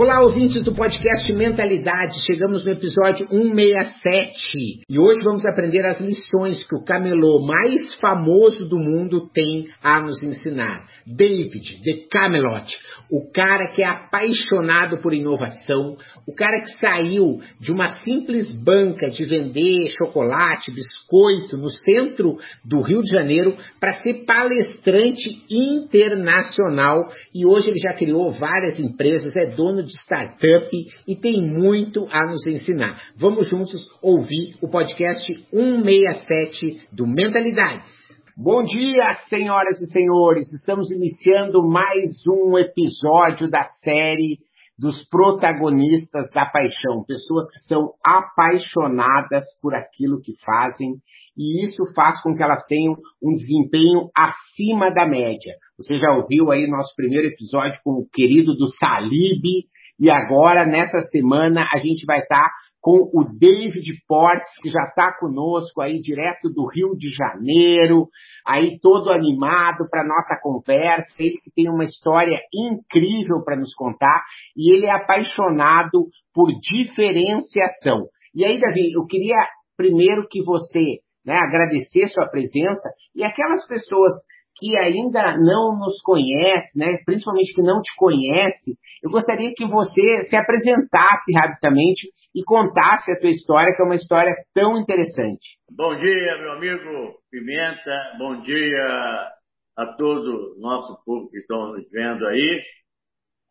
Olá, 0.00 0.20
ouvintes 0.22 0.62
do 0.62 0.72
podcast 0.72 1.32
Mentalidade. 1.32 2.24
Chegamos 2.24 2.64
no 2.64 2.70
episódio 2.70 3.26
167 3.26 4.82
e 4.88 4.96
hoje 4.96 5.18
vamos 5.24 5.44
aprender 5.44 5.84
as 5.84 5.98
lições 5.98 6.64
que 6.64 6.76
o 6.76 6.84
camelô 6.84 7.44
mais 7.44 7.94
famoso 7.96 8.68
do 8.68 8.78
mundo 8.78 9.28
tem 9.28 9.66
a 9.82 10.00
nos 10.00 10.22
ensinar. 10.22 10.86
David, 11.04 11.82
The 11.82 12.06
Camelot, 12.12 12.72
o 13.10 13.30
cara 13.30 13.68
que 13.68 13.82
é 13.82 13.86
apaixonado 13.86 14.98
por 14.98 15.14
inovação, 15.14 15.96
o 16.26 16.34
cara 16.34 16.60
que 16.60 16.72
saiu 16.78 17.40
de 17.60 17.72
uma 17.72 17.98
simples 18.00 18.52
banca 18.52 19.10
de 19.10 19.24
vender 19.24 19.90
chocolate, 19.90 20.70
biscoito 20.70 21.56
no 21.56 21.70
centro 21.70 22.36
do 22.64 22.80
Rio 22.80 23.02
de 23.02 23.10
Janeiro 23.10 23.56
para 23.80 23.94
ser 24.02 24.24
palestrante 24.24 25.42
internacional 25.50 27.10
e 27.34 27.46
hoje 27.46 27.70
ele 27.70 27.78
já 27.78 27.94
criou 27.94 28.30
várias 28.30 28.78
empresas, 28.78 29.34
é 29.36 29.46
dono 29.46 29.82
de 29.82 29.92
startup 29.92 30.68
e 31.06 31.16
tem 31.16 31.40
muito 31.40 32.06
a 32.10 32.30
nos 32.30 32.46
ensinar. 32.46 33.02
Vamos 33.16 33.48
juntos 33.48 33.86
ouvir 34.02 34.56
o 34.60 34.68
podcast 34.68 35.24
167 35.50 36.88
do 36.92 37.06
Mentalidades. 37.06 38.07
Bom 38.40 38.62
dia, 38.62 39.16
senhoras 39.28 39.80
e 39.80 39.90
senhores. 39.90 40.52
Estamos 40.52 40.92
iniciando 40.92 41.68
mais 41.68 42.24
um 42.24 42.56
episódio 42.56 43.50
da 43.50 43.64
série 43.82 44.38
dos 44.78 45.04
protagonistas 45.08 46.30
da 46.30 46.46
paixão, 46.46 47.02
pessoas 47.04 47.50
que 47.50 47.58
são 47.66 47.94
apaixonadas 48.00 49.42
por 49.60 49.74
aquilo 49.74 50.20
que 50.22 50.34
fazem 50.46 50.98
e 51.36 51.64
isso 51.64 51.82
faz 51.96 52.22
com 52.22 52.36
que 52.36 52.40
elas 52.40 52.64
tenham 52.66 52.94
um 53.20 53.34
desempenho 53.34 54.08
acima 54.16 54.88
da 54.92 55.04
média. 55.04 55.54
Você 55.76 55.96
já 55.96 56.12
ouviu 56.12 56.52
aí 56.52 56.68
nosso 56.68 56.94
primeiro 56.94 57.26
episódio 57.26 57.80
com 57.82 57.90
o 57.90 58.08
querido 58.08 58.54
do 58.54 58.68
Salib 58.68 59.66
e 59.98 60.10
agora 60.10 60.64
nessa 60.64 61.00
semana 61.10 61.68
a 61.72 61.78
gente 61.78 62.04
vai 62.06 62.20
estar 62.20 62.50
com 62.80 63.10
o 63.12 63.24
David 63.24 63.92
Portes, 64.06 64.52
que 64.62 64.68
já 64.68 64.84
está 64.84 65.12
conosco 65.18 65.80
aí 65.80 66.00
direto 66.00 66.48
do 66.48 66.66
Rio 66.66 66.96
de 66.96 67.08
Janeiro, 67.08 68.06
aí 68.46 68.78
todo 68.80 69.10
animado 69.10 69.88
para 69.90 70.06
nossa 70.06 70.40
conversa, 70.40 71.08
ele 71.18 71.38
que 71.42 71.50
tem 71.50 71.68
uma 71.68 71.84
história 71.84 72.38
incrível 72.54 73.42
para 73.44 73.56
nos 73.56 73.74
contar 73.74 74.22
e 74.56 74.72
ele 74.72 74.86
é 74.86 74.92
apaixonado 74.92 76.06
por 76.32 76.48
diferenciação. 76.60 78.06
E 78.34 78.44
aí, 78.44 78.60
Davi, 78.60 78.92
eu 78.92 79.04
queria 79.04 79.36
primeiro 79.76 80.26
que 80.28 80.42
você 80.42 81.00
né, 81.26 81.36
agradecer 81.36 82.08
sua 82.08 82.28
presença 82.28 82.88
e 83.14 83.24
aquelas 83.24 83.66
pessoas 83.66 84.12
que 84.58 84.76
ainda 84.76 85.36
não 85.38 85.78
nos 85.78 86.00
conhece, 86.02 86.76
né, 86.76 86.98
principalmente 87.06 87.54
que 87.54 87.62
não 87.62 87.80
te 87.80 87.94
conhece, 87.96 88.76
eu 89.02 89.10
gostaria 89.10 89.52
que 89.54 89.66
você 89.66 90.24
se 90.24 90.36
apresentasse 90.36 91.32
rapidamente 91.32 92.08
e 92.34 92.42
contasse 92.42 93.12
a 93.12 93.18
tua 93.18 93.30
história, 93.30 93.72
que 93.74 93.82
é 93.82 93.84
uma 93.84 93.94
história 93.94 94.34
tão 94.52 94.76
interessante. 94.76 95.58
Bom 95.70 95.96
dia, 95.96 96.36
meu 96.38 96.52
amigo 96.52 97.18
Pimenta. 97.30 98.16
Bom 98.18 98.40
dia 98.42 99.30
a 99.76 99.86
todo 99.96 100.56
o 100.56 100.60
nosso 100.60 101.00
público 101.04 101.30
que 101.30 101.38
estão 101.38 101.72
nos 101.72 101.88
vendo 101.90 102.26
aí. 102.26 102.60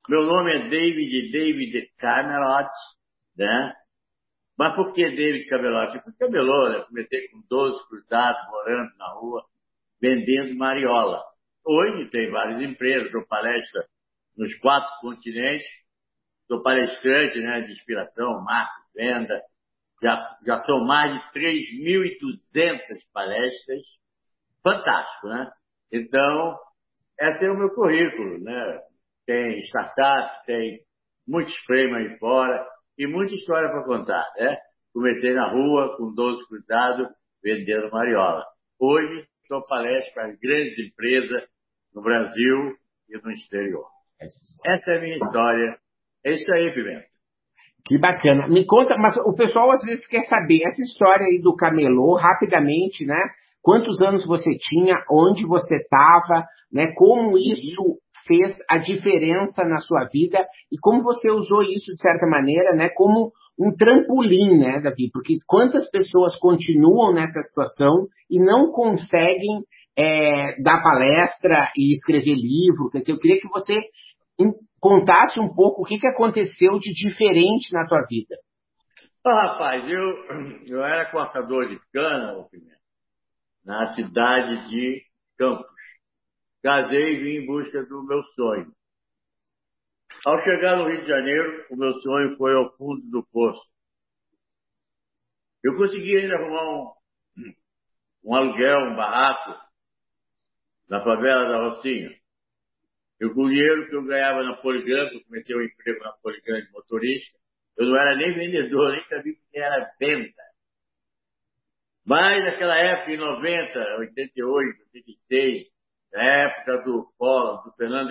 Meu 0.09 0.23
nome 0.23 0.56
é 0.56 0.69
David, 0.69 1.31
David 1.31 1.90
Camelot, 1.97 2.69
né? 3.38 3.73
Mas 4.57 4.75
por 4.75 4.94
que 4.94 5.03
David 5.09 5.47
Camelot? 5.47 6.00
Porque 6.01 6.17
camelô, 6.17 6.69
né? 6.69 6.84
Comecei 6.88 7.28
com 7.29 7.41
12 7.50 7.88
cruzados, 7.88 8.41
morando 8.50 8.90
na 8.97 9.13
rua, 9.13 9.44
vendendo 10.02 10.56
mariola. 10.58 11.22
Hoje 11.66 12.09
tem 12.09 12.30
várias 12.31 12.62
empresas, 12.62 13.12
dou 13.12 13.25
palestra 13.28 13.84
nos 14.38 14.53
quatro 14.59 14.90
continentes, 15.02 15.68
sou 16.47 16.62
palestrante 16.62 17.40
né, 17.40 17.62
de 17.62 17.74
inspiração, 17.74 18.44
marketing, 18.44 18.88
venda, 18.96 19.41
já, 20.02 20.38
já 20.46 20.58
são 20.59 20.85
mais 20.85 21.13
de 21.13 21.40
3.200 21.40 22.80
palestras, 23.12 23.81
fantástico, 24.63 25.28
né? 25.28 25.50
Então, 25.91 26.58
esse 27.19 27.46
é 27.46 27.52
o 27.52 27.58
meu 27.58 27.69
currículo, 27.74 28.44
né? 28.44 28.79
Tem 29.25 29.59
startup, 29.59 30.46
tem 30.46 30.79
muitos 31.28 31.53
prêmios 31.66 31.97
aí 31.97 32.18
fora 32.19 32.66
e 32.97 33.08
muita 33.08 33.34
história 33.34 33.69
para 33.69 33.84
contar, 33.84 34.25
né? 34.38 34.58
Comecei 34.94 35.34
na 35.34 35.52
rua 35.52 35.97
com 35.97 36.14
12 36.14 36.47
cuidados, 36.47 37.08
vendendo 37.44 37.91
mariola. 37.91 38.46
Hoje, 38.79 39.28
dou 39.50 39.63
palestra 39.66 40.13
para 40.13 40.35
grandes 40.41 40.78
empresas 40.80 41.44
no 41.94 42.02
Brasil 42.02 42.75
e 43.09 43.18
no 43.24 43.31
exterior. 43.31 43.85
Essa 44.66 44.91
é 44.91 44.97
a 44.97 45.02
minha 45.02 45.18
história. 45.18 45.78
É 46.25 46.34
isso 46.34 46.52
aí, 46.52 46.74
Pimenta. 46.74 47.06
Que 47.85 47.97
bacana. 47.97 48.47
Me 48.47 48.66
conta, 48.66 48.96
mas 48.97 49.16
o 49.18 49.34
pessoal 49.34 49.72
às 49.72 49.81
vezes 49.81 50.06
quer 50.08 50.24
saber 50.24 50.63
essa 50.66 50.81
história 50.81 51.25
aí 51.25 51.40
do 51.41 51.56
camelô, 51.56 52.16
rapidamente, 52.16 53.06
né? 53.06 53.18
Quantos 53.62 54.02
anos 54.02 54.25
você 54.25 54.52
tinha, 54.58 54.96
onde 55.09 55.46
você 55.46 55.78
estava, 55.78 56.46
né? 56.72 56.94
Como 56.96 57.38
isso 57.38 58.00
fez 58.28 58.58
a 58.69 58.78
diferença 58.78 59.64
na 59.64 59.78
sua 59.78 60.06
vida 60.12 60.46
e 60.69 60.78
como 60.78 61.02
você 61.02 61.31
usou 61.31 61.64
isso, 61.64 61.94
de 61.94 62.02
certa 62.02 62.28
maneira, 62.28 62.75
né? 62.75 62.90
Como 62.90 63.31
um 63.59 63.75
trampolim, 63.75 64.59
né, 64.59 64.79
Davi? 64.81 65.09
Porque 65.12 65.38
quantas 65.45 65.90
pessoas 65.90 66.38
continuam 66.38 67.13
nessa 67.13 67.41
situação 67.41 68.07
e 68.29 68.40
não 68.40 68.72
conseguem 68.72 69.63
é, 69.97 70.62
dar 70.62 70.84
palestra 70.84 71.72
e 71.75 71.94
escrever 71.94 72.35
livro? 72.35 72.90
Quer 72.91 73.00
dizer, 73.00 73.13
eu 73.13 73.19
queria 73.19 73.40
que 73.40 73.47
você 73.47 73.73
contasse 74.79 75.40
um 75.40 75.53
pouco 75.53 75.81
o 75.81 75.85
que, 75.85 75.97
que 75.97 76.07
aconteceu 76.07 76.79
de 76.79 76.94
diferente 76.94 77.73
na 77.73 77.85
tua 77.88 78.06
vida. 78.07 78.35
Ah, 79.25 79.51
rapaz, 79.51 79.84
eu, 79.90 80.16
eu 80.67 80.84
era 80.84 81.09
coaçador 81.09 81.67
de 81.67 81.79
cana, 81.91 82.46
na 83.66 83.94
cidade 83.94 84.69
de 84.69 85.01
Campos. 85.38 85.67
Casei 86.63 87.16
e 87.16 87.17
vim 87.17 87.44
em 87.44 87.46
busca 87.46 87.84
do 87.84 88.03
meu 88.03 88.23
sonho. 88.35 88.72
Ao 90.27 90.43
chegar 90.43 90.75
no 90.75 90.89
Rio 90.89 91.03
de 91.03 91.07
Janeiro, 91.07 91.65
o 91.69 91.77
meu 91.77 91.93
sonho 92.01 92.35
foi 92.35 92.53
ao 92.53 92.75
fundo 92.75 93.01
do 93.09 93.25
poço. 93.31 93.61
Eu 95.63 95.73
consegui 95.77 96.17
ainda 96.17 96.35
arrumar 96.35 96.69
um, 96.69 96.93
um 98.25 98.35
aluguel, 98.35 98.89
um 98.89 98.95
barraco, 98.97 99.57
na 100.89 101.01
favela 101.01 101.47
da 101.47 101.69
Rocinha. 101.69 102.09
Eu, 103.21 103.33
com 103.33 103.45
o 103.45 103.49
dinheiro 103.49 103.87
que 103.87 103.95
eu 103.95 104.03
ganhava 104.03 104.43
na 104.43 104.57
Poligrama, 104.57 105.11
eu 105.13 105.23
comecei 105.23 105.55
um 105.55 105.61
emprego 105.61 106.03
na 106.03 106.11
Poligrama 106.21 106.61
de 106.61 106.71
motorista, 106.73 107.37
eu 107.77 107.85
não 107.85 107.97
era 107.97 108.13
nem 108.17 108.33
vendedor, 108.33 108.91
nem 108.91 109.05
sabia 109.05 109.31
o 109.31 109.35
que 109.49 109.57
era 109.57 109.89
venda. 109.97 110.43
Mas 112.05 112.43
naquela 112.43 112.77
época, 112.77 113.13
em 113.13 113.17
90, 113.17 113.97
88, 113.99 114.81
86, 114.93 115.67
na 116.11 116.22
época 116.22 116.84
do 116.84 117.13
Collor, 117.17 117.63
do 117.63 117.72
Fernando, 117.78 118.09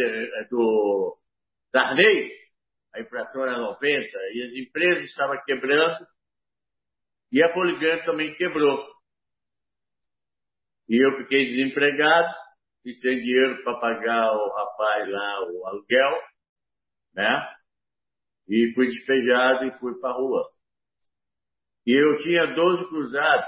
do 0.48 1.18
Sarney, 1.76 2.32
a 2.94 3.00
inflação 3.02 3.44
era 3.44 3.58
90, 3.58 4.08
e 4.32 4.42
as 4.42 4.66
empresas 4.66 5.04
estavam 5.04 5.38
quebrando, 5.44 6.06
e 7.30 7.42
a 7.42 7.52
Poligrama 7.52 8.02
também 8.04 8.34
quebrou. 8.34 8.82
E 10.88 11.04
eu 11.04 11.18
fiquei 11.18 11.44
desempregado, 11.44 12.34
e 12.82 12.94
sem 12.94 13.18
dinheiro 13.18 13.62
para 13.62 13.78
pagar 13.78 14.32
o 14.32 14.54
rapaz 14.54 15.06
lá 15.06 15.40
o 15.42 15.66
aluguel, 15.66 16.22
né? 17.12 17.54
E 18.48 18.72
fui 18.74 18.86
despejado 18.86 19.66
e 19.66 19.78
fui 19.78 20.00
para 20.00 20.10
a 20.10 20.14
rua. 20.14 20.50
E 21.84 21.92
eu 21.92 22.22
tinha 22.22 22.54
12 22.54 22.88
cruzados, 22.88 23.46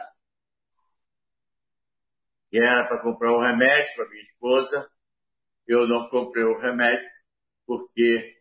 que 2.51 2.59
era 2.59 2.87
para 2.89 3.01
comprar 3.01 3.33
um 3.33 3.41
remédio 3.41 3.95
para 3.95 4.09
minha 4.11 4.23
esposa. 4.25 4.91
Eu 5.67 5.87
não 5.87 6.11
comprei 6.11 6.45
o 6.45 6.59
remédio, 6.59 7.09
porque 7.69 8.35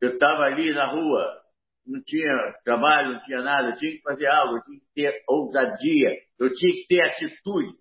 eu 0.00 0.14
estava 0.14 0.42
ali 0.42 0.74
na 0.74 0.90
rua, 0.90 1.40
não 1.86 2.02
tinha 2.02 2.28
trabalho, 2.64 3.12
não 3.12 3.24
tinha 3.24 3.40
nada, 3.40 3.70
eu 3.70 3.76
tinha 3.76 3.92
que 3.92 4.02
fazer 4.02 4.26
algo, 4.26 4.56
eu 4.56 4.62
tinha 4.64 4.80
que 4.80 4.86
ter 4.94 5.24
ousadia, 5.28 6.10
eu 6.40 6.52
tinha 6.52 6.72
que 6.72 6.86
ter 6.88 7.00
atitude. 7.02 7.78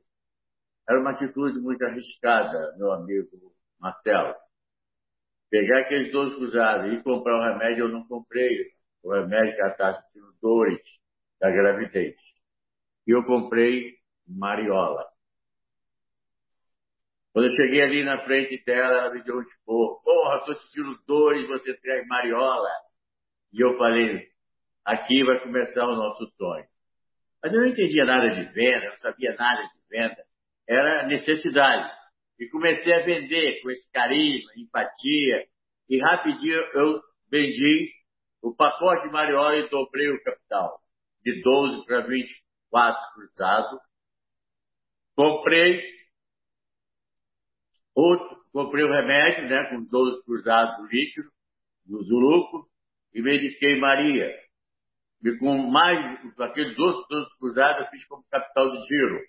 Era 0.88 1.02
uma 1.02 1.12
atitude 1.12 1.60
muito 1.60 1.84
arriscada, 1.84 2.76
meu 2.78 2.92
amigo 2.92 3.54
Marcelo, 3.80 4.36
pegar 5.50 5.80
aqueles 5.80 6.12
12 6.12 6.36
cruzados 6.36 6.94
e 6.94 7.04
comprar 7.04 7.40
um 7.40 7.54
remédio, 7.54 7.86
eu 7.86 7.90
não 7.90 8.08
comprei. 8.08 8.72
O 9.04 9.12
remédio 9.12 9.56
que 9.56 9.62
é 9.62 9.66
a 9.66 9.76
taxa 9.76 10.04
de 10.14 10.22
dores 10.42 10.80
da 11.42 11.50
gravidez. 11.50 12.16
E 13.06 13.12
eu 13.12 13.26
comprei 13.26 13.96
mariola. 14.28 15.13
Quando 17.34 17.46
eu 17.46 17.56
cheguei 17.56 17.82
ali 17.82 18.04
na 18.04 18.24
frente 18.24 18.64
dela, 18.64 19.00
ela 19.00 19.14
me 19.14 19.24
deu 19.24 19.38
um 19.38 19.42
esporro. 19.42 20.02
Porra, 20.04 20.46
tô 20.46 20.54
sentindo 20.54 20.96
dores, 21.08 21.48
você 21.48 21.74
traz 21.82 22.06
mariola. 22.08 22.70
E 23.52 23.60
eu 23.60 23.76
falei, 23.76 24.28
aqui 24.86 25.24
vai 25.24 25.40
começar 25.40 25.84
o 25.86 25.96
nosso 25.96 26.28
sonho. 26.38 26.66
Mas 27.44 27.52
eu 27.54 27.60
não 27.60 27.68
entendia 27.68 28.06
nada 28.06 28.30
de 28.30 28.54
venda, 28.54 28.90
não 28.90 28.98
sabia 29.00 29.36
nada 29.36 29.64
de 29.64 29.80
venda. 29.90 30.24
Era 30.70 31.08
necessidade. 31.08 31.92
E 32.40 32.48
comecei 32.50 32.94
a 32.94 33.04
vender 33.04 33.62
com 33.62 33.72
esse 33.72 33.92
carisma, 33.92 34.52
empatia. 34.56 35.48
E 35.90 36.00
rapidinho 36.00 36.60
eu 36.74 37.02
vendi 37.32 37.92
o 38.44 38.56
pacote 38.56 39.08
mariola 39.08 39.58
e 39.58 39.70
dobrei 39.70 40.10
o 40.10 40.24
capital. 40.24 40.80
De 41.24 41.42
12 41.42 41.86
para 41.86 42.02
24 42.02 43.14
cruzados. 43.16 43.80
Comprei 45.16 45.82
outro, 47.96 48.38
comprei 48.52 48.84
o 48.84 48.92
remédio, 48.92 49.48
né, 49.48 49.66
com 49.70 49.84
12 49.84 50.24
cruzados 50.26 50.78
do 50.78 50.88
líquido, 50.88 51.30
do 51.86 52.04
Zuluco, 52.04 52.68
e 53.14 53.22
mediquei 53.22 53.80
Maria. 53.80 54.30
E 55.24 55.38
com 55.38 55.58
mais, 55.58 56.20
com 56.36 56.44
aqueles 56.44 56.78
outros 56.78 57.08
12 57.10 57.30
cruzados, 57.40 57.82
eu 57.82 57.88
fiz 57.90 58.06
como 58.06 58.24
capital 58.30 58.72
de 58.72 58.88
giro. 58.88 59.20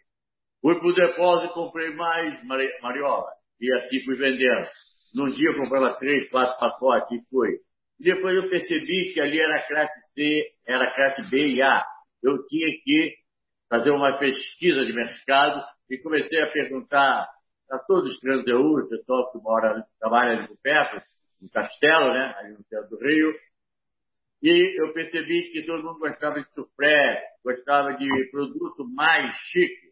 Fui 0.60 0.78
pro 0.80 0.94
depósito 0.94 1.52
e 1.52 1.54
comprei 1.54 1.94
mais 1.94 2.42
mariola. 2.44 3.30
E 3.60 3.72
assim 3.74 4.04
fui 4.04 4.16
vendendo. 4.16 4.66
Num 5.14 5.30
dia 5.30 5.50
eu 5.50 5.56
comprava 5.56 5.96
três, 5.98 6.28
quatro 6.30 6.58
pacotes 6.58 7.18
e 7.18 7.28
fui. 7.28 7.50
E 8.00 8.04
depois 8.04 8.34
eu 8.34 8.48
percebi 8.48 9.12
que 9.12 9.20
ali 9.20 9.38
era 9.38 9.66
classe 9.68 10.00
C, 10.14 10.42
era 10.66 10.94
classe 10.94 11.30
B 11.30 11.54
e 11.54 11.62
A. 11.62 11.84
Eu 12.22 12.44
tinha 12.46 12.68
que 12.82 13.14
fazer 13.68 13.90
uma 13.90 14.18
pesquisa 14.18 14.84
de 14.84 14.92
mercado 14.92 15.62
e 15.90 15.98
comecei 15.98 16.40
a 16.40 16.50
perguntar 16.50 17.28
a 17.70 17.78
todos 17.78 18.14
os 18.14 18.20
transeúdos, 18.20 18.88
pessoal 18.88 19.30
que 19.32 19.38
mora, 19.38 19.84
trabalha 19.98 20.38
ali 20.38 20.56
perto, 20.62 21.02
no 21.40 21.50
Castelo, 21.50 22.12
né, 22.12 22.34
ali 22.38 22.52
no 22.52 22.64
centro 22.64 22.88
do 22.90 22.98
Rio. 22.98 23.34
E 24.42 24.80
eu 24.80 24.92
percebi 24.92 25.50
que 25.52 25.64
todo 25.64 25.82
mundo 25.82 25.98
gostava 25.98 26.40
de 26.40 26.48
sufré, 26.52 27.22
gostava 27.42 27.94
de 27.94 28.30
produto 28.30 28.86
mais 28.94 29.34
chique. 29.50 29.90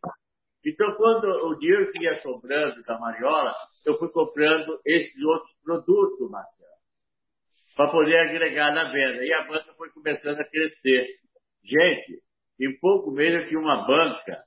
Então, 0.64 0.94
quando 0.94 1.24
o 1.24 1.58
dinheiro 1.58 1.90
que 1.90 2.04
ia 2.04 2.20
sobrando 2.20 2.82
da 2.84 2.98
Mariola, 2.98 3.52
eu 3.84 3.96
fui 3.96 4.10
comprando 4.12 4.78
esses 4.84 5.20
outros 5.24 5.52
produtos, 5.64 6.30
Marcelo, 6.30 6.70
para 7.74 7.90
poder 7.90 8.18
agregar 8.18 8.72
na 8.72 8.92
venda. 8.92 9.24
E 9.24 9.32
a 9.32 9.42
banca 9.44 9.72
foi 9.74 9.90
começando 9.90 10.38
a 10.38 10.44
crescer. 10.44 11.06
Gente, 11.64 12.22
em 12.60 12.78
pouco 12.78 13.10
mês 13.10 13.34
eu 13.34 13.48
tinha 13.48 13.58
uma 13.58 13.86
banca. 13.86 14.44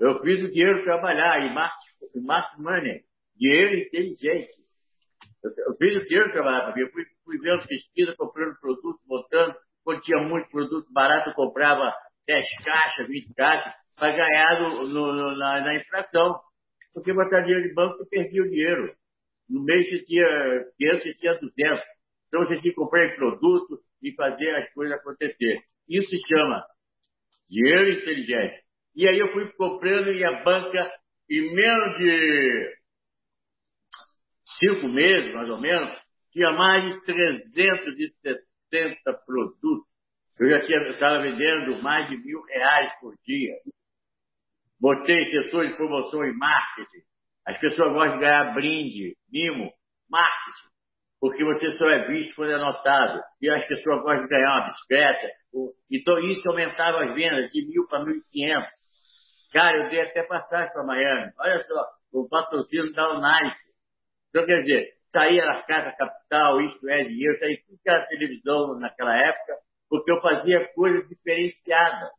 Eu 0.00 0.20
fiz 0.20 0.44
o 0.44 0.50
dinheiro 0.50 0.84
trabalhar 0.84 1.40
em 1.46 1.54
marketing, 1.54 1.85
marketing 2.22 2.62
money, 2.62 3.00
dinheiro 3.36 3.78
inteligente. 3.78 4.50
Eu, 5.42 5.50
eu 5.68 5.76
fiz 5.76 5.96
o 5.96 6.06
dinheiro 6.06 6.32
trabalhar 6.32 6.64
para 6.64 6.74
mim. 6.74 6.82
Eu 6.82 6.90
fui, 6.90 7.04
fui 7.24 7.38
vendo 7.38 7.66
pesquisa, 7.66 8.14
comprando 8.16 8.58
produto, 8.60 9.00
botando. 9.06 9.54
Quando 9.84 10.00
tinha 10.02 10.22
muito 10.22 10.50
produto 10.50 10.92
barato, 10.92 11.30
eu 11.30 11.34
comprava 11.34 11.94
10 12.26 12.44
caixas, 12.64 13.06
20 13.06 13.34
caixas 13.34 13.72
para 13.96 14.16
ganhar 14.16 14.60
no, 14.60 14.88
no, 14.88 15.36
na, 15.36 15.60
na, 15.60 15.74
inflação. 15.74 16.40
Porque 16.92 17.12
botar 17.12 17.42
dinheiro 17.42 17.68
de 17.68 17.74
banco, 17.74 17.96
você 17.98 18.08
perdia 18.08 18.42
o 18.42 18.48
dinheiro. 18.48 18.88
No 19.48 19.64
mês 19.64 19.88
você 19.88 20.04
tinha 20.04 20.26
500, 20.76 21.02
você 21.02 21.14
tinha 21.14 21.34
200. 21.34 21.84
Então 22.28 22.40
você 22.40 22.56
tinha 22.58 22.72
que 22.72 22.80
comprar 22.80 23.14
produto 23.14 23.78
e 24.02 24.12
fazer 24.14 24.50
as 24.56 24.72
coisas 24.72 24.98
acontecer. 24.98 25.62
Isso 25.88 26.10
se 26.10 26.18
chama 26.28 26.64
dinheiro 27.48 27.92
inteligente. 27.92 28.60
E 28.94 29.06
aí 29.06 29.18
eu 29.18 29.32
fui 29.32 29.50
comprando 29.52 30.12
e 30.12 30.24
a 30.24 30.42
banca, 30.42 30.90
em 31.30 31.54
menos 31.54 31.98
de 31.98 32.76
cinco 34.58 34.88
meses, 34.88 35.32
mais 35.34 35.48
ou 35.48 35.60
menos, 35.60 35.96
tinha 36.32 36.50
mais 36.52 36.82
de 36.82 37.04
360 37.04 39.12
produtos. 39.24 39.86
Eu 40.38 40.50
já 40.50 40.58
estava 40.90 41.22
vendendo 41.22 41.82
mais 41.82 42.08
de 42.08 42.16
mil 42.18 42.42
reais 42.42 42.92
por 43.00 43.14
dia. 43.24 43.54
Botei 44.78 45.30
setor 45.30 45.66
de 45.66 45.74
promoção 45.76 46.22
e 46.24 46.36
marketing. 46.36 47.02
As 47.46 47.58
pessoas 47.58 47.92
gostam 47.92 48.14
de 48.14 48.20
ganhar 48.20 48.52
brinde, 48.52 49.16
mimo, 49.32 49.72
marketing. 50.10 50.68
Porque 51.18 51.42
você 51.42 51.72
só 51.74 51.88
é 51.88 52.06
visto 52.06 52.34
quando 52.34 52.52
é 52.52 52.58
notado. 52.58 53.22
E 53.40 53.48
as 53.48 53.66
pessoas 53.66 54.02
gostam 54.02 54.24
de 54.24 54.28
ganhar 54.28 54.50
uma 54.50 54.66
bicicleta. 54.66 55.26
Então 55.90 56.18
isso 56.18 56.46
aumentava 56.48 57.04
as 57.04 57.14
vendas 57.14 57.50
de 57.50 57.66
mil 57.66 57.86
para 57.88 58.04
mil 58.04 58.14
e 58.14 58.20
quinhentos. 58.30 58.85
Cara, 59.52 59.76
eu 59.76 59.90
dei 59.90 60.00
até 60.02 60.22
passagem 60.24 60.72
para 60.72 60.84
Miami. 60.84 61.32
Olha 61.38 61.62
só, 61.64 61.86
o 62.12 62.28
patrocínio 62.28 62.92
da 62.92 63.10
Unite. 63.12 63.56
Então, 64.28 64.44
quer 64.44 64.60
dizer, 64.62 64.92
saía 65.08 65.44
na 65.44 65.62
Casa 65.62 65.92
Capital, 65.96 66.60
isto 66.62 66.88
é 66.88 67.04
dinheiro, 67.04 67.38
saía 67.38 67.58
tudo 67.66 67.78
que 67.82 67.90
era 67.90 68.06
televisão 68.06 68.78
naquela 68.78 69.16
época, 69.16 69.54
porque 69.88 70.10
eu 70.10 70.20
fazia 70.20 70.68
coisas 70.74 71.08
diferenciadas. 71.08 72.10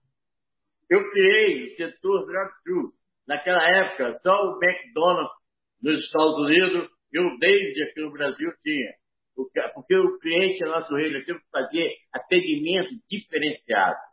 Eu 0.90 1.10
criei 1.12 1.68
o 1.68 1.76
setor 1.76 2.26
drive-thru. 2.26 2.94
Naquela 3.28 3.70
época, 3.70 4.20
só 4.24 4.46
o 4.46 4.60
McDonald's 4.64 5.34
nos 5.82 6.02
Estados 6.02 6.38
Unidos 6.40 6.90
e 7.12 7.20
o 7.20 7.38
David 7.38 7.84
aqui 7.84 8.02
no 8.02 8.12
Brasil 8.12 8.50
tinha. 8.64 8.94
Porque 9.36 9.96
o 9.96 10.18
cliente 10.20 10.64
é 10.64 10.68
nosso 10.68 10.96
rei, 10.96 11.12
nós 11.12 11.26
temos 11.26 11.44
que 11.44 11.50
fazer 11.52 11.94
atendimento 12.14 12.90
diferenciado. 13.10 14.07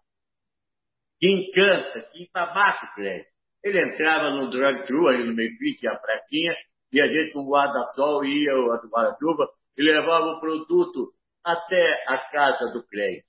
Que 1.18 1.30
encanta, 1.30 2.02
que 2.12 2.24
embabata 2.24 2.86
o 2.86 2.94
cliente. 2.94 3.28
Ele 3.62 3.80
entrava 3.80 4.30
no 4.30 4.50
drive-thru, 4.50 5.08
ali 5.08 5.24
no 5.24 5.34
meio 5.34 5.56
tinha 5.78 5.92
a 5.92 5.98
praquinha, 5.98 6.54
e 6.92 7.00
a 7.00 7.08
gente 7.08 7.32
com 7.32 7.48
guarda-sol 7.48 8.24
ia, 8.24 8.54
o 8.54 8.88
guarda-chuva, 8.88 9.48
e 9.76 9.82
levava 9.82 10.26
o 10.26 10.40
produto 10.40 11.12
até 11.44 12.04
a 12.06 12.18
casa 12.30 12.72
do 12.72 12.86
cliente. 12.86 13.26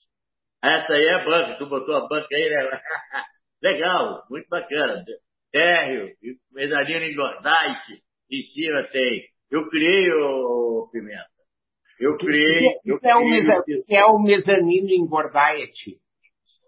Essa 0.64 0.94
aí 0.94 1.06
é 1.06 1.14
a 1.14 1.26
banca, 1.26 1.58
tu 1.58 1.68
botou 1.68 1.96
a 1.96 2.08
banca 2.08 2.28
aí, 2.32 2.50
né? 2.50 2.70
Legal, 3.62 4.24
muito 4.30 4.48
bacana. 4.50 5.04
Térreo, 5.52 6.10
mezanino 6.52 7.06
engordite, 7.06 8.04
em 8.30 8.42
cima 8.42 8.84
tem. 8.84 9.24
Eu 9.50 9.70
criei 9.70 10.12
o 10.12 10.90
Pimenta. 10.92 11.26
Eu 12.00 12.18
criei. 12.18 12.80
Que, 12.82 12.92
eu 12.92 13.00
que, 13.00 13.08
é, 13.08 13.16
o 13.16 13.24
mezanino, 13.24 13.84
que 13.86 13.96
é 13.96 14.06
o 14.06 14.20
mezanino 14.20 14.90
engordite? 14.90 15.98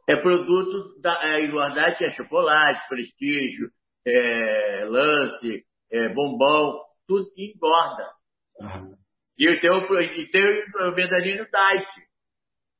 É 0.07 0.15
produto 0.15 0.99
da 1.01 1.21
é, 1.23 1.41
engordite, 1.41 2.05
é 2.05 2.09
chocolate, 2.11 2.87
prestígio, 2.87 3.69
é, 4.05 4.85
lance, 4.85 5.65
é, 5.91 6.09
bombom, 6.09 6.79
tudo 7.07 7.29
que 7.33 7.53
engorda. 7.53 8.09
Uhum. 8.59 8.95
E 9.37 9.59
tem 9.59 9.69
o, 9.69 10.01
e 10.01 10.31
tem 10.31 10.43
o 10.43 10.91
mezanino 10.95 11.45
diet. 11.45 11.87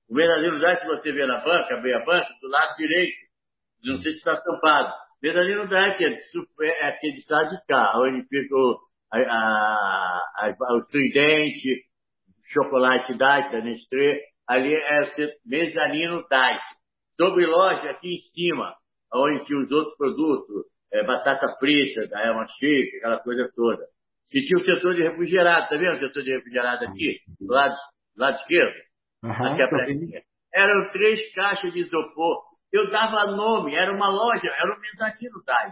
O 0.09 0.15
diet, 0.15 0.85
você 0.85 1.11
vê 1.11 1.25
na 1.25 1.41
banca, 1.41 1.81
bem 1.81 1.93
a 1.93 2.05
banca, 2.05 2.29
do 2.41 2.47
lado 2.47 2.77
direito, 2.77 3.17
não 3.83 4.01
sei 4.01 4.13
se 4.13 4.19
está 4.19 4.37
tampado. 4.37 4.93
Verdadeiro 5.21 5.67
Dark 5.67 5.99
é, 5.99 6.21
é 6.61 6.87
aquele 6.89 7.17
estado 7.17 7.49
de 7.49 7.65
cá, 7.67 7.93
onde 7.97 8.27
fica 8.27 8.55
o, 8.55 8.79
a, 9.11 9.19
a, 9.19 10.21
a, 10.35 10.75
o 10.75 10.85
tridente, 10.85 11.83
chocolate 12.45 13.17
Dark, 13.17 13.51
da 13.51 13.61
Nestlé, 13.61 14.21
ali 14.47 14.73
é 14.73 15.01
o 15.03 15.49
mezanino 15.49 16.25
Dark. 16.29 16.61
Sobre 17.17 17.45
loja, 17.45 17.89
aqui 17.89 18.13
em 18.13 18.17
cima, 18.17 18.75
onde 19.13 19.43
tinha 19.45 19.59
os 19.59 19.71
outros 19.71 19.97
produtos, 19.97 20.65
é, 20.93 21.03
batata 21.03 21.55
frita, 21.59 22.07
da 22.07 22.25
Elma 22.25 22.47
Chic, 22.47 22.95
aquela 22.97 23.19
coisa 23.19 23.51
toda. 23.55 23.83
E 24.33 24.41
tinha 24.45 24.59
o 24.59 24.63
setor 24.63 24.95
de 24.95 25.03
refrigerado, 25.03 25.67
tá 25.67 25.77
vendo 25.77 25.95
o 25.95 25.99
setor 25.99 26.23
de 26.23 26.31
refrigerado 26.31 26.85
aqui? 26.85 27.19
Do 27.39 27.53
lado, 27.53 27.75
do 28.15 28.21
lado 28.21 28.35
esquerdo? 28.35 28.75
Uhum, 29.23 29.31
aqui 29.31 29.61
a 29.61 30.61
Eram 30.61 30.91
três 30.91 31.33
caixas 31.33 31.73
de 31.73 31.79
isopor 31.79 32.47
eu 32.71 32.89
dava 32.91 33.31
nome, 33.31 33.75
era 33.75 33.93
uma 33.93 34.09
loja, 34.09 34.49
era 34.49 34.73
o 34.73 34.79
Mezanino 34.79 35.43
Dai. 35.45 35.71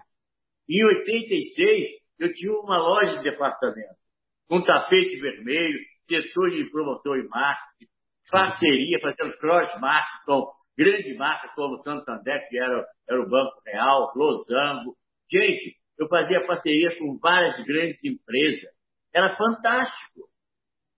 Em 0.69 0.85
86, 0.85 1.89
eu 2.19 2.33
tinha 2.33 2.53
uma 2.53 2.77
loja 2.77 3.17
de 3.17 3.23
departamento, 3.23 3.95
com 4.47 4.63
tapete 4.63 5.19
vermelho, 5.19 5.79
setor 6.07 6.51
de 6.51 6.69
promoção 6.71 7.15
e 7.15 7.27
marketing, 7.27 7.91
parceria, 8.31 8.99
fazendo 9.01 9.37
cross-marketing 9.37 10.25
com 10.75 10.83
grandes 10.83 11.17
marcas 11.17 11.51
como 11.53 11.81
Santander, 11.83 12.47
que 12.49 12.57
era, 12.57 12.85
era 13.09 13.21
o 13.21 13.29
Banco 13.29 13.61
Real, 13.65 14.11
Losango. 14.15 14.95
Gente, 15.31 15.75
eu 15.97 16.07
fazia 16.07 16.45
parceria 16.45 16.97
com 16.97 17.17
várias 17.17 17.57
grandes 17.63 18.03
empresas. 18.03 18.69
Era 19.13 19.35
fantástico. 19.35 20.27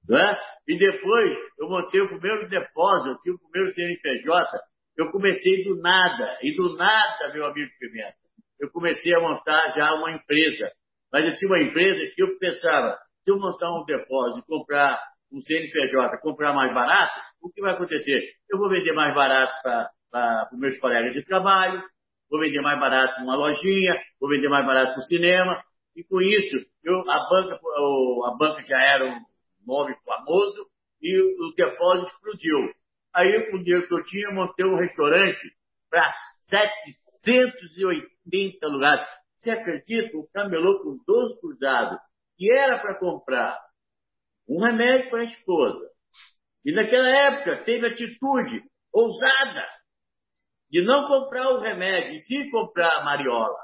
Né? 0.10 0.38
E 0.68 0.78
depois 0.78 1.38
eu 1.60 1.70
montei 1.70 2.02
o 2.02 2.10
primeiro 2.10 2.50
depósito, 2.50 3.10
eu 3.10 3.22
tinha 3.22 3.36
o 3.36 3.40
primeiro 3.40 3.74
CNPJ, 3.74 4.60
eu 4.98 5.12
comecei 5.12 5.64
do 5.64 5.80
nada, 5.82 6.38
e 6.42 6.56
do 6.56 6.76
nada, 6.76 7.32
meu 7.34 7.46
amigo 7.46 7.72
Pimenta, 7.80 8.16
eu 8.60 8.72
comecei 8.72 9.14
a 9.14 9.20
montar 9.20 9.74
já 9.76 9.94
uma 9.94 10.12
empresa. 10.12 10.72
Mas 11.12 11.26
eu 11.26 11.36
tinha 11.36 11.50
uma 11.50 11.62
empresa 11.62 12.12
que 12.16 12.24
eu 12.24 12.38
pensava, 12.40 12.98
se 13.24 13.32
eu 13.32 13.38
montar 13.38 13.72
um 13.72 13.86
depósito 13.86 14.40
e 14.40 14.46
comprar 14.48 15.00
um 15.32 15.42
CNPJ, 15.42 16.18
comprar 16.20 16.54
mais 16.54 16.74
barato, 16.74 17.14
o 17.42 17.50
que 17.50 17.62
vai 17.62 17.74
acontecer? 17.74 18.34
Eu 18.50 18.58
vou 18.58 18.70
vender 18.70 18.94
mais 18.94 19.14
barato 19.14 19.54
para 20.12 20.50
os 20.52 20.60
meus 20.60 20.78
colegas 20.80 21.14
de 21.14 21.24
trabalho, 21.24 21.84
vou 22.30 22.40
vender 22.40 22.62
mais 22.62 22.80
barato 22.80 23.20
numa 23.20 23.36
lojinha, 23.36 24.02
vou 24.20 24.30
vender 24.30 24.50
mais 24.50 24.66
barato 24.66 24.96
no 24.96 25.04
cinema, 25.04 25.62
e 25.96 26.04
com 26.04 26.22
isso, 26.22 26.58
eu, 26.84 27.00
a, 27.10 27.30
banca, 27.30 27.56
a 27.56 28.36
banca 28.38 28.64
já 28.68 28.80
era 28.80 29.06
um 29.06 29.20
nome 29.66 29.96
famoso 30.06 30.68
e 31.02 31.20
o, 31.20 31.48
o 31.48 31.54
depósito 31.56 32.08
explodiu. 32.08 32.72
Aí, 33.14 33.50
com 33.50 33.58
o 33.58 33.64
dinheiro 33.64 33.88
que 33.88 33.94
eu 33.94 34.04
tinha, 34.04 34.30
montei 34.32 34.66
um 34.66 34.78
restaurante 34.78 35.40
para 35.90 36.14
780 36.50 38.68
lugares. 38.68 39.08
Você 39.38 39.50
acredita? 39.50 40.18
O 40.18 40.28
camelô 40.32 40.84
com 40.84 41.00
12 41.06 41.40
cruzados, 41.40 41.98
que 42.38 42.52
era 42.52 42.80
para 42.80 43.00
comprar 43.00 43.58
um 44.48 44.64
remédio 44.64 45.10
para 45.10 45.22
a 45.22 45.26
esposa. 45.26 45.90
E 46.66 46.72
naquela 46.72 47.10
época 47.10 47.64
teve 47.64 47.88
atitude 47.88 48.64
ousada 48.94 49.68
de 50.70 50.82
não 50.84 51.08
comprar 51.08 51.50
o 51.52 51.60
remédio, 51.60 52.16
e 52.16 52.20
sim 52.22 52.50
comprar 52.50 52.98
a 52.98 53.04
mariola. 53.04 53.58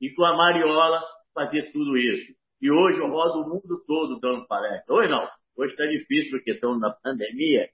E 0.00 0.12
com 0.14 0.24
a 0.24 0.36
mariola 0.36 1.02
fazer 1.34 1.70
tudo 1.72 1.96
isso. 1.96 2.32
E 2.60 2.70
hoje 2.70 2.98
eu 2.98 3.08
rodo 3.08 3.40
o 3.40 3.48
mundo 3.48 3.84
todo 3.86 4.18
dando 4.20 4.46
palestra. 4.46 4.94
Hoje 4.94 5.10
não. 5.10 5.28
Hoje 5.56 5.72
está 5.72 5.86
difícil 5.86 6.30
porque 6.30 6.52
estamos 6.52 6.80
na 6.80 6.90
pandemia. 7.02 7.68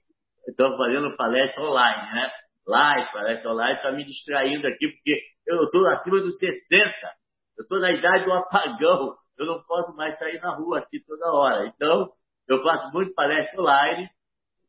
Estamos 0.47 0.77
fazendo 0.77 1.15
palestra 1.15 1.63
online, 1.63 2.13
né? 2.13 2.31
Live, 2.67 3.11
palestra 3.13 3.51
online, 3.51 3.75
está 3.75 3.91
me 3.91 4.05
distraindo 4.05 4.67
aqui 4.67 4.87
porque 4.87 5.21
eu 5.47 5.63
estou 5.63 5.85
acima 5.87 6.19
dos 6.19 6.37
60. 6.37 6.59
Eu 7.57 7.63
estou 7.63 7.79
na 7.79 7.91
idade 7.91 8.25
do 8.25 8.33
apagão. 8.33 9.15
Eu 9.37 9.45
não 9.45 9.63
posso 9.63 9.95
mais 9.95 10.17
sair 10.19 10.39
na 10.41 10.55
rua 10.55 10.79
aqui 10.79 10.99
toda 11.05 11.31
hora. 11.31 11.65
Então, 11.67 12.11
eu 12.47 12.61
faço 12.63 12.91
muito 12.91 13.13
palestra 13.13 13.59
online. 13.61 14.09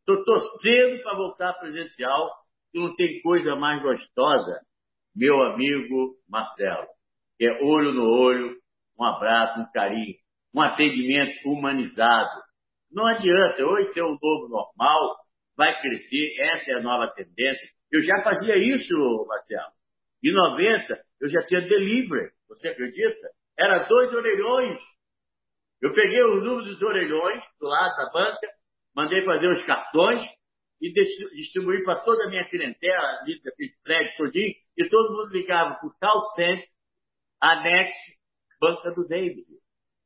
Estou 0.01 0.25
torcendo 0.25 1.03
para 1.03 1.17
voltar 1.17 1.53
presencial. 1.55 2.31
Que 2.73 2.81
não 2.81 2.95
tem 2.97 3.21
coisa 3.23 3.55
mais 3.55 3.81
gostosa, 3.83 4.61
meu 5.15 5.41
amigo 5.43 6.17
Marcelo. 6.29 6.87
Que 7.39 7.47
é 7.47 7.63
olho 7.63 7.93
no 7.93 8.05
olho, 8.05 8.57
um 8.99 9.05
abraço, 9.05 9.61
um 9.61 9.71
carinho, 9.73 10.15
um 10.53 10.61
atendimento 10.61 11.37
humanizado. 11.47 12.43
Não 12.91 13.07
adianta, 13.07 13.65
hoje 13.65 13.93
ter 13.93 14.03
um 14.03 14.19
novo 14.21 14.49
normal, 14.49 15.17
vai 15.57 15.81
crescer, 15.81 16.35
essa 16.41 16.73
é 16.73 16.75
a 16.75 16.81
nova 16.81 17.09
tendência. 17.09 17.69
Eu 17.93 18.01
já 18.01 18.23
fazia 18.23 18.57
isso, 18.57 18.95
Marcelo. 19.29 19.73
Em 20.23 20.33
90, 20.33 21.01
eu 21.21 21.29
já 21.29 21.45
tinha 21.47 21.61
delivery, 21.61 22.31
você 22.49 22.69
acredita? 22.69 23.29
Era 23.59 23.85
dois 23.85 24.13
orelhões. 24.13 24.79
Eu 25.85 25.93
peguei 25.93 26.23
o 26.23 26.41
número 26.41 26.65
dos 26.65 26.81
orelhões 26.81 27.45
do 27.61 27.67
lado 27.67 27.95
da 27.95 28.11
banca, 28.11 28.49
mandei 28.97 29.23
fazer 29.23 29.49
os 29.49 29.67
cartões 29.67 30.23
e 30.81 30.91
distribuí 31.37 31.85
para 31.85 32.01
toda 32.01 32.25
a 32.25 32.31
minha 32.31 32.49
clientela, 32.49 33.21
ali 33.21 33.39
daquele 33.43 33.75
prédio 33.83 34.17
todinho, 34.17 34.55
e 34.79 34.89
todo 34.89 35.15
mundo 35.15 35.31
ligava 35.31 35.75
para 35.75 35.87
o 35.87 35.95
call 36.01 36.23
center, 36.35 36.67
anexo, 37.39 38.13
banca 38.59 38.93
do 38.93 39.07
David. 39.07 39.45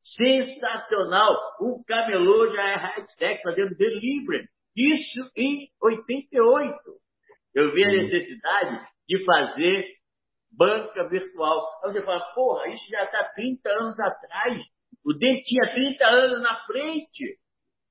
Sensacional! 0.03 1.33
O 1.61 1.81
camelô 1.85 2.53
já 2.53 2.71
é 2.71 2.75
high-tech, 2.75 3.41
fazendo 3.41 3.73
delivery. 3.77 4.49
Isso 4.75 5.31
em 5.37 5.69
88. 5.81 6.75
Eu 7.55 7.73
vi 7.73 7.85
a 7.85 7.89
necessidade 7.89 8.85
de 9.07 9.23
fazer 9.23 9.85
banca 10.51 11.07
virtual. 11.07 11.65
Aí 11.85 11.93
você 11.93 12.01
fala, 12.03 12.19
porra, 12.33 12.67
isso 12.67 12.85
já 12.89 13.05
está 13.05 13.23
30 13.33 13.69
anos 13.69 13.97
atrás. 13.97 14.61
O 15.05 15.13
dele 15.13 15.41
tinha 15.43 15.73
30 15.73 16.05
anos 16.05 16.41
na 16.41 16.55
frente. 16.65 17.37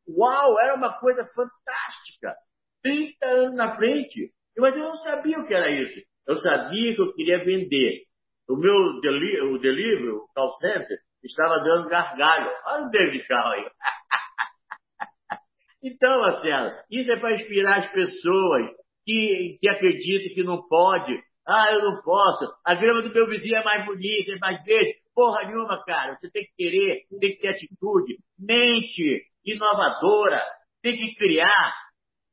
Uau, 0.09 0.61
era 0.61 0.75
uma 0.75 0.99
coisa 0.99 1.25
fantástica. 1.25 2.35
30 2.83 3.27
anos 3.27 3.55
na 3.55 3.77
frente. 3.77 4.33
Mas 4.57 4.77
eu 4.77 4.85
não 4.85 4.97
sabia 4.97 5.39
o 5.39 5.47
que 5.47 5.55
era 5.55 5.71
isso. 5.71 6.01
Eu 6.27 6.37
sabia 6.37 6.95
que 6.95 7.01
eu 7.01 7.15
queria 7.15 7.45
vender. 7.45 8.03
O 8.49 8.57
meu 8.57 9.01
deli 9.01 9.41
o 9.41 9.59
delivery, 9.59 10.11
o 10.11 10.27
call 10.35 10.51
center, 10.53 10.99
estava 11.23 11.59
dando 11.61 11.89
gargalho. 11.89 12.51
Olha 12.67 12.87
o 12.87 12.91
David 12.91 13.27
Carl 13.27 13.53
aí. 13.53 13.65
então, 15.83 16.21
Marcelo, 16.21 16.73
isso 16.91 17.11
é 17.13 17.17
para 17.17 17.35
inspirar 17.35 17.85
as 17.85 17.93
pessoas 17.93 18.71
que, 19.05 19.59
que 19.61 19.69
acreditam 19.69 20.35
que 20.35 20.43
não 20.43 20.67
pode. 20.67 21.13
Ah, 21.47 21.73
eu 21.73 21.83
não 21.83 22.03
posso. 22.03 22.45
A 22.65 22.75
grama 22.75 23.03
do 23.03 23.13
meu 23.13 23.27
vizinho 23.27 23.57
é 23.57 23.65
mais 23.65 23.87
bonita, 23.87 24.33
é 24.33 24.39
mais 24.39 24.63
verde. 24.65 24.98
Porra 25.19 25.49
nenhuma, 25.49 25.85
cara. 25.85 26.15
Você 26.15 26.31
tem 26.31 26.45
que 26.45 26.53
querer, 26.57 27.03
tem 27.19 27.33
que 27.33 27.41
ter 27.41 27.49
atitude, 27.49 28.19
mente, 28.39 29.25
inovadora, 29.45 30.41
tem 30.81 30.97
que 30.97 31.13
criar. 31.17 31.75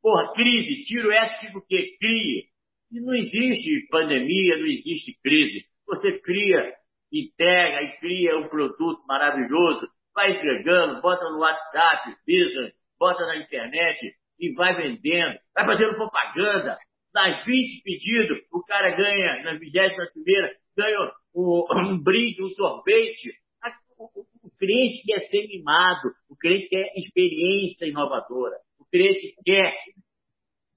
Porra, 0.04 0.32
crise, 0.36 0.84
tiro 0.84 1.10
do 1.52 1.66
que? 1.66 1.98
Crie. 1.98 2.44
E 2.92 3.02
não 3.02 3.16
existe 3.16 3.88
pandemia, 3.90 4.58
não 4.58 4.68
existe 4.68 5.20
crise. 5.24 5.66
Você 5.88 6.20
cria, 6.20 6.76
integra 7.12 7.82
e 7.82 7.98
cria 7.98 8.38
um 8.38 8.50
produto 8.50 9.04
maravilhoso, 9.08 9.88
vai 10.14 10.34
entregando, 10.34 11.02
bota 11.02 11.28
no 11.32 11.40
WhatsApp, 11.40 12.16
business, 12.28 12.72
bota 13.00 13.26
na 13.26 13.38
internet 13.38 14.16
e 14.40 14.54
vai 14.54 14.76
vendendo, 14.76 15.40
vai 15.56 15.66
fazendo 15.66 15.96
propaganda. 15.96 16.78
Das 17.12 17.44
20 17.46 17.82
pedidos, 17.82 18.46
o 18.54 18.62
cara 18.64 18.92
ganha, 18.92 19.42
na 19.42 19.58
21 19.58 19.72
primeira, 20.14 20.56
ganha 20.78 21.12
um, 21.36 22.00
brinde, 22.02 22.44
um 22.44 22.50
sorvete. 22.50 23.34
O, 23.98 24.26
o 24.44 24.50
cliente 24.58 25.04
quer 25.06 25.28
ser 25.30 25.48
mimado, 25.48 26.12
o 26.30 26.36
cliente 26.36 26.68
quer 26.70 26.92
experiência 26.96 27.86
inovadora, 27.86 28.58
o 28.80 28.86
cliente 28.86 29.36
quer 29.44 29.74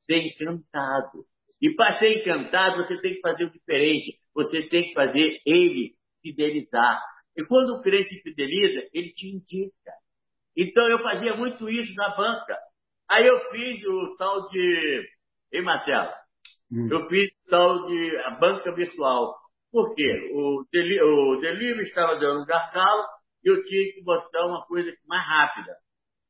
ser 0.06 0.18
encantado. 0.18 1.24
E 1.60 1.74
para 1.74 1.98
ser 1.98 2.20
encantado, 2.20 2.84
você 2.84 3.00
tem 3.00 3.14
que 3.14 3.20
fazer 3.20 3.44
o 3.44 3.50
diferente. 3.50 4.18
Você 4.34 4.62
tem 4.68 4.84
que 4.84 4.94
fazer 4.94 5.40
ele 5.44 5.94
fidelizar. 6.22 7.00
E 7.36 7.44
quando 7.46 7.70
o 7.70 7.82
cliente 7.82 8.20
fideliza, 8.22 8.88
ele 8.92 9.12
te 9.12 9.28
indica. 9.28 9.92
Então 10.56 10.88
eu 10.88 11.02
fazia 11.02 11.36
muito 11.36 11.68
isso 11.68 11.94
na 11.94 12.16
banca. 12.16 12.56
Aí 13.10 13.26
eu 13.26 13.40
fiz 13.50 13.82
o 13.84 14.16
tal 14.16 14.48
de. 14.48 15.08
Ei, 15.52 15.62
Marcelo? 15.62 16.12
Hum. 16.70 16.88
Eu 16.90 17.08
fiz 17.08 17.30
o 17.30 17.50
tal 17.50 17.86
de 17.86 18.16
a 18.24 18.30
banca 18.30 18.74
virtual. 18.74 19.37
Por 19.70 19.94
quê? 19.94 20.30
O, 20.32 20.64
deli 20.72 21.00
o 21.00 21.40
delivery 21.40 21.82
estava 21.82 22.18
dando 22.18 22.42
um 22.42 22.46
gargalo 22.46 23.04
e 23.44 23.50
eu 23.50 23.62
tinha 23.62 23.92
que 23.92 24.02
mostrar 24.02 24.46
uma 24.46 24.64
coisa 24.66 24.90
mais 25.06 25.26
rápida. 25.26 25.74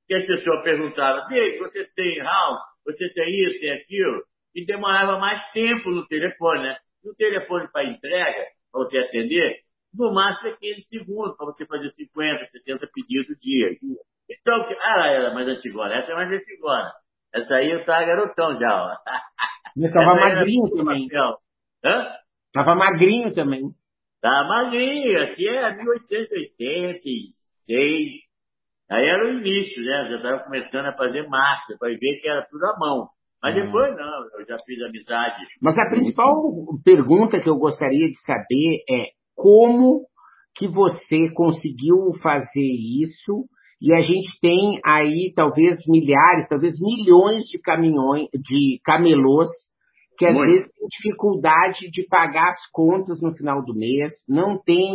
E 0.08 0.14
a 0.14 0.26
pessoa 0.26 0.62
perguntava, 0.62 1.26
você 1.28 1.84
tem 1.94 2.18
house? 2.18 2.58
Você 2.86 3.12
tem 3.12 3.28
isso, 3.28 3.60
tem 3.60 3.72
aquilo? 3.72 4.22
E 4.54 4.64
demorava 4.64 5.18
mais 5.18 5.50
tempo 5.52 5.90
no 5.90 6.06
telefone, 6.06 6.62
né? 6.62 6.78
No 7.04 7.14
telefone 7.14 7.68
para 7.70 7.84
entrega, 7.84 8.46
para 8.72 8.80
você 8.80 8.98
atender, 8.98 9.60
no 9.94 10.12
máximo 10.12 10.48
é 10.48 10.56
15 10.56 10.82
segundos 10.82 11.36
para 11.36 11.46
você 11.46 11.66
fazer 11.66 11.90
50, 11.92 12.46
70 12.50 12.88
pedidos 12.92 13.38
dia. 13.40 13.68
Então, 14.30 14.62
ah, 14.82 15.06
ela 15.08 15.30
é 15.30 15.34
mais 15.34 15.48
antigona, 15.48 15.94
essa 15.94 16.12
é 16.12 16.14
mais 16.14 16.30
antigona. 16.30 16.92
Essa 17.34 17.54
aí 17.56 17.70
eu 17.70 17.84
tava 17.84 18.06
garotão 18.06 18.58
já, 18.58 18.84
ó. 18.84 18.96
Eu 19.76 19.92
tava 19.92 20.14
magrinho 20.14 20.70
também. 20.74 21.06
Hã? 21.84 22.06
Tava 22.58 22.74
magrinho 22.74 23.32
também. 23.32 23.70
Tava 24.20 24.48
magrinho, 24.48 25.22
aqui 25.22 25.48
é 25.48 25.76
1886. 25.76 28.10
Aí 28.90 29.06
era 29.06 29.24
o 29.24 29.38
início, 29.38 29.80
né? 29.84 30.08
Já 30.10 30.16
estava 30.16 30.40
começando 30.40 30.86
a 30.86 30.96
fazer 30.96 31.28
massa, 31.28 31.76
para 31.78 31.90
ver 31.90 32.18
que 32.20 32.28
era 32.28 32.44
tudo 32.50 32.64
à 32.64 32.76
mão. 32.76 33.10
Mas 33.40 33.54
hum. 33.54 33.60
depois 33.64 33.96
não, 33.96 34.40
eu 34.40 34.46
já 34.48 34.56
fiz 34.66 34.82
amizade. 34.82 35.36
Mas 35.62 35.78
a 35.78 35.88
principal 35.88 36.34
pergunta 36.84 37.40
que 37.40 37.48
eu 37.48 37.58
gostaria 37.58 38.08
de 38.08 38.20
saber 38.22 38.82
é 38.90 39.04
como 39.36 40.04
que 40.56 40.66
você 40.66 41.32
conseguiu 41.32 42.12
fazer 42.20 42.72
isso 43.04 43.44
e 43.80 43.94
a 43.94 44.02
gente 44.02 44.36
tem 44.40 44.80
aí 44.84 45.32
talvez 45.36 45.78
milhares, 45.86 46.48
talvez 46.48 46.74
milhões 46.80 47.44
de 47.44 47.60
caminhões, 47.60 48.26
de 48.34 48.80
camelôs 48.84 49.48
que 50.18 50.26
às 50.26 50.34
Muito. 50.34 50.50
vezes 50.50 50.68
têm 50.72 50.88
dificuldade 50.88 51.90
de 51.92 52.06
pagar 52.08 52.50
as 52.50 52.70
contas 52.72 53.22
no 53.22 53.32
final 53.34 53.64
do 53.64 53.72
mês, 53.72 54.12
não 54.28 54.60
tem, 54.60 54.92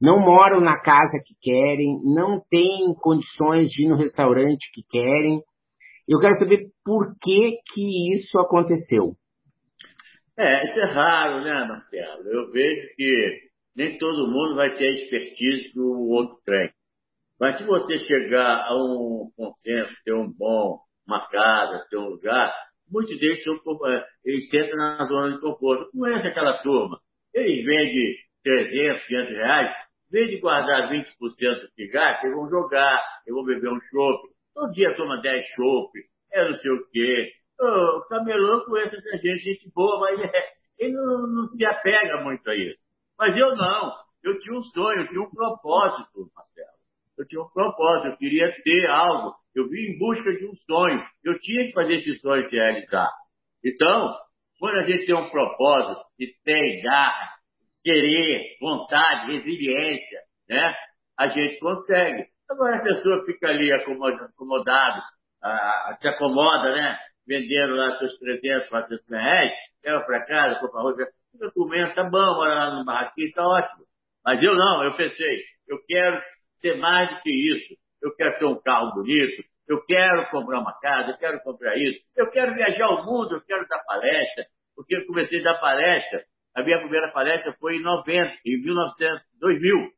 não 0.00 0.20
moram 0.20 0.60
na 0.60 0.78
casa 0.78 1.18
que 1.24 1.34
querem, 1.40 1.98
não 2.04 2.40
têm 2.50 2.94
condições 3.00 3.70
de 3.70 3.84
ir 3.84 3.88
no 3.88 3.96
restaurante 3.96 4.70
que 4.74 4.82
querem. 4.88 5.40
Eu 6.06 6.20
quero 6.20 6.36
saber 6.36 6.66
por 6.84 7.16
que 7.18 7.56
que 7.72 8.14
isso 8.14 8.38
aconteceu. 8.38 9.14
É, 10.38 10.66
isso 10.66 10.78
é 10.78 10.92
raro, 10.92 11.42
né, 11.42 11.64
Marcelo? 11.64 12.28
Eu 12.28 12.52
vejo 12.52 12.94
que 12.96 13.40
nem 13.74 13.96
todo 13.96 14.30
mundo 14.30 14.56
vai 14.56 14.76
ter 14.76 14.88
a 14.88 14.92
expertise 14.92 15.72
que 15.72 15.80
o 15.80 16.10
outro 16.10 16.36
tem. 16.44 16.70
Mas 17.40 17.56
se 17.56 17.64
você 17.64 17.98
chegar 18.00 18.66
a 18.66 18.74
um 18.74 19.30
consenso, 19.34 19.94
ter 20.04 20.14
um 20.14 20.30
bom, 20.30 20.80
uma 21.06 21.26
casa, 21.28 21.86
ter 21.88 21.96
um 21.96 22.08
lugar, 22.08 22.52
muitos 22.90 23.18
deles 23.18 23.42
são, 23.42 23.54
é, 23.86 24.04
eles 24.24 24.48
sentam 24.48 24.76
na 24.76 25.04
zona 25.06 25.34
de 25.34 25.40
conforto. 25.40 25.90
Não 25.94 26.06
é 26.08 26.16
aquela 26.16 26.58
turma. 26.62 26.98
Eles 27.34 27.64
vendem 27.64 28.14
300, 28.42 29.06
500 29.06 29.30
reais, 29.32 29.74
vez 30.10 30.30
de 30.30 30.40
guardar 30.40 30.90
20% 30.90 31.04
que 31.74 31.88
gasta, 31.88 32.26
eles 32.26 32.36
vão 32.36 32.48
jogar, 32.48 33.02
eu 33.26 33.34
vou 33.34 33.44
beber 33.44 33.70
um 33.70 33.80
chopp. 33.90 34.28
Todo 34.54 34.72
dia 34.72 34.94
toma 34.94 35.20
10 35.20 35.44
chopp, 35.54 35.90
é 36.32 36.48
não 36.48 36.56
sei 36.56 36.70
o 36.72 36.86
quê. 36.90 37.32
O 37.58 38.06
camelô 38.08 38.64
conhece 38.66 38.96
essa 38.96 39.16
gente, 39.18 39.38
gente 39.38 39.70
boa, 39.74 39.98
mas 40.00 40.20
é, 40.20 40.44
ele 40.78 40.92
não, 40.92 41.26
não, 41.26 41.48
se 41.48 41.64
apega 41.66 42.22
muito 42.22 42.48
a 42.48 42.54
isso. 42.54 42.78
Mas 43.18 43.36
eu 43.36 43.56
não. 43.56 43.92
Eu 44.22 44.38
tinha 44.40 44.56
um 44.56 44.62
sonho, 44.62 45.00
eu 45.00 45.08
tinha 45.08 45.22
um 45.22 45.30
propósito, 45.30 46.30
Marcelo. 46.34 46.76
Eu 47.18 47.26
tinha 47.26 47.40
um 47.40 47.48
propósito, 47.48 48.08
eu 48.08 48.16
queria 48.16 48.54
ter 48.62 48.86
algo. 48.86 49.34
Eu 49.56 49.66
vim 49.70 49.94
em 49.94 49.98
busca 49.98 50.30
de 50.30 50.46
um 50.46 50.54
sonho. 50.66 51.02
Eu 51.24 51.38
tinha 51.40 51.64
que 51.64 51.72
fazer 51.72 51.94
esse 51.94 52.14
sonho 52.20 52.46
se 52.46 52.54
realizar. 52.54 53.10
Então, 53.64 54.14
quando 54.60 54.76
a 54.76 54.82
gente 54.82 55.06
tem 55.06 55.14
um 55.14 55.30
propósito 55.30 56.02
e 56.20 56.26
tem 56.44 56.82
garra, 56.82 57.36
querer, 57.82 58.58
vontade, 58.60 59.32
resiliência, 59.32 60.20
né? 60.48 60.74
A 61.18 61.28
gente 61.28 61.58
consegue. 61.58 62.26
Agora 62.50 62.76
a 62.76 62.82
pessoa 62.82 63.24
fica 63.24 63.48
ali 63.48 63.72
acomodado, 63.72 65.02
ah, 65.42 65.96
se 65.98 66.06
acomoda, 66.06 66.74
né? 66.74 66.98
Vendendo 67.26 67.76
lá 67.76 67.96
seus 67.96 68.18
300, 68.18 68.68
400 68.68 69.08
reais, 69.08 69.52
leva 69.82 70.04
para 70.04 70.26
casa, 70.26 70.60
compra 70.60 70.80
arroz, 70.80 70.96
fica 71.32 71.50
comendo, 71.52 71.94
tá 71.94 72.04
bom, 72.04 72.34
mora 72.34 72.54
lá 72.54 72.74
no 72.74 72.84
barraquinho, 72.84 73.32
tá 73.32 73.46
ótimo. 73.46 73.84
Mas 74.24 74.42
eu 74.42 74.54
não, 74.54 74.84
eu 74.84 74.96
pensei, 74.96 75.38
eu 75.66 75.78
quero 75.86 76.20
ser 76.60 76.76
mais 76.76 77.08
do 77.08 77.22
que 77.22 77.30
isso. 77.30 77.74
Eu 78.02 78.14
quero 78.14 78.38
ter 78.38 78.44
um 78.44 78.60
carro 78.60 78.94
bonito, 78.94 79.42
eu 79.68 79.84
quero 79.84 80.30
comprar 80.30 80.60
uma 80.60 80.78
casa, 80.80 81.10
eu 81.10 81.18
quero 81.18 81.40
comprar 81.42 81.76
isso, 81.76 82.00
eu 82.16 82.30
quero 82.30 82.54
viajar 82.54 82.88
o 82.88 83.04
mundo, 83.04 83.34
eu 83.34 83.40
quero 83.42 83.66
dar 83.68 83.82
palestra, 83.84 84.46
porque 84.74 84.96
eu 84.96 85.06
comecei 85.06 85.40
a 85.40 85.44
dar 85.44 85.60
palestra, 85.60 86.24
a 86.54 86.62
minha 86.62 86.78
primeira 86.78 87.10
palestra 87.10 87.52
foi 87.58 87.76
em 87.76 87.82
90, 87.82 88.32
em 88.46 88.62
1900, 88.62 89.22
2000, 89.40 89.90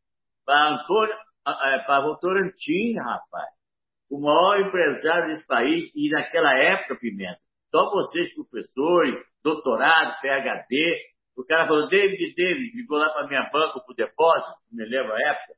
para 0.45 0.69
Antônio, 0.71 1.17
para 1.45 2.00
Votorantim, 2.00 2.95
rapaz, 2.99 3.49
o 4.11 4.21
maior 4.21 4.67
empresário 4.67 5.28
desse 5.28 5.47
país, 5.47 5.90
e 5.95 6.09
naquela 6.11 6.59
época, 6.59 6.97
Pimenta, 6.97 7.38
só 7.71 7.90
vocês, 7.90 8.35
professores, 8.35 9.23
doutorado, 9.45 10.19
PHD, 10.23 10.97
o 11.37 11.45
cara 11.45 11.67
falou, 11.67 11.88
David, 11.88 12.35
David, 12.35 12.75
ligou 12.75 12.99
lá 12.99 13.11
para 13.11 13.28
minha 13.28 13.43
banca, 13.52 13.81
para 13.81 13.93
o 13.93 13.95
depósito, 13.95 14.55
me 14.73 14.85
lembro 14.85 15.12
a 15.12 15.21
época, 15.21 15.55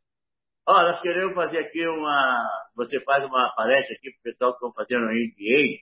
Ó, 0.70 0.82
nós 0.84 1.00
queremos 1.00 1.34
fazer 1.34 1.58
aqui 1.58 1.84
uma. 1.84 2.48
Você 2.76 3.00
faz 3.00 3.24
uma 3.24 3.52
palestra 3.56 3.92
aqui 3.96 4.12
para 4.12 4.20
o 4.20 4.22
pessoal 4.22 4.50
que 4.52 4.56
estão 4.58 4.72
fazendo 4.72 5.06
o 5.06 5.10
MBA 5.10 5.80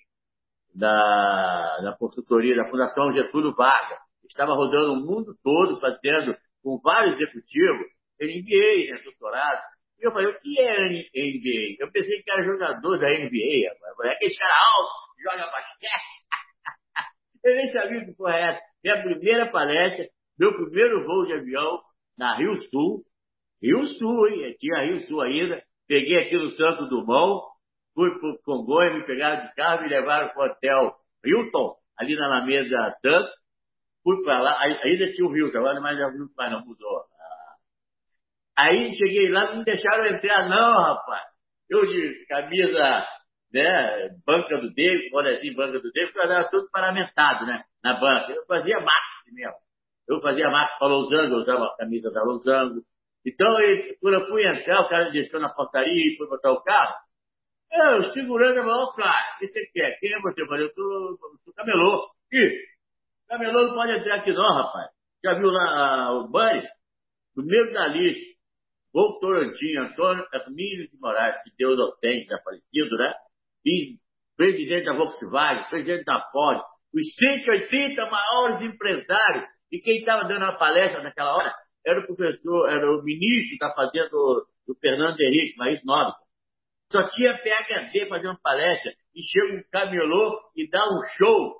da, 0.75 1.77
da 1.83 1.97
consultoria 1.99 2.57
da 2.57 2.71
Fundação 2.71 3.13
Getúlio 3.13 3.55
Vargas. 3.55 3.99
Estava 4.25 4.55
rodando 4.55 4.95
o 4.95 4.97
mundo 4.97 5.37
todo, 5.45 5.79
fazendo 5.79 6.35
com 6.63 6.81
vários 6.83 7.17
executivos, 7.17 7.87
MBA, 8.19 8.95
né, 8.95 9.03
doutorado. 9.05 9.61
E 10.01 10.07
eu 10.07 10.13
falei, 10.13 10.31
o 10.31 10.41
que 10.41 10.59
é 10.59 10.81
NBA? 10.81 11.77
Eu 11.81 11.93
pensei 11.93 12.23
que 12.23 12.33
era 12.33 12.43
jogador 12.43 12.99
da 12.99 13.09
NBA. 13.09 13.69
Agora. 13.93 14.13
Aquele 14.13 14.35
cara 14.37 14.55
alto, 14.55 14.93
joga 15.23 15.53
basquete. 15.53 16.25
eu 17.45 17.57
nem 17.57 17.73
sabia 17.73 17.99
o 17.99 18.07
que 18.07 18.15
foi 18.15 18.33
essa. 18.33 18.61
Minha 18.83 19.03
primeira 19.03 19.51
palestra, 19.51 20.07
meu 20.39 20.55
primeiro 20.55 21.05
voo 21.05 21.27
de 21.27 21.35
avião 21.35 21.79
na 22.17 22.37
Rio 22.37 22.57
Sul, 22.71 23.05
Rio 23.63 23.85
Sul, 23.87 24.29
hein? 24.29 24.57
Tinha 24.59 24.85
Rio 24.85 25.01
Sul 25.07 25.21
ainda. 25.23 25.63
Peguei 25.87 26.19
aqui 26.19 26.37
no 26.37 26.51
Santo 26.51 26.87
Dumont, 26.87 27.47
fui 27.95 28.11
pro 28.19 28.39
Congonha, 28.45 28.95
me 28.95 29.07
pegaram 29.07 29.47
de 29.47 29.55
carro, 29.55 29.83
me 29.83 29.89
levaram 29.89 30.29
pro 30.29 30.45
hotel 30.45 30.95
Hilton, 31.25 31.75
ali 31.99 32.15
na 32.15 32.27
Alameda 32.27 32.97
Santos. 33.01 33.31
Fui 34.05 34.23
para 34.23 34.41
lá, 34.41 34.61
ainda 34.61 35.13
tinha 35.13 35.27
o 35.27 35.37
Hilton, 35.37 35.59
agora 35.59 35.81
mais 35.81 35.99
é 35.99 36.07
o 36.07 36.11
Hilton, 36.11 36.35
mas 36.37 36.53
não 36.53 36.65
mudou. 36.65 37.05
Aí 38.59 38.97
cheguei 38.97 39.31
lá, 39.31 39.51
não 39.51 39.59
me 39.59 39.65
deixaram 39.65 40.07
entrar, 40.07 40.49
não, 40.49 40.83
rapaz. 40.83 41.29
Eu 41.71 41.87
de 41.87 42.27
camisa, 42.27 43.07
né, 43.53 44.09
banca 44.27 44.59
do 44.59 44.75
David, 44.75 45.11
bonezinho 45.11 45.55
banca 45.55 45.79
do 45.79 45.93
David, 45.93 46.13
porque 46.13 46.27
eu 46.27 46.33
era 46.33 46.51
tudo 46.51 46.69
paramentado, 46.71 47.47
né, 47.47 47.63
na 47.85 47.95
banca. 47.95 48.33
Eu 48.33 48.45
fazia 48.47 48.81
marketing 48.81 49.35
mesmo. 49.35 49.57
Eu 50.09 50.21
fazia 50.21 50.51
marketing 50.51 50.79
para 50.79 50.89
Losango, 50.89 51.35
eu 51.35 51.41
usava 51.41 51.67
a 51.67 51.77
camisa 51.77 52.11
da 52.11 52.23
Losango, 52.25 52.83
então, 53.29 53.61
ele, 53.61 53.97
quando 54.01 54.15
eu 54.15 54.27
fui 54.29 54.47
entrar, 54.47 54.81
o 54.81 54.89
cara 54.89 55.11
deixou 55.11 55.41
na 55.41 55.49
portaria 55.49 55.93
e 55.93 56.17
foi 56.17 56.29
botar 56.29 56.53
o 56.53 56.63
carro. 56.63 56.95
Eu, 57.71 58.13
segurando, 58.13 58.63
falou, 58.63 58.93
cara, 58.95 59.37
o 59.37 59.39
que 59.39 59.49
você 59.49 59.67
quer? 59.73 59.99
Quem 60.01 60.13
é 60.13 60.21
você? 60.21 60.43
Eu 60.43 60.47
falei, 60.47 60.67
eu 60.67 60.73
sou, 60.73 61.19
sou 61.45 61.55
camelô. 61.55 62.09
Ih, 62.33 62.51
camelô 63.29 63.69
não 63.69 63.75
pode 63.75 63.93
entrar 63.93 64.17
aqui 64.17 64.33
não, 64.33 64.55
rapaz. 64.55 64.91
Já 65.23 65.35
viu 65.35 65.51
lá 65.51 65.65
ah, 65.65 66.13
o 66.13 66.29
Bunny? 66.29 66.67
No 67.37 67.45
meio 67.45 67.73
da 67.73 67.87
lista, 67.89 68.39
Volto 68.93 69.21
Torantinho, 69.21 69.83
Antônio 69.83 70.27
Hermínio 70.33 70.89
de 70.89 70.99
Moraes, 70.99 71.43
que 71.43 71.51
Deus 71.59 71.79
o 71.79 71.97
tem, 72.01 72.27
é 72.31 72.43
falecido, 72.43 72.97
né? 72.97 73.15
E 73.67 73.97
presidente 74.37 74.87
da 74.87 74.95
Volkswagen, 74.95 75.69
presidente 75.69 76.05
da 76.05 76.21
Ford, 76.33 76.63
os 76.95 77.15
180 77.17 78.07
maiores 78.07 78.63
empresários. 78.63 79.45
E 79.71 79.81
quem 79.81 79.99
estava 79.99 80.27
dando 80.27 80.47
a 80.47 80.57
palestra 80.57 81.03
naquela 81.03 81.37
hora 81.37 81.53
era 81.89 82.01
o 82.01 82.07
professor, 82.07 82.71
era 82.71 82.91
o 82.91 83.03
ministro 83.03 83.49
que 83.49 83.55
está 83.55 83.73
fazendo 83.75 84.47
o 84.67 84.75
Fernando 84.81 85.19
Henrique, 85.21 85.57
Maís 85.57 85.83
Nobre. 85.85 86.15
Só 86.93 87.09
tinha 87.11 87.37
PHD 87.39 88.07
fazendo 88.07 88.39
palestra, 88.43 88.93
e 89.15 89.23
chega 89.23 89.57
um 89.57 89.63
camelô 89.71 90.39
e 90.57 90.69
dá 90.69 90.85
um 90.85 91.03
show. 91.17 91.57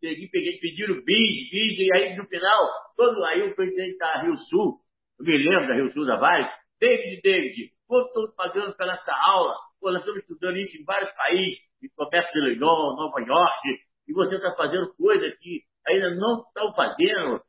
Peguei, 0.00 0.58
pediram 0.58 1.02
bis, 1.04 1.50
bis, 1.50 1.78
e 1.78 1.88
aí 1.94 2.16
no 2.16 2.26
final, 2.26 2.68
todo 2.96 3.24
aí 3.24 3.42
o 3.42 3.54
presidente 3.54 3.96
da 3.96 4.22
Rio 4.22 4.36
Sul, 4.36 4.78
eu 5.18 5.24
me 5.24 5.38
lembro 5.38 5.68
da 5.68 5.74
Rio 5.74 5.90
Sul 5.90 6.06
da 6.06 6.16
Vale, 6.16 6.48
David, 6.78 7.22
David, 7.22 7.72
pô, 7.88 8.02
estou 8.02 8.28
pagando 8.36 8.76
pela 8.76 8.94
essa 8.94 9.12
aula, 9.30 9.54
pô, 9.80 9.90
nós 9.90 10.00
estamos 10.00 10.20
estudando 10.20 10.58
isso 10.58 10.76
em 10.76 10.84
vários 10.84 11.10
países, 11.12 11.58
em 11.82 11.88
Comércio 11.96 12.32
de 12.32 12.40
Leilão, 12.40 12.94
Nova 12.94 13.20
York, 13.20 13.68
e 14.06 14.12
você 14.12 14.36
está 14.36 14.54
fazendo 14.54 14.94
coisa 14.94 15.34
que 15.40 15.62
ainda 15.86 16.10
não 16.14 16.42
estão 16.42 16.74
fazendo, 16.74 17.36
é, 17.36 17.40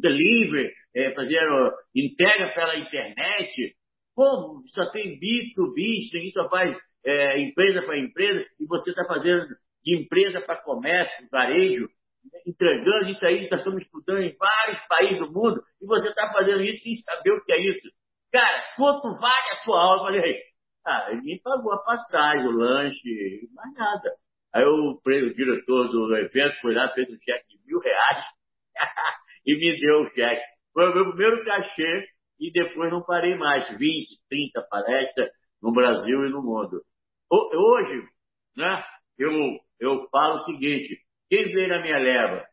delivery, 0.00 0.70
é, 0.94 1.12
fazendo 1.14 1.72
entrega 1.94 2.52
pela 2.54 2.76
internet. 2.76 3.76
Pô, 4.14 4.62
só 4.68 4.90
tem 4.90 5.18
B2B, 5.18 6.10
ninguém 6.12 6.30
só 6.32 6.48
faz 6.48 6.76
é, 7.04 7.40
empresa 7.40 7.82
para 7.82 7.98
empresa, 7.98 8.44
e 8.60 8.66
você 8.66 8.90
está 8.90 9.04
fazendo 9.06 9.46
de 9.84 9.96
empresa 9.96 10.40
para 10.40 10.62
comércio, 10.62 11.28
varejo, 11.30 11.88
entregando 12.46 13.08
isso 13.08 13.24
aí, 13.24 13.48
nós 13.50 13.60
estamos 13.60 13.82
estudando 13.82 14.22
em 14.22 14.36
vários 14.36 14.86
países 14.86 15.18
do 15.18 15.32
mundo, 15.32 15.62
e 15.80 15.86
você 15.86 16.08
está 16.08 16.32
fazendo 16.32 16.62
isso 16.62 16.82
sem 16.82 16.94
saber 17.00 17.32
o 17.32 17.44
que 17.44 17.52
é 17.52 17.60
isso. 17.60 17.88
Cara, 18.30 18.62
quanto 18.76 19.12
vale 19.20 19.50
a 19.52 19.56
sua 19.64 19.80
aula? 19.80 20.10
Eu 20.10 20.20
falei, 20.20 20.42
ah, 20.86 21.08
ele 21.10 21.22
me 21.22 21.40
pagou 21.40 21.72
a 21.72 21.82
passagem, 21.82 22.46
o 22.46 22.50
lanche, 22.50 23.48
mais 23.54 23.74
nada. 23.74 24.10
Aí 24.54 24.64
o, 24.64 25.00
o 25.04 25.34
diretor 25.34 25.88
do 25.88 26.16
evento 26.16 26.60
foi 26.60 26.74
lá, 26.74 26.88
fez 26.92 27.08
um 27.08 27.18
cheque 27.22 27.48
de 27.48 27.66
mil 27.66 27.78
reais 27.80 28.24
e 29.46 29.54
me 29.54 29.80
deu 29.80 30.02
o 30.02 30.10
cheque. 30.10 30.42
Foi 30.72 30.90
o 30.90 30.94
meu 30.94 31.08
primeiro 31.10 31.44
cachê 31.44 32.06
e 32.40 32.50
depois 32.52 32.90
não 32.90 33.02
parei 33.02 33.36
mais. 33.36 33.68
20, 33.68 33.78
30 34.28 34.62
palestras 34.70 35.30
no 35.62 35.72
Brasil 35.72 36.26
e 36.26 36.30
no 36.30 36.42
mundo. 36.42 36.82
Hoje, 37.30 38.02
né, 38.56 38.84
eu, 39.18 39.30
eu 39.80 40.08
falo 40.10 40.36
o 40.36 40.44
seguinte, 40.44 40.98
quem 41.30 41.44
veio 41.52 41.68
na 41.68 41.80
minha 41.80 41.98
leva? 41.98 42.44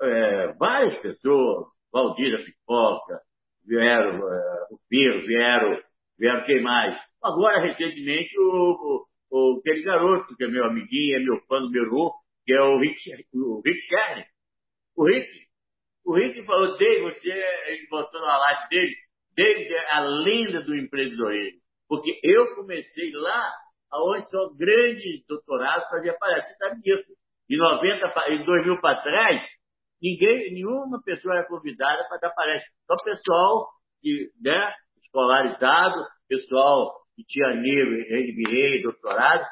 É, 0.00 0.52
várias 0.58 1.00
pessoas, 1.00 1.66
Valdir 1.92 2.44
Pipoca, 2.44 3.20
vieram, 3.66 4.16
é, 4.16 4.66
o 4.70 4.78
Piro, 4.88 5.26
vieram, 5.26 5.80
vieram 6.18 6.44
quem 6.44 6.62
mais? 6.62 6.96
Agora, 7.22 7.60
recentemente, 7.60 8.30
o, 8.38 9.04
o, 9.30 9.58
aquele 9.58 9.82
garoto, 9.82 10.36
que 10.36 10.44
é 10.44 10.48
meu 10.48 10.64
amiguinho, 10.64 11.16
é 11.16 11.20
meu 11.20 11.40
fã 11.48 11.60
número 11.60 11.94
um, 11.94 12.10
que 12.46 12.54
é 12.54 12.60
o 12.60 12.78
Rick, 12.78 12.96
o 13.34 13.60
Rick 13.64 13.80
Sherry. 13.82 14.24
O 14.96 15.04
Rick 15.04 15.47
o 16.08 16.14
Rick 16.14 16.42
falou, 16.46 16.78
David, 16.78 17.02
você, 17.02 17.28
ele 17.28 17.86
botou 17.90 18.18
na 18.22 18.38
live 18.38 18.68
dele, 18.70 18.96
David 19.36 19.74
é 19.74 19.92
a 19.92 20.00
lenda 20.00 20.62
do 20.62 20.74
empreendedorismo. 20.74 21.60
Porque 21.86 22.18
eu 22.24 22.54
comecei 22.54 23.12
lá, 23.12 23.52
onde 23.92 24.30
só 24.30 24.48
grandes 24.56 25.26
doutorados 25.26 25.86
faziam 25.90 26.16
palestra. 26.18 26.46
Você 26.48 26.56
sabe 26.56 26.80
disso. 26.80 27.12
Em 27.50 27.58
90, 27.58 28.14
em 28.30 28.44
2000 28.44 28.80
para 28.80 29.02
trás, 29.02 29.42
ninguém, 30.00 30.54
nenhuma 30.54 30.98
pessoa 31.04 31.34
era 31.34 31.46
convidada 31.46 32.02
para 32.08 32.18
dar 32.18 32.30
palestra. 32.30 32.70
Só 32.86 32.96
pessoal 33.04 33.68
que, 34.00 34.30
né, 34.42 34.72
escolarizado, 35.04 36.06
pessoal 36.26 36.94
que 37.14 37.22
tinha 37.24 37.54
nível 37.54 37.98
MBA, 37.98 38.82
doutorado, 38.82 39.44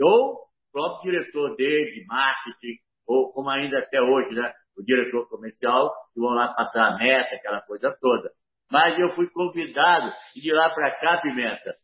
ou 0.00 0.34
o 0.34 0.72
próprio 0.72 1.10
diretor 1.10 1.56
dele 1.56 1.90
de 1.90 2.06
marketing, 2.06 2.78
ou 3.04 3.32
como 3.32 3.50
ainda 3.50 3.80
até 3.80 4.00
hoje, 4.00 4.32
né, 4.32 4.52
o 4.76 4.84
diretor 4.84 5.28
comercial, 5.28 5.92
que 6.12 6.20
vão 6.20 6.30
lá 6.30 6.48
passar 6.48 6.86
a 6.86 6.98
meta, 6.98 7.34
aquela 7.34 7.60
coisa 7.62 7.96
toda. 8.00 8.30
Mas 8.70 8.98
eu 8.98 9.14
fui 9.14 9.28
convidado 9.30 10.12
e 10.36 10.40
de 10.40 10.52
lá 10.52 10.70
para 10.70 10.90
cá, 10.98 11.20
Pimenta, 11.20 11.76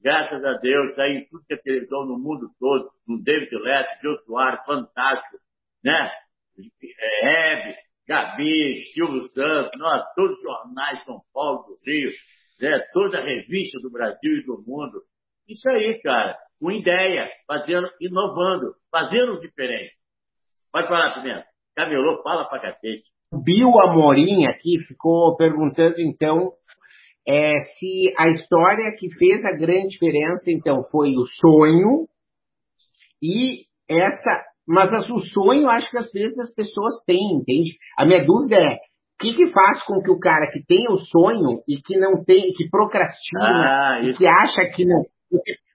graças 0.00 0.44
a 0.44 0.54
Deus, 0.54 0.94
saí 0.94 1.18
em 1.18 1.28
tudo 1.28 1.44
que 1.46 1.54
é 1.54 1.56
televisão 1.56 2.04
no 2.06 2.18
mundo 2.18 2.50
todo, 2.58 2.90
no 3.06 3.22
David 3.22 3.54
Leto, 3.56 4.00
Gil 4.00 4.16
Soares, 4.24 4.64
fantástico, 4.64 5.36
né? 5.84 6.10
Hebe, 7.22 7.76
Gabi, 8.08 8.84
Silvio 8.94 9.22
Santos, 9.28 9.78
nós, 9.78 10.02
todos 10.14 10.36
os 10.36 10.42
jornais 10.42 11.04
São 11.04 11.20
Paulo 11.32 11.64
do 11.64 11.78
Rio, 11.84 12.10
né, 12.60 12.78
toda 12.92 13.18
a 13.18 13.24
revista 13.24 13.78
do 13.80 13.90
Brasil 13.90 14.38
e 14.38 14.44
do 14.44 14.62
mundo. 14.66 15.02
Isso 15.48 15.68
aí, 15.70 16.00
cara, 16.00 16.36
com 16.58 16.70
ideia, 16.70 17.30
fazendo, 17.46 17.90
inovando, 18.00 18.74
fazendo 18.90 19.40
diferente. 19.40 19.94
Pode 20.72 20.88
falar, 20.88 21.14
Pimenta. 21.14 21.55
Camelô 21.76 22.22
fala 22.22 22.48
pra 22.48 22.58
cacete. 22.60 23.04
Bill 23.44 23.78
Amorim 23.80 24.46
aqui 24.46 24.78
ficou 24.88 25.36
perguntando, 25.36 25.96
então, 25.98 26.52
é, 27.28 27.64
se 27.78 28.14
a 28.18 28.28
história 28.28 28.94
que 28.98 29.08
fez 29.18 29.44
a 29.44 29.52
grande 29.52 29.88
diferença, 29.88 30.50
então, 30.50 30.84
foi 30.90 31.10
o 31.10 31.26
sonho 31.26 32.06
e 33.22 33.64
essa. 33.88 34.44
Mas 34.66 34.90
o 35.08 35.18
sonho, 35.18 35.68
acho 35.68 35.90
que 35.90 35.98
às 35.98 36.10
vezes 36.10 36.38
as 36.40 36.54
pessoas 36.54 36.94
têm, 37.06 37.38
entende? 37.40 37.76
A 37.96 38.04
minha 38.04 38.24
dúvida 38.24 38.56
é, 38.56 38.74
o 38.74 38.78
que, 39.20 39.34
que 39.34 39.52
faz 39.52 39.84
com 39.84 40.02
que 40.02 40.10
o 40.10 40.18
cara 40.18 40.50
que 40.50 40.64
tem 40.66 40.88
o 40.90 40.96
sonho 40.96 41.62
e 41.68 41.76
que 41.76 41.96
não 41.98 42.24
tem, 42.24 42.52
que 42.52 42.68
procrastina, 42.68 43.44
Ah, 43.44 44.00
e 44.02 44.12
que 44.12 44.26
acha 44.26 44.68
que 44.74 44.84
não. 44.84 45.04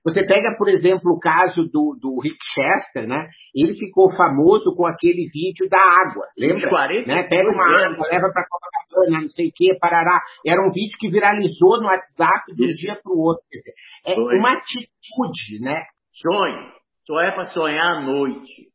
Você 0.03 0.25
pega, 0.25 0.55
por 0.57 0.67
exemplo, 0.67 1.11
o 1.11 1.19
caso 1.19 1.63
do, 1.71 1.95
do 1.99 2.19
Rick 2.19 2.37
Chester, 2.53 3.07
né? 3.07 3.29
Ele 3.53 3.75
ficou 3.75 4.09
famoso 4.09 4.75
com 4.75 4.85
aquele 4.85 5.29
vídeo 5.31 5.69
da 5.69 5.77
água, 5.77 6.25
lembra? 6.35 6.69
40 6.69 7.07
né? 7.07 7.23
Pega 7.27 7.51
uma 7.51 7.65
água, 7.65 8.07
leva 8.07 8.31
pra 8.33 8.45
Copacabana, 8.49 9.21
não 9.21 9.29
sei 9.29 9.49
o 9.49 9.51
que, 9.53 9.77
parará. 9.79 10.19
Era 10.45 10.59
um 10.67 10.71
vídeo 10.71 10.97
que 10.99 11.09
viralizou 11.09 11.79
no 11.79 11.85
WhatsApp 11.85 12.51
de 12.55 12.63
um 12.63 12.73
dia 12.73 12.99
pro 13.03 13.15
outro. 13.15 13.43
Quer 13.51 13.57
dizer, 13.57 13.73
é 14.07 14.15
Foi. 14.15 14.39
uma 14.39 14.53
atitude, 14.53 15.59
né? 15.61 15.83
Sonho. 16.13 16.71
Só 17.05 17.19
é 17.19 17.31
para 17.31 17.51
sonhar 17.51 17.97
à 17.97 18.01
noite. 18.01 18.71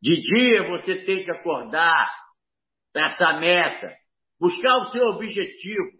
De 0.00 0.20
dia 0.20 0.68
você 0.68 1.04
tem 1.04 1.24
que 1.24 1.30
acordar 1.30 2.10
para 2.92 3.06
essa 3.08 3.38
meta. 3.38 3.94
Buscar 4.40 4.78
o 4.78 4.90
seu 4.90 5.04
objetivo. 5.08 5.90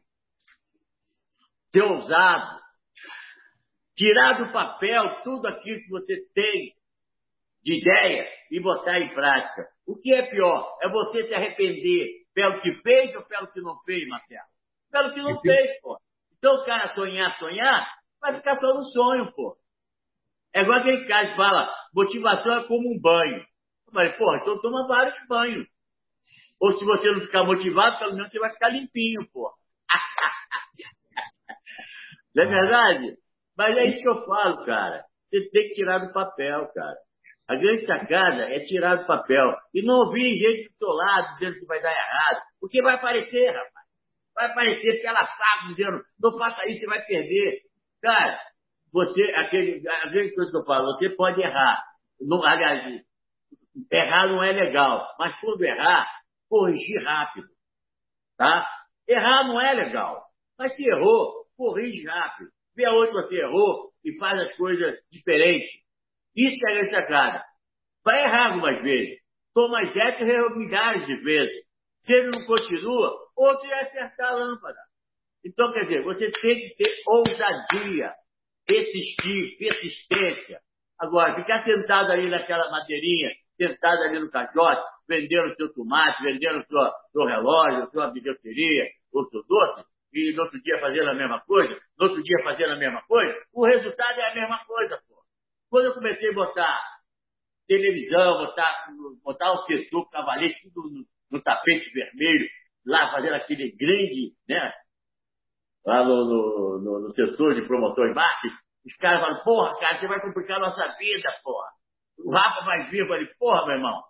Ser 1.70 1.82
ousado. 1.82 2.63
Tirar 3.96 4.38
do 4.38 4.52
papel 4.52 5.22
tudo 5.22 5.46
aquilo 5.46 5.80
que 5.80 5.88
você 5.88 6.16
tem 6.34 6.74
de 7.62 7.80
ideia 7.80 8.28
e 8.50 8.60
botar 8.60 9.00
em 9.00 9.14
prática. 9.14 9.68
O 9.86 9.96
que 9.96 10.14
é 10.14 10.30
pior? 10.30 10.78
É 10.82 10.88
você 10.88 11.26
se 11.26 11.34
arrepender 11.34 12.24
pelo 12.34 12.60
que 12.60 12.74
fez 12.82 13.14
ou 13.14 13.24
pelo 13.24 13.50
que 13.52 13.60
não 13.60 13.78
fez, 13.84 14.06
Marcelo? 14.08 14.48
Pelo 14.90 15.14
que 15.14 15.22
não 15.22 15.40
fez, 15.40 15.80
pô. 15.80 15.96
Então 16.36 16.56
o 16.56 16.64
cara 16.64 16.94
sonhar, 16.94 17.38
sonhar, 17.38 17.86
vai 18.20 18.36
ficar 18.36 18.56
só 18.56 18.74
no 18.74 18.84
sonho, 18.84 19.32
pô. 19.32 19.56
É 20.54 20.62
igual 20.62 20.80
aquele 20.80 21.06
cara 21.06 21.30
que 21.30 21.36
fala, 21.36 21.72
motivação 21.94 22.58
é 22.58 22.66
como 22.66 22.92
um 22.92 23.00
banho. 23.00 23.44
Eu 23.86 23.92
falei, 23.92 24.12
pô, 24.12 24.36
então 24.36 24.60
toma 24.60 24.86
vários 24.86 25.14
banhos. 25.26 25.66
Ou 26.60 26.78
se 26.78 26.84
você 26.84 27.10
não 27.12 27.20
ficar 27.20 27.44
motivado, 27.44 27.98
pelo 27.98 28.14
menos 28.14 28.30
você 28.30 28.38
vai 28.38 28.52
ficar 28.52 28.68
limpinho, 28.68 29.26
pô. 29.32 29.52
Não 32.34 32.44
é 32.44 32.46
verdade? 32.46 33.16
Mas 33.56 33.76
é 33.76 33.84
isso 33.86 34.02
que 34.02 34.08
eu 34.08 34.24
falo, 34.24 34.64
cara. 34.64 35.04
Você 35.30 35.48
tem 35.50 35.68
que 35.68 35.74
tirar 35.74 35.98
do 35.98 36.12
papel, 36.12 36.68
cara. 36.74 36.96
A 37.48 37.56
grande 37.56 37.84
sacada 37.84 38.54
é 38.54 38.60
tirar 38.60 38.96
do 38.96 39.06
papel. 39.06 39.54
E 39.74 39.82
não 39.82 40.06
ouvir 40.06 40.36
gente 40.36 40.70
do 40.70 40.76
seu 40.78 40.88
lado 40.88 41.34
dizendo 41.34 41.60
que 41.60 41.66
vai 41.66 41.80
dar 41.80 41.92
errado. 41.92 42.42
Porque 42.60 42.82
vai 42.82 42.94
aparecer, 42.94 43.46
rapaz. 43.48 43.86
Vai 44.34 44.46
aparecer 44.46 44.92
porque 44.92 45.06
ela 45.06 45.26
sabe 45.26 45.74
dizendo, 45.74 46.02
não 46.20 46.38
faça 46.38 46.68
isso, 46.68 46.80
você 46.80 46.86
vai 46.86 47.04
perder. 47.04 47.60
Cara, 48.02 48.40
você, 48.92 49.22
aquele, 49.36 49.86
a 49.88 50.08
grande 50.08 50.34
coisa 50.34 50.50
que 50.50 50.56
eu 50.56 50.64
falo, 50.64 50.86
você 50.86 51.10
pode 51.10 51.40
errar. 51.40 51.82
Não, 52.20 52.44
aliás, 52.44 53.02
errar 53.92 54.28
não 54.28 54.42
é 54.42 54.52
legal. 54.52 55.06
Mas 55.18 55.38
quando 55.40 55.62
errar, 55.62 56.08
corrigir 56.48 57.02
rápido. 57.04 57.48
Tá? 58.36 58.68
Errar 59.06 59.48
não 59.48 59.60
é 59.60 59.72
legal. 59.74 60.24
Mas 60.58 60.74
se 60.76 60.84
errou, 60.84 61.44
corrige 61.56 62.06
rápido. 62.06 62.48
Vê 62.76 62.84
aonde 62.86 63.12
você 63.12 63.36
errou 63.36 63.90
e 64.04 64.16
faz 64.18 64.40
as 64.40 64.56
coisas 64.56 64.96
diferentes. 65.10 65.70
Isso 66.36 66.58
é 66.68 66.80
a 66.80 66.84
sacada. 66.90 67.42
Vai 68.04 68.22
errar 68.22 68.52
algumas 68.52 68.82
vezes. 68.82 69.18
Toma 69.54 69.80
dez 69.92 70.56
milhares 70.56 71.06
de 71.06 71.16
vezes. 71.22 71.64
Se 72.02 72.12
ele 72.12 72.30
não 72.30 72.44
continua, 72.44 73.12
outro 73.36 73.66
ia 73.66 73.80
acertar 73.80 74.32
a 74.32 74.36
lâmpada. 74.36 74.78
Então, 75.44 75.72
quer 75.72 75.82
dizer, 75.84 76.02
você 76.02 76.30
tem 76.30 76.56
que 76.56 76.74
ter 76.76 76.90
ousadia, 77.06 78.12
persistir, 78.66 79.58
persistência. 79.58 80.60
Agora, 80.98 81.34
ficar 81.36 81.64
sentado 81.64 82.10
ali 82.10 82.28
naquela 82.28 82.70
madeirinha, 82.70 83.30
sentado 83.56 84.02
ali 84.02 84.20
no 84.20 84.30
caixote, 84.30 84.82
vendendo 85.08 85.54
seu 85.54 85.72
tomate, 85.72 86.22
vendendo 86.22 86.64
seu, 86.66 86.78
seu 87.12 87.24
relógio, 87.24 87.90
sua 87.90 88.10
bijuteria, 88.10 88.86
ou 89.12 89.28
seu 89.28 89.42
doce, 89.46 89.84
e 90.14 90.32
no 90.32 90.42
outro 90.44 90.62
dia 90.62 90.80
fazendo 90.80 91.10
a 91.10 91.14
mesma 91.14 91.40
coisa, 91.40 91.74
no 91.98 92.06
outro 92.06 92.22
dia 92.22 92.36
fazendo 92.44 92.74
a 92.74 92.76
mesma 92.76 93.02
coisa, 93.02 93.34
o 93.52 93.66
resultado 93.66 94.18
é 94.20 94.30
a 94.30 94.34
mesma 94.34 94.64
coisa, 94.64 95.02
pô. 95.08 95.14
Quando 95.68 95.86
eu 95.86 95.94
comecei 95.94 96.30
a 96.30 96.34
botar 96.34 96.80
televisão, 97.66 98.38
botar, 98.38 98.86
botar 99.24 99.52
o 99.52 99.62
setor 99.62 100.08
cavalete, 100.10 100.70
tudo 100.72 100.88
no, 100.90 101.04
no 101.32 101.42
tapete 101.42 101.90
vermelho, 101.90 102.48
lá 102.86 103.10
fazendo 103.10 103.34
aquele 103.34 103.74
grande, 103.76 104.34
né? 104.48 104.72
Lá 105.84 106.04
no, 106.04 106.24
no, 106.24 106.80
no, 106.80 107.00
no 107.00 107.14
setor 107.14 107.54
de 107.54 107.66
promoção 107.66 108.06
e 108.06 108.14
marketing, 108.14 108.54
os 108.86 108.96
caras 108.96 109.20
falam, 109.20 109.42
porra, 109.42 109.78
cara, 109.80 109.98
você 109.98 110.06
vai 110.06 110.20
complicar 110.20 110.58
a 110.58 110.60
nossa 110.60 110.96
vida, 110.96 111.28
porra. 111.42 111.68
O 112.18 112.32
Rafa 112.32 112.64
vai 112.64 112.84
vir, 112.84 113.00
eu 113.00 113.08
falei, 113.08 113.26
porra, 113.38 113.66
meu 113.66 113.76
irmão, 113.76 114.02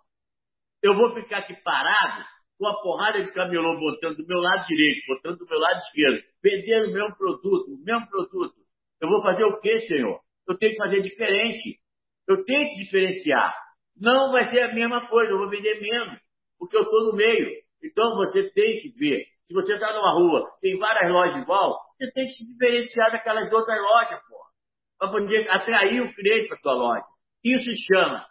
eu 0.83 0.95
vou 0.95 1.15
ficar 1.15 1.39
aqui 1.39 1.55
parado 1.63 2.23
com 2.57 2.67
a 2.67 2.81
porrada 2.81 3.23
de 3.23 3.31
camelô 3.33 3.77
botando 3.79 4.17
do 4.17 4.27
meu 4.27 4.39
lado 4.39 4.65
direito, 4.67 5.01
botando 5.07 5.37
do 5.37 5.45
meu 5.45 5.59
lado 5.59 5.77
esquerdo, 5.79 6.23
vendendo 6.41 6.89
o 6.89 6.93
mesmo 6.93 7.17
produto, 7.17 7.73
o 7.73 7.83
mesmo 7.83 8.07
produto. 8.09 8.55
Eu 9.01 9.09
vou 9.09 9.21
fazer 9.21 9.43
o 9.43 9.59
quê, 9.59 9.81
senhor? 9.81 10.19
Eu 10.47 10.57
tenho 10.57 10.73
que 10.73 10.77
fazer 10.77 11.01
diferente. 11.01 11.79
Eu 12.27 12.43
tenho 12.45 12.69
que 12.69 12.83
diferenciar. 12.83 13.53
Não 13.97 14.31
vai 14.31 14.49
ser 14.49 14.63
a 14.63 14.73
mesma 14.73 15.07
coisa, 15.07 15.31
eu 15.31 15.37
vou 15.37 15.49
vender 15.49 15.79
menos, 15.81 16.19
porque 16.57 16.77
eu 16.77 16.83
estou 16.83 17.11
no 17.11 17.15
meio. 17.15 17.49
Então 17.83 18.15
você 18.15 18.49
tem 18.51 18.79
que 18.79 18.89
ver. 18.97 19.25
Se 19.45 19.53
você 19.53 19.73
está 19.73 19.93
numa 19.93 20.11
rua, 20.11 20.49
tem 20.61 20.77
várias 20.77 21.11
lojas 21.11 21.41
igual, 21.41 21.77
você 21.97 22.11
tem 22.11 22.25
que 22.25 22.33
se 22.33 22.51
diferenciar 22.51 23.11
daquelas 23.11 23.51
outras 23.51 23.79
lojas, 23.79 24.19
pô. 24.27 24.35
Para 24.97 25.11
poder 25.11 25.49
atrair 25.49 26.01
o 26.01 26.13
cliente 26.15 26.47
para 26.47 26.57
sua 26.57 26.73
loja. 26.73 27.03
Isso 27.43 27.65
se 27.65 27.93
chama 27.93 28.25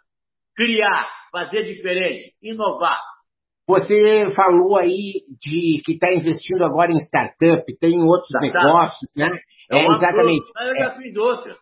criar, 0.55 1.07
fazer 1.31 1.63
diferente, 1.63 2.33
inovar. 2.41 2.99
Você 3.67 4.25
falou 4.35 4.77
aí 4.77 5.23
de 5.41 5.81
que 5.83 5.93
está 5.93 6.13
investindo 6.13 6.63
agora 6.63 6.91
em 6.91 6.99
startup, 6.99 7.65
tem 7.79 7.99
outros 7.99 8.29
Startup. 8.29 8.53
negócios, 8.53 9.11
né? 9.15 9.29
É, 9.71 9.83
uma 9.85 9.97
exatamente. 9.97 10.41
coisa, 10.41 10.51
Mas 10.53 10.67
eu 10.67 10.75
já 10.75 10.95
fiz 10.95 11.17
outra. 11.17 11.57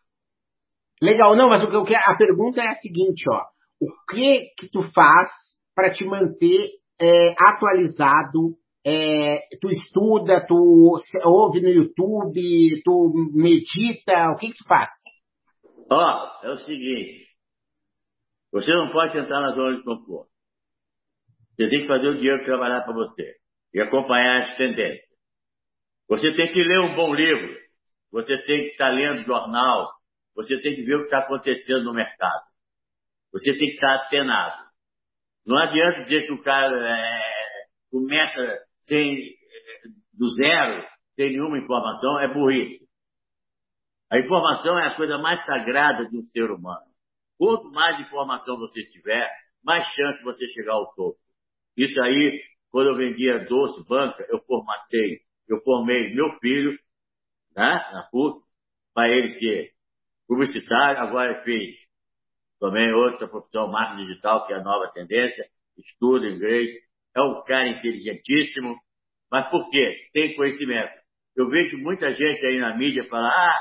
Legal, 1.02 1.36
não, 1.36 1.50
mas 1.50 1.64
o 1.64 1.84
que 1.86 1.96
a 1.96 2.18
pergunta 2.18 2.62
é 2.62 2.68
a 2.68 2.76
seguinte, 2.76 3.24
ó. 3.30 3.42
O 3.82 3.88
que 4.12 4.48
que 4.58 4.70
tu 4.70 4.84
faz 4.94 5.30
para 5.76 5.94
te 5.94 6.06
manter 6.06 6.70
é, 7.00 7.36
atualizado? 7.40 8.58
É, 8.86 9.40
tu 9.62 9.70
estuda, 9.70 10.46
tu 10.46 11.00
ouve 11.24 11.62
no 11.62 11.70
YouTube, 11.70 12.82
tu 12.84 13.14
medita, 13.34 14.30
o 14.32 14.36
que 14.36 14.48
que 14.50 14.58
tu 14.58 14.68
faz? 14.68 14.90
Ó, 15.90 16.28
é 16.44 16.52
o 16.52 16.58
seguinte. 16.58 17.28
Você 18.52 18.74
não 18.74 18.92
pode 18.92 19.18
entrar 19.18 19.40
na 19.40 19.54
zona 19.54 19.78
de 19.78 19.84
conforto. 19.84 20.33
Você 21.56 21.70
tem 21.70 21.82
que 21.82 21.88
fazer 21.88 22.08
o 22.08 22.16
dinheiro 22.16 22.44
trabalhar 22.44 22.82
para 22.82 22.94
você 22.94 23.36
e 23.74 23.80
acompanhar 23.80 24.42
as 24.42 24.58
tendências. 24.58 25.08
Você 26.10 26.34
tem 26.36 26.52
que 26.52 26.64
ler 26.64 26.80
um 26.80 26.96
bom 26.96 27.14
livro. 27.14 27.58
Você 28.12 28.38
tem 28.44 28.64
que 28.64 28.70
estar 28.72 28.90
lendo 28.90 29.26
jornal. 29.26 29.92
Você 30.36 30.60
tem 30.62 30.76
que 30.76 30.84
ver 30.84 30.96
o 30.96 31.00
que 31.00 31.06
está 31.06 31.20
acontecendo 31.20 31.84
no 31.84 31.94
mercado. 31.94 32.44
Você 33.32 33.52
tem 33.52 33.68
que 33.68 33.76
estar 33.76 33.96
atenado. 33.96 34.64
Não 35.46 35.58
adianta 35.58 36.04
dizer 36.04 36.26
que 36.26 36.32
o 36.32 36.42
cara 36.42 36.76
é, 36.76 37.66
começa 37.92 38.60
sem, 38.84 39.18
do 40.14 40.30
zero, 40.30 40.88
sem 41.16 41.32
nenhuma 41.32 41.58
informação, 41.58 42.20
é 42.20 42.28
burrice. 42.28 42.84
A 44.10 44.20
informação 44.20 44.78
é 44.80 44.88
a 44.88 44.96
coisa 44.96 45.18
mais 45.18 45.44
sagrada 45.46 46.08
de 46.08 46.18
um 46.18 46.24
ser 46.28 46.50
humano. 46.52 46.86
Quanto 47.38 47.72
mais 47.72 48.00
informação 48.00 48.58
você 48.58 48.84
tiver, 48.86 49.30
mais 49.64 49.86
chance 49.94 50.24
você 50.24 50.48
chegar 50.50 50.74
ao 50.74 50.94
topo. 50.94 51.23
Isso 51.78 52.02
aí, 52.02 52.42
quando 52.70 52.90
eu 52.90 52.96
vendia 52.96 53.46
doce, 53.46 53.84
banca, 53.88 54.26
eu 54.30 54.40
formatei, 54.46 55.22
eu 55.48 55.62
formei 55.62 56.14
meu 56.14 56.38
filho, 56.40 56.78
né, 57.56 57.90
na 57.94 58.08
PUC, 58.12 58.44
para 58.94 59.10
ele 59.10 59.30
ser 59.40 59.72
publicitário, 60.28 61.02
agora 61.02 61.44
fez 61.44 61.76
também 62.60 62.94
outra 62.94 63.28
profissão, 63.28 63.68
marketing 63.68 64.08
digital, 64.08 64.48
que 64.48 64.54
é 64.54 64.58
a 64.58 64.64
nova 64.64 64.92
tendência, 64.94 65.46
estuda 65.78 66.28
inglês, 66.28 66.70
é 67.16 67.22
um 67.22 67.44
cara 67.44 67.68
inteligentíssimo, 67.68 68.76
mas 69.32 69.50
por 69.50 69.70
quê? 69.70 70.10
Tem 70.14 70.36
conhecimento. 70.36 70.94
Eu 71.36 71.50
vejo 71.50 71.78
muita 71.78 72.14
gente 72.14 72.46
aí 72.46 72.60
na 72.60 72.78
mídia 72.78 73.04
falar, 73.10 73.30
ah, 73.30 73.60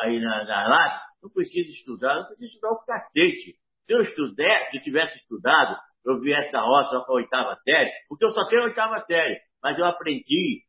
aí 0.00 0.18
na, 0.18 0.44
na 0.44 1.00
não 1.22 1.30
precisa 1.30 1.70
estudar, 1.70 2.16
não 2.16 2.26
precisa 2.26 2.46
estudar 2.46 2.72
o 2.72 2.84
cacete. 2.84 3.56
Se 3.86 3.92
eu 3.92 4.02
estudar, 4.02 4.70
se 4.70 4.78
eu 4.78 4.82
tivesse 4.82 5.16
estudado, 5.18 5.76
eu 6.06 6.20
viesse 6.20 6.52
da 6.52 6.60
roça 6.60 7.00
para 7.00 7.14
a 7.14 7.16
oitava 7.16 7.56
série, 7.64 7.90
porque 8.08 8.24
eu 8.24 8.30
só 8.30 8.46
tenho 8.48 8.62
a 8.62 8.66
oitava 8.66 9.04
série, 9.06 9.40
mas 9.62 9.78
eu 9.78 9.84
aprendi 9.84 10.62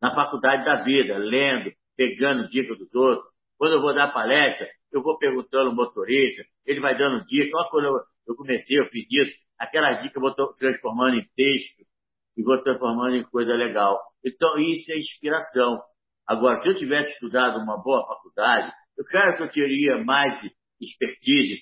na 0.00 0.14
faculdade 0.14 0.64
da 0.64 0.82
vida, 0.82 1.16
lendo, 1.18 1.70
pegando 1.96 2.48
dicas 2.48 2.78
dos 2.78 2.94
outros. 2.94 3.26
Quando 3.58 3.74
eu 3.74 3.80
vou 3.80 3.94
dar 3.94 4.12
palestra, 4.12 4.68
eu 4.92 5.02
vou 5.02 5.18
perguntando 5.18 5.70
ao 5.70 5.74
motorista, 5.74 6.42
ele 6.64 6.80
vai 6.80 6.96
dando 6.96 7.24
dicas. 7.26 7.52
Olha 7.54 7.70
quando 7.70 7.84
eu, 7.84 7.94
eu 8.28 8.34
comecei, 8.34 8.78
eu 8.78 8.86
fiz 8.88 9.06
isso, 9.10 9.36
aquelas 9.58 10.02
dicas 10.02 10.16
eu 10.16 10.22
vou 10.22 10.54
transformando 10.54 11.16
em 11.16 11.26
texto 11.34 11.84
e 12.36 12.42
vou 12.42 12.62
transformando 12.62 13.16
em 13.16 13.24
coisa 13.24 13.54
legal. 13.54 13.98
Então, 14.24 14.58
isso 14.58 14.90
é 14.92 14.96
inspiração. 14.96 15.80
Agora, 16.26 16.60
se 16.60 16.68
eu 16.68 16.76
tivesse 16.76 17.10
estudado 17.12 17.58
uma 17.58 17.80
boa 17.82 18.06
faculdade, 18.06 18.72
eu 18.98 19.04
quero 19.04 19.36
que 19.36 19.42
eu 19.42 19.50
teria 19.50 20.04
mais 20.04 20.40
expertise, 20.80 21.60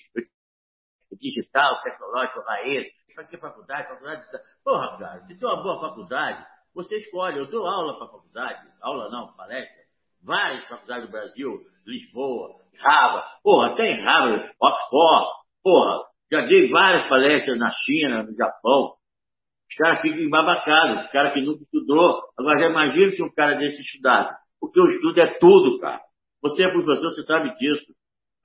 digital, 1.17 1.81
tecnológico, 1.81 2.41
raiz. 2.41 2.87
Para 3.15 3.23
que 3.25 3.37
faculdade? 3.37 3.87
Faculdade. 3.87 4.23
Porra, 4.63 4.97
cara, 4.97 5.21
se 5.25 5.39
tem 5.39 5.47
uma 5.47 5.63
boa 5.63 5.79
faculdade, 5.79 6.45
você 6.73 6.97
escolhe. 6.97 7.39
Eu 7.39 7.49
dou 7.49 7.65
aula 7.65 7.97
para 7.97 8.07
faculdade, 8.07 8.67
aula 8.81 9.09
não, 9.09 9.33
palestra. 9.35 9.85
Várias 10.23 10.67
faculdades 10.67 11.05
do 11.05 11.11
Brasil, 11.11 11.61
Lisboa, 11.85 12.59
Harvard, 12.81 13.27
porra, 13.43 13.73
até 13.73 13.91
em 13.91 14.03
Harvard, 14.03 14.51
Oxford, 14.59 15.27
porra, 15.63 16.03
já 16.31 16.41
dei 16.41 16.69
várias 16.69 17.07
palestras 17.07 17.57
na 17.57 17.71
China, 17.71 18.23
no 18.23 18.35
Japão. 18.35 18.95
Os 19.69 19.75
caras 19.77 20.01
ficam 20.01 20.19
embabacados, 20.19 21.05
os 21.05 21.11
caras 21.11 21.33
que 21.33 21.41
nunca 21.41 21.63
estudou. 21.63 22.21
Agora 22.37 22.59
já 22.59 22.69
imagina 22.69 23.11
se 23.11 23.23
um 23.23 23.31
cara 23.33 23.55
desse 23.55 23.81
estudasse. 23.81 24.33
Porque 24.59 24.79
o 24.79 24.89
estudo 24.91 25.19
é 25.19 25.39
tudo, 25.39 25.79
cara. 25.79 26.01
Você 26.41 26.63
é 26.63 26.71
professor, 26.71 27.11
você 27.11 27.23
sabe 27.23 27.55
disso. 27.57 27.94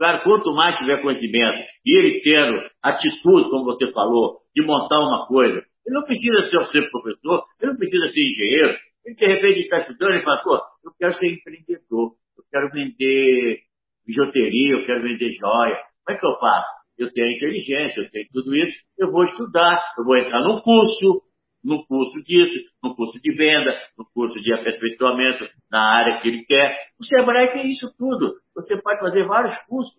Claro, 0.01 0.23
quanto 0.25 0.55
mais 0.55 0.79
tiver 0.79 1.03
conhecimento 1.03 1.59
e 1.85 1.99
ele 1.99 2.23
tendo 2.23 2.67
atitude, 2.83 3.51
como 3.51 3.67
você 3.67 3.93
falou, 3.93 4.39
de 4.57 4.65
montar 4.65 4.99
uma 4.99 5.27
coisa, 5.27 5.63
ele 5.87 5.95
não 5.95 6.05
precisa 6.05 6.49
ser, 6.49 6.67
ser 6.69 6.91
professor, 6.91 7.45
ele 7.61 7.73
não 7.73 7.79
precisa 7.79 8.09
ser 8.09 8.21
engenheiro. 8.21 8.79
Ele 9.05 9.15
de 9.15 9.27
repente 9.27 9.61
está 9.61 9.81
estudando 9.81 10.15
e 10.15 10.23
fala, 10.23 10.43
pô, 10.43 10.55
eu 10.55 10.93
quero 10.99 11.13
ser 11.13 11.27
empreendedor, 11.27 12.13
eu 12.39 12.45
quero 12.51 12.71
vender 12.73 13.59
bijuteria, 14.07 14.73
eu 14.73 14.87
quero 14.87 15.03
vender 15.03 15.33
joia. 15.33 15.77
Como 16.03 16.17
é 16.17 16.19
que 16.19 16.27
eu 16.27 16.39
faço? 16.41 16.69
Eu 16.97 17.13
tenho 17.13 17.37
inteligência, 17.37 18.01
eu 18.01 18.11
tenho 18.11 18.27
tudo 18.33 18.57
isso, 18.57 18.73
eu 18.99 19.13
vou 19.13 19.25
estudar, 19.27 19.85
eu 19.99 20.05
vou 20.05 20.17
entrar 20.17 20.41
num 20.41 20.63
curso, 20.63 21.23
no 21.63 21.85
curso 21.87 22.23
disso, 22.23 22.71
no 22.83 22.95
curso 22.95 23.21
de 23.21 23.33
venda, 23.35 23.79
no 23.99 24.05
curso 24.15 24.41
de 24.41 24.53
aperfeiçoamento 24.53 25.49
na 25.71 25.97
área 25.97 26.21
que 26.21 26.29
ele 26.29 26.45
quer. 26.45 26.77
O 26.99 27.05
Sebrae 27.05 27.53
tem 27.53 27.71
isso 27.71 27.87
tudo. 27.99 28.35
Você 28.55 28.81
pode 28.81 29.01
fazer 29.01 29.27
vários 29.27 29.57
cursos. 29.67 29.95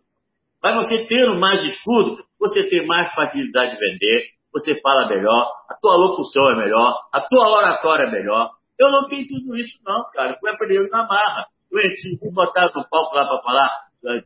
Mas 0.62 0.76
você 0.76 1.06
tendo 1.08 1.40
mais 1.40 1.60
estudo, 1.74 2.24
você 2.40 2.68
tem 2.70 2.86
mais 2.86 3.12
facilidade 3.14 3.72
de 3.72 3.80
vender, 3.80 4.30
você 4.54 4.80
fala 4.82 5.08
melhor, 5.08 5.52
a 5.70 5.76
tua 5.76 5.96
locução 5.96 6.52
é 6.52 6.56
melhor, 6.58 7.00
a 7.12 7.22
tua 7.22 7.50
oratória 7.50 8.04
é 8.04 8.12
melhor. 8.12 8.52
Eu 8.80 8.92
não 8.92 9.08
tenho 9.08 9.26
tudo 9.28 9.56
isso 9.58 9.78
não, 9.86 10.04
cara. 10.12 10.38
Fui 10.40 10.50
aprendendo 10.50 10.90
na 10.90 11.04
marra. 11.06 11.46
Eu 11.72 11.82
fui 12.20 12.32
botar 12.32 12.66
no 12.76 12.88
palco 12.90 13.16
lá 13.16 13.26
para 13.26 13.42
falar, 13.42 13.70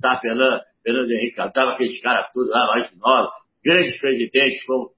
tá, 0.02 0.20
Fernando, 0.20 0.62
Fernando 0.84 1.12
Henrique, 1.12 1.36
tava 1.54 1.74
aqueles 1.74 2.02
caras 2.02 2.32
todos 2.34 2.50
lá, 2.50 2.66
mais 2.68 2.90
de 2.90 2.98
nove, 2.98 3.30
grandes 3.64 4.00
presidentes 4.00 4.66
como 4.66 4.92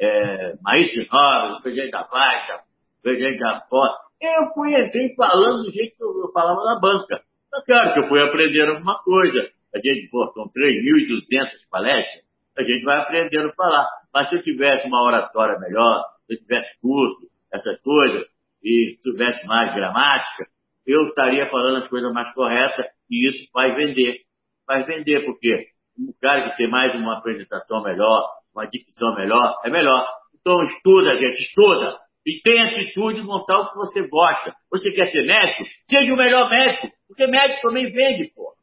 é, 0.00 0.54
Maíra 0.62 1.06
Nova, 1.12 1.60
presidente 1.62 1.90
da 1.90 2.04
Baixa, 2.04 2.60
presidente 3.02 3.38
da 3.38 3.60
Foto. 3.68 4.04
Eu 4.20 4.46
fui, 4.54 4.74
entrei 4.78 5.14
falando 5.14 5.64
do 5.64 5.72
jeito 5.72 5.96
que 5.96 6.02
eu 6.02 6.30
falava 6.32 6.62
na 6.64 6.80
banca. 6.80 7.20
Mas 7.52 7.64
claro 7.64 7.92
que 7.92 8.00
eu 8.00 8.08
fui 8.08 8.22
aprendendo 8.22 8.72
alguma 8.72 8.98
coisa. 9.02 9.50
A 9.74 9.78
gente, 9.78 10.08
pô, 10.10 10.30
são 10.32 10.44
3.200 10.44 11.50
palestras, 11.70 12.24
a 12.56 12.62
gente 12.62 12.84
vai 12.84 12.98
aprendendo 12.98 13.48
a 13.48 13.54
falar. 13.54 13.86
Mas 14.12 14.28
se 14.28 14.36
eu 14.36 14.42
tivesse 14.42 14.86
uma 14.86 15.02
oratória 15.02 15.58
melhor, 15.58 16.04
se 16.26 16.34
eu 16.34 16.38
tivesse 16.38 16.80
curso, 16.80 17.28
essas 17.52 17.80
coisas, 17.82 18.24
e 18.64 18.96
tivesse 19.02 19.46
mais 19.46 19.74
gramática, 19.74 20.46
eu 20.86 21.08
estaria 21.08 21.48
falando 21.50 21.82
as 21.82 21.88
coisas 21.88 22.12
mais 22.12 22.32
corretas 22.32 22.86
e 23.10 23.28
isso 23.28 23.48
vai 23.52 23.74
vender. 23.74 24.20
Vai 24.66 24.84
vender, 24.84 25.24
porque 25.26 25.68
um 25.98 26.12
cara 26.20 26.50
que 26.50 26.56
tem 26.56 26.68
mais 26.68 26.94
uma 26.94 27.18
apresentação 27.18 27.82
melhor, 27.82 28.26
uma 28.54 28.66
dicção 28.66 29.14
melhor, 29.14 29.54
é 29.64 29.70
melhor. 29.70 30.06
Então 30.40 30.62
estuda, 30.64 31.16
gente, 31.18 31.40
estuda. 31.42 31.98
E 32.26 32.40
tem 32.42 32.60
atitude 32.62 33.20
de 33.20 33.26
montar 33.26 33.58
o 33.58 33.70
que 33.70 33.76
você 33.76 34.08
gosta. 34.08 34.54
Você 34.70 34.90
quer 34.92 35.10
ser 35.10 35.26
médico? 35.26 35.64
Seja 35.88 36.12
o 36.12 36.16
melhor 36.16 36.48
médico. 36.48 36.88
Porque 37.06 37.26
médico 37.26 37.68
também 37.68 37.92
vende, 37.92 38.32
pô. 38.34 38.54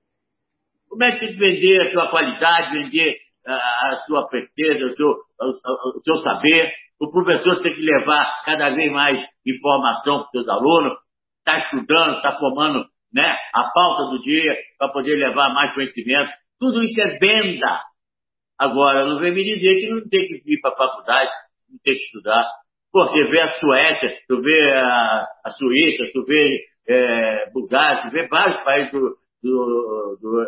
O 0.92 0.98
médico 0.98 1.20
tem 1.20 1.34
que 1.34 1.40
vender 1.40 1.82
a 1.82 1.92
sua 1.92 2.10
qualidade, 2.10 2.74
vender 2.74 3.18
a, 3.46 3.54
a 3.54 3.96
sua 4.08 4.28
certeza, 4.30 4.86
o 4.86 4.96
seu, 4.96 5.08
o, 5.08 5.98
o 5.98 6.02
seu 6.04 6.16
saber. 6.18 6.72
O 7.00 7.12
professor 7.12 7.62
tem 7.62 7.74
que 7.74 7.82
levar 7.82 8.42
cada 8.46 8.70
vez 8.72 8.92
mais 8.92 9.24
informação 9.46 10.20
para 10.20 10.26
os 10.26 10.32
seus 10.32 10.50
alunos. 10.50 10.98
Está 11.40 11.60
estudando, 11.60 12.18
está 12.18 12.38
formando 12.38 12.86
né, 13.14 13.36
a 13.54 13.70
pauta 13.74 14.10
do 14.10 14.20
dia 14.22 14.58
para 14.78 14.90
poder 14.90 15.16
levar 15.16 15.54
mais 15.54 15.74
conhecimento. 15.74 16.32
Tudo 16.60 16.84
isso 16.84 17.00
é 17.02 17.18
venda. 17.18 17.82
Agora, 18.62 19.08
não 19.08 19.20
vem 19.20 19.34
me 19.34 19.44
dizer 19.44 19.74
que 19.74 19.90
não 19.90 20.08
tem 20.08 20.28
que 20.28 20.44
ir 20.46 20.62
para 20.62 20.72
a 20.72 20.78
faculdade, 20.78 21.32
não 21.68 21.80
tem 21.84 21.96
que 21.96 22.04
estudar. 22.04 22.48
Pô, 22.92 23.08
você 23.08 23.24
vê 23.32 23.42
a 23.42 23.48
Suécia, 23.48 24.16
tu 24.28 24.40
vê 24.40 24.72
a, 24.74 25.26
a 25.44 25.50
Suíça, 25.50 26.04
tu 26.14 26.24
vê 26.26 26.60
é, 26.88 27.50
Bulgária, 27.50 28.04
tu 28.04 28.12
vê 28.12 28.28
vários 28.28 28.64
países 28.64 28.92
do, 28.92 29.18
do, 29.42 30.18
do, 30.22 30.42
é, 30.44 30.48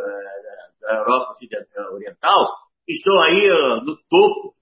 da 0.79 0.97
Europa 0.97 1.33
Oriental 1.91 2.49
que 2.85 2.93
estão 2.93 3.19
aí 3.19 3.49
no 3.83 3.97
topo, 4.07 4.53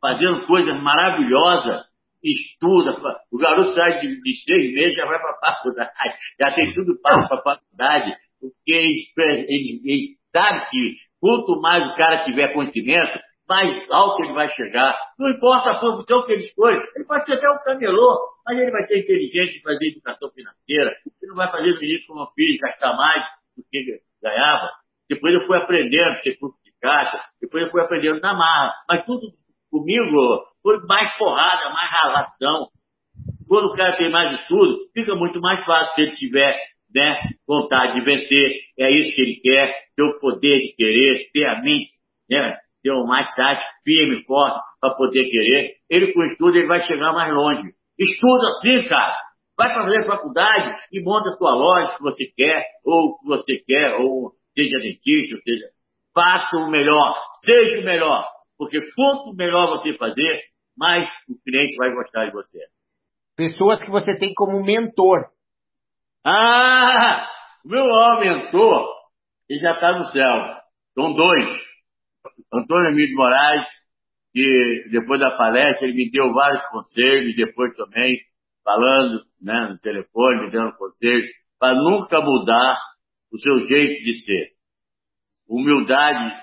fazendo 0.00 0.44
coisas 0.44 0.74
maravilososas, 0.82 1.84
estuda, 2.24 2.98
o 3.30 3.38
garoto 3.38 3.72
sai 3.74 4.00
de, 4.00 4.20
de 4.20 4.44
seis 4.44 4.74
meses 4.74 4.96
já 4.96 5.06
vai 5.06 5.20
para 5.20 5.30
a 5.30 5.54
faculdade, 5.54 5.92
já 6.40 6.50
tem 6.52 6.72
tudo 6.72 7.00
para 7.00 7.24
a 7.24 7.40
faculdade, 7.40 8.16
porque 8.40 8.72
ele, 8.72 9.46
ele, 9.46 9.80
ele 9.84 10.16
sabe 10.32 10.68
que 10.70 11.03
Quanto 11.24 11.58
mais 11.58 11.90
o 11.90 11.96
cara 11.96 12.22
tiver 12.22 12.52
conhecimento, 12.52 13.18
mais 13.48 13.90
alto 13.90 14.22
ele 14.22 14.34
vai 14.34 14.46
chegar. 14.50 14.94
Não 15.18 15.30
importa 15.30 15.70
a 15.70 15.80
posição 15.80 16.26
que 16.26 16.32
ele 16.32 16.44
escolhe. 16.44 16.76
Ele 16.94 17.06
pode 17.06 17.24
ser 17.24 17.32
até 17.32 17.48
um 17.48 17.64
camelô, 17.64 18.18
mas 18.44 18.58
ele 18.58 18.70
vai 18.70 18.86
ter 18.86 18.98
inteligência 18.98 19.54
de 19.54 19.62
fazer 19.62 19.86
educação 19.86 20.30
financeira. 20.32 20.90
Ele 21.22 21.30
não 21.30 21.36
vai 21.36 21.50
fazer 21.50 21.70
isso 21.82 22.06
como 22.08 22.20
eu 22.20 22.26
fiz, 22.34 22.58
gastar 22.58 22.94
mais 22.94 23.24
do 23.56 23.64
que 23.70 24.02
ganhava. 24.22 24.68
Depois 25.08 25.32
eu 25.32 25.46
fui 25.46 25.56
aprendendo, 25.56 26.20
ter 26.20 26.36
curso 26.36 26.58
de 26.62 26.72
caixa. 26.78 27.18
Depois 27.40 27.64
eu 27.64 27.70
fui 27.70 27.80
aprendendo 27.80 28.20
na 28.20 28.34
marra. 28.34 28.74
Mas 28.86 29.06
tudo 29.06 29.26
comigo 29.70 30.44
foi 30.62 30.78
mais 30.86 31.16
porrada, 31.16 31.70
mais 31.70 31.90
ralação. 31.90 32.68
Quando 33.48 33.72
o 33.72 33.74
cara 33.74 33.96
tem 33.96 34.10
mais 34.10 34.40
estudo, 34.40 34.76
fica 34.92 35.14
muito 35.14 35.40
mais 35.40 35.64
fácil 35.64 35.94
se 35.94 36.02
ele 36.02 36.16
tiver 36.16 36.54
né, 36.94 37.20
vontade 37.46 37.98
de 37.98 38.04
vencer, 38.04 38.56
é 38.78 38.90
isso 38.90 39.14
que 39.14 39.22
ele 39.22 39.40
quer, 39.42 39.74
ter 39.96 40.02
o 40.02 40.18
poder 40.20 40.60
de 40.60 40.74
querer, 40.76 41.30
ter 41.32 41.44
a 41.46 41.60
mente, 41.60 41.90
né, 42.30 42.56
ter 42.82 42.92
um 42.92 43.06
mindset 43.06 43.60
firme, 43.82 44.22
forte, 44.24 44.58
para 44.80 44.94
poder 44.94 45.24
querer. 45.24 45.72
Ele 45.90 46.12
com 46.12 46.24
estudo, 46.24 46.56
ele 46.56 46.66
vai 46.66 46.80
chegar 46.80 47.12
mais 47.12 47.32
longe. 47.32 47.70
Estuda 47.98 48.58
sim, 48.60 48.88
cara. 48.88 49.16
Vai 49.56 49.72
fazer 49.72 50.04
faculdade 50.04 50.76
e 50.92 51.02
monta 51.02 51.30
a 51.30 51.36
sua 51.36 51.54
loja 51.54 51.96
que 51.96 52.02
você 52.02 52.26
quer, 52.36 52.64
ou 52.84 53.18
que 53.18 53.26
você 53.26 53.62
quer, 53.66 53.94
ou 54.00 54.32
seja 54.54 54.78
dentista, 54.78 55.36
ou 55.36 55.42
seja, 55.42 55.64
faça 56.12 56.56
o 56.56 56.70
melhor, 56.70 57.14
seja 57.44 57.80
o 57.80 57.84
melhor. 57.84 58.24
Porque 58.58 58.80
quanto 58.94 59.34
melhor 59.34 59.78
você 59.78 59.96
fazer, 59.96 60.40
mais 60.76 61.08
o 61.28 61.34
cliente 61.42 61.76
vai 61.76 61.92
gostar 61.94 62.26
de 62.26 62.32
você. 62.32 62.58
Pessoas 63.36 63.80
que 63.80 63.90
você 63.90 64.18
tem 64.18 64.32
como 64.34 64.64
mentor. 64.64 65.26
Ah, 66.24 67.28
meu 67.64 67.84
maior 67.84 68.20
mentor, 68.20 68.88
ele 69.48 69.60
já 69.60 69.72
está 69.72 69.98
no 69.98 70.06
céu. 70.06 70.56
São 70.94 71.12
dois. 71.12 71.60
Antônio 72.52 72.90
Emílio 72.90 73.08
de 73.08 73.14
Moraes, 73.14 73.66
que 74.32 74.88
depois 74.90 75.20
da 75.20 75.36
palestra 75.36 75.86
ele 75.86 75.96
me 75.96 76.10
deu 76.10 76.32
vários 76.32 76.64
conselhos, 76.68 77.36
depois 77.36 77.76
também 77.76 78.18
falando 78.64 79.22
né, 79.42 79.68
no 79.68 79.78
telefone, 79.78 80.46
me 80.46 80.50
dando 80.50 80.74
conselhos, 80.76 81.28
para 81.58 81.74
nunca 81.74 82.20
mudar 82.20 82.78
o 83.30 83.38
seu 83.38 83.60
jeito 83.60 84.02
de 84.02 84.24
ser. 84.24 84.48
Humildade, 85.46 86.34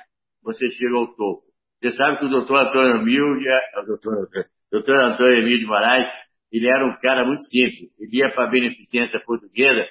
você 0.44 0.68
chega 0.68 0.96
ao 0.96 1.08
topo. 1.16 1.42
Você 1.82 1.98
sabe 1.98 2.20
que 2.20 2.26
o 2.26 2.30
doutor 2.30 2.68
Antônio 2.68 2.98
Emílio, 2.98 3.26
o 3.26 3.86
doutor, 3.86 4.28
doutor 4.72 4.96
Antônio 4.96 5.38
Emílio 5.38 5.60
de 5.60 5.66
Moraes, 5.66 6.08
ele 6.52 6.68
era 6.68 6.86
um 6.86 6.98
cara 7.00 7.26
muito 7.26 7.42
simples. 7.44 7.90
Ele 8.00 8.18
ia 8.18 8.32
para 8.32 8.46
a 8.46 8.50
beneficência 8.50 9.20
portuguesa 9.22 9.88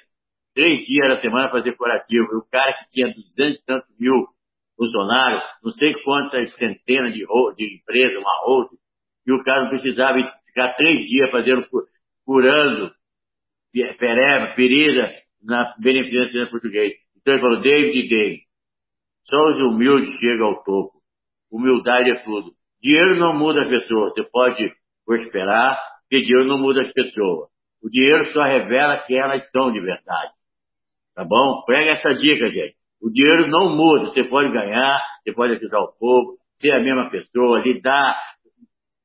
três 0.53 0.85
dias 0.85 1.09
na 1.09 1.15
semana 1.17 1.49
fazer 1.49 1.75
curativo. 1.75 2.27
E 2.31 2.37
o 2.37 2.45
cara 2.51 2.73
que 2.73 2.89
tinha 2.91 3.13
duzentos 3.13 3.61
e 3.61 3.65
tantos 3.65 3.89
mil 3.99 4.27
funcionários, 4.77 5.43
não 5.63 5.71
sei 5.71 5.93
quantas 6.03 6.55
centenas 6.55 7.13
de, 7.13 7.25
de 7.55 7.75
empresas, 7.75 8.17
uma 8.17 8.47
outra, 8.47 8.77
e 9.25 9.31
o 9.31 9.43
cara 9.43 9.63
não 9.63 9.69
precisava 9.69 10.17
ficar 10.45 10.73
três 10.73 11.07
dias 11.07 11.29
fazendo, 11.31 11.65
curando 12.25 12.91
pereba, 13.97 14.53
ferida 14.55 15.11
na 15.43 15.73
beneficência 15.79 16.47
portuguesa. 16.47 16.93
Então 17.17 17.33
ele 17.35 17.41
falou, 17.41 17.61
David 17.61 18.09
David, 18.09 18.41
só 19.25 19.37
os 19.51 19.61
humildes 19.61 20.17
chegam 20.19 20.47
ao 20.47 20.63
topo. 20.63 21.01
Humildade 21.51 22.09
é 22.09 22.23
tudo. 22.23 22.51
Dinheiro 22.81 23.17
não 23.17 23.37
muda 23.37 23.61
a 23.61 23.69
pessoa. 23.69 24.09
Você 24.09 24.23
pode 24.23 24.71
prosperar, 25.05 25.79
porque 26.11 26.25
dinheiro 26.25 26.45
não 26.45 26.57
muda 26.57 26.81
as 26.81 26.91
pessoas. 26.91 27.47
O 27.81 27.89
dinheiro 27.89 28.33
só 28.33 28.43
revela 28.43 28.97
quem 29.07 29.17
elas 29.17 29.49
são 29.49 29.71
de 29.71 29.79
verdade. 29.79 30.33
Tá 31.15 31.23
bom? 31.23 31.63
Pega 31.65 31.91
essa 31.91 32.13
dica, 32.15 32.49
gente. 32.49 32.75
O 33.01 33.09
dinheiro 33.09 33.47
não 33.47 33.73
muda. 33.77 34.11
Você 34.11 34.25
pode 34.25 34.51
ganhar, 34.51 35.01
você 35.23 35.33
pode 35.33 35.53
ajudar 35.53 35.79
o 35.79 35.93
povo, 35.97 36.37
ser 36.57 36.71
a 36.73 36.81
mesma 36.81 37.09
pessoa, 37.09 37.61
lidar, 37.61 38.19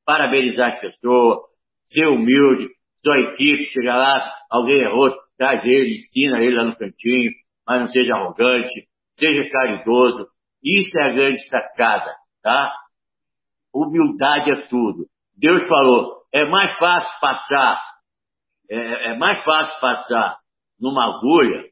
parabenizar 0.05 0.73
as 0.73 0.81
pessoas, 0.81 1.39
ser 1.85 2.07
humilde, 2.07 2.67
sua 3.01 3.17
equipe, 3.19 3.71
chegar 3.71 3.95
lá, 3.95 4.33
alguém 4.51 4.81
errou, 4.81 5.15
traz 5.37 5.63
ele, 5.63 5.95
ensina 5.95 6.41
ele 6.41 6.57
lá 6.57 6.65
no 6.65 6.75
cantinho, 6.75 7.31
mas 7.65 7.81
não 7.81 7.87
seja 7.87 8.15
arrogante, 8.15 8.85
seja 9.17 9.49
caridoso. 9.49 10.27
Isso 10.61 10.99
é 10.99 11.03
a 11.03 11.13
grande 11.13 11.39
sacada, 11.47 12.13
tá? 12.43 12.73
Humildade 13.73 14.51
é 14.51 14.67
tudo. 14.67 15.05
Deus 15.37 15.61
falou, 15.69 16.16
é 16.33 16.45
mais 16.45 16.77
fácil 16.77 17.19
passar, 17.19 17.81
é, 18.69 19.11
é 19.11 19.17
mais 19.17 19.43
fácil 19.43 19.79
passar 19.79 20.37
numa 20.79 21.05
agulha 21.05 21.65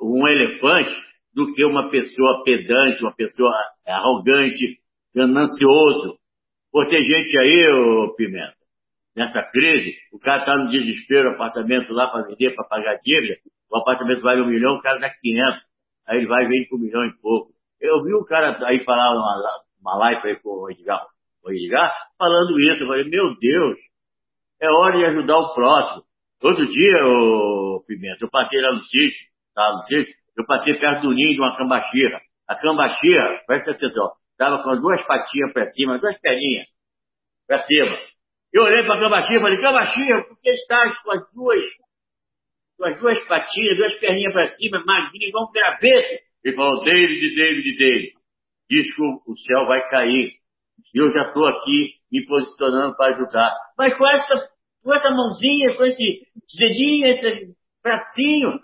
um 0.00 0.26
elefante 0.26 0.94
do 1.34 1.52
que 1.52 1.64
uma 1.64 1.90
pessoa 1.90 2.42
pedante, 2.44 3.02
uma 3.02 3.14
pessoa 3.14 3.52
arrogante, 3.86 4.78
ganancioso. 5.14 6.18
Pô, 6.70 6.84
tem 6.86 7.04
gente 7.04 7.38
aí, 7.38 7.68
ô 7.68 8.14
Pimenta, 8.14 8.54
nessa 9.16 9.42
crise, 9.42 9.96
o 10.12 10.18
cara 10.18 10.44
tá 10.44 10.56
no 10.56 10.70
desespero, 10.70 11.30
apartamento 11.30 11.92
lá 11.92 12.08
para 12.08 12.26
vender, 12.26 12.54
para 12.54 12.64
pagar 12.66 12.98
dívida, 13.02 13.36
o 13.70 13.78
apartamento 13.78 14.22
vale 14.22 14.40
um 14.40 14.46
milhão, 14.46 14.76
o 14.76 14.80
cara 14.80 14.98
dá 14.98 15.10
500. 15.10 15.60
Aí 16.06 16.18
ele 16.18 16.26
vai 16.26 16.44
e 16.44 16.48
vende 16.48 16.68
por 16.68 16.76
um 16.78 16.82
milhão 16.82 17.04
e 17.04 17.12
pouco. 17.20 17.52
Eu 17.80 18.02
vi 18.02 18.14
um 18.14 18.24
cara 18.24 18.58
aí 18.66 18.82
falar 18.84 19.10
uma, 19.12 19.62
uma 19.80 19.96
live 19.98 20.28
aí 20.28 20.36
com 20.40 20.50
o 20.50 20.70
Edgar, 20.70 21.06
o 21.48 21.52
Edgar, 21.52 21.92
falando 22.18 22.58
isso. 22.60 22.82
Eu 22.82 22.86
falei, 22.86 23.04
meu 23.04 23.36
Deus, 23.38 23.78
é 24.60 24.70
hora 24.70 24.96
de 24.96 25.04
ajudar 25.04 25.38
o 25.38 25.54
próximo. 25.54 26.02
Todo 26.40 26.66
dia, 26.66 27.06
ô 27.06 27.84
Pimenta, 27.86 28.24
eu 28.24 28.30
passei 28.30 28.60
lá 28.60 28.72
no 28.72 28.84
sítio, 28.84 29.26
tá 29.54 29.72
no 29.72 29.82
sítio, 29.84 30.14
eu 30.36 30.46
passei 30.46 30.74
perto 30.74 31.02
do 31.02 31.14
ninho 31.14 31.34
de 31.34 31.40
uma 31.40 31.56
cambaxira. 31.56 32.20
A 32.46 32.54
cambaxira, 32.60 33.42
presta 33.46 33.72
atenção, 33.72 34.12
estava 34.32 34.62
com 34.62 34.70
as 34.70 34.80
duas 34.80 35.04
patinhas 35.04 35.52
para 35.52 35.70
cima, 35.72 35.98
duas 35.98 36.18
perninhas 36.20 36.66
para 37.46 37.62
cima. 37.62 37.98
Eu 38.52 38.62
olhei 38.62 38.82
para 38.84 38.94
a 38.94 39.00
cambaxira 39.00 39.38
e 39.38 39.40
falei, 39.40 39.60
cambaxira, 39.60 40.24
por 40.28 40.40
que 40.40 40.50
estás 40.50 40.98
com 41.02 41.10
as 41.10 41.32
duas 41.34 41.62
com 42.78 42.86
as 42.86 43.00
duas 43.00 43.20
patinhas, 43.26 43.76
duas 43.76 43.98
perninhas 43.98 44.32
para 44.32 44.48
cima, 44.50 44.84
magrinho, 44.86 45.28
igual 45.28 45.48
um 45.48 45.52
graveto. 45.52 46.22
Ele 46.44 46.54
falou, 46.54 46.84
David, 46.84 47.34
David, 47.34 47.76
David, 47.76 48.12
diz 48.70 48.94
que 48.94 49.02
o 49.02 49.36
céu 49.36 49.66
vai 49.66 49.86
cair. 49.88 50.32
E 50.94 50.98
eu 50.98 51.10
já 51.10 51.22
estou 51.22 51.46
aqui 51.46 51.94
me 52.10 52.24
posicionando 52.26 52.96
para 52.96 53.14
ajudar. 53.14 53.54
Mas 53.76 53.96
com 53.96 54.06
essa, 54.06 54.50
com 54.82 54.94
essa 54.94 55.10
mãozinha, 55.10 55.76
com 55.76 55.84
esse 55.84 56.22
dedinho, 56.58 57.06
esse 57.06 57.54
bracinho, 57.82 58.60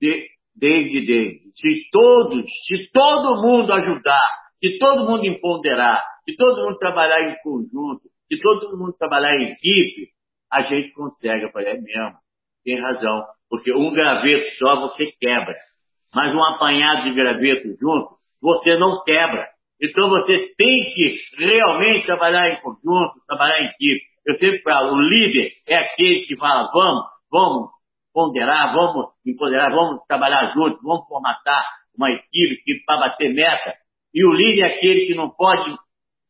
de, 0.00 0.26
David, 0.56 1.40
se 1.52 1.88
todos, 1.90 2.44
se 2.66 2.90
todo 2.92 3.42
mundo 3.42 3.72
ajudar, 3.72 4.30
se 4.60 4.78
todo 4.78 5.06
mundo 5.06 5.26
empoderar, 5.26 6.02
se 6.24 6.36
todo 6.36 6.64
mundo 6.64 6.78
trabalhar 6.78 7.20
em 7.30 7.36
conjunto, 7.42 8.02
se 8.28 8.38
todo 8.40 8.78
mundo 8.78 8.94
trabalhar 8.98 9.34
em 9.36 9.52
equipe, 9.52 10.10
a 10.50 10.62
gente 10.62 10.92
consegue. 10.92 11.44
Eu 11.44 11.50
falei, 11.50 11.74
é 11.74 11.80
mesmo 11.80 12.18
tem 12.64 12.80
razão. 12.80 13.24
Porque 13.48 13.72
um 13.72 13.90
graveto 13.90 14.50
só 14.56 14.76
você 14.80 15.12
quebra. 15.18 15.54
Mas 16.14 16.34
um 16.34 16.44
apanhado 16.44 17.04
de 17.04 17.14
graveto 17.14 17.68
junto, 17.80 18.14
você 18.40 18.76
não 18.76 19.02
quebra. 19.04 19.48
Então 19.82 20.08
você 20.10 20.52
tem 20.56 20.84
que 20.94 21.44
realmente 21.44 22.04
trabalhar 22.06 22.50
em 22.50 22.60
conjunto, 22.60 23.20
trabalhar 23.26 23.60
em 23.60 23.66
equipe. 23.66 24.02
Eu 24.26 24.34
sempre 24.34 24.62
falo, 24.62 24.94
o 24.94 25.00
líder 25.00 25.52
é 25.66 25.76
aquele 25.76 26.20
que 26.26 26.36
fala, 26.36 26.70
vamos, 26.72 27.04
vamos 27.30 27.70
ponderar, 28.12 28.74
vamos 28.74 29.06
empoderar, 29.24 29.70
vamos 29.70 30.00
trabalhar 30.06 30.52
juntos, 30.52 30.78
vamos 30.82 31.06
formatar 31.08 31.64
uma 31.96 32.10
equipe 32.10 32.84
para 32.84 33.00
bater 33.00 33.32
meta. 33.32 33.74
E 34.12 34.24
o 34.24 34.32
líder 34.32 34.62
é 34.62 34.66
aquele 34.66 35.06
que 35.06 35.14
não 35.14 35.30
pode 35.30 35.74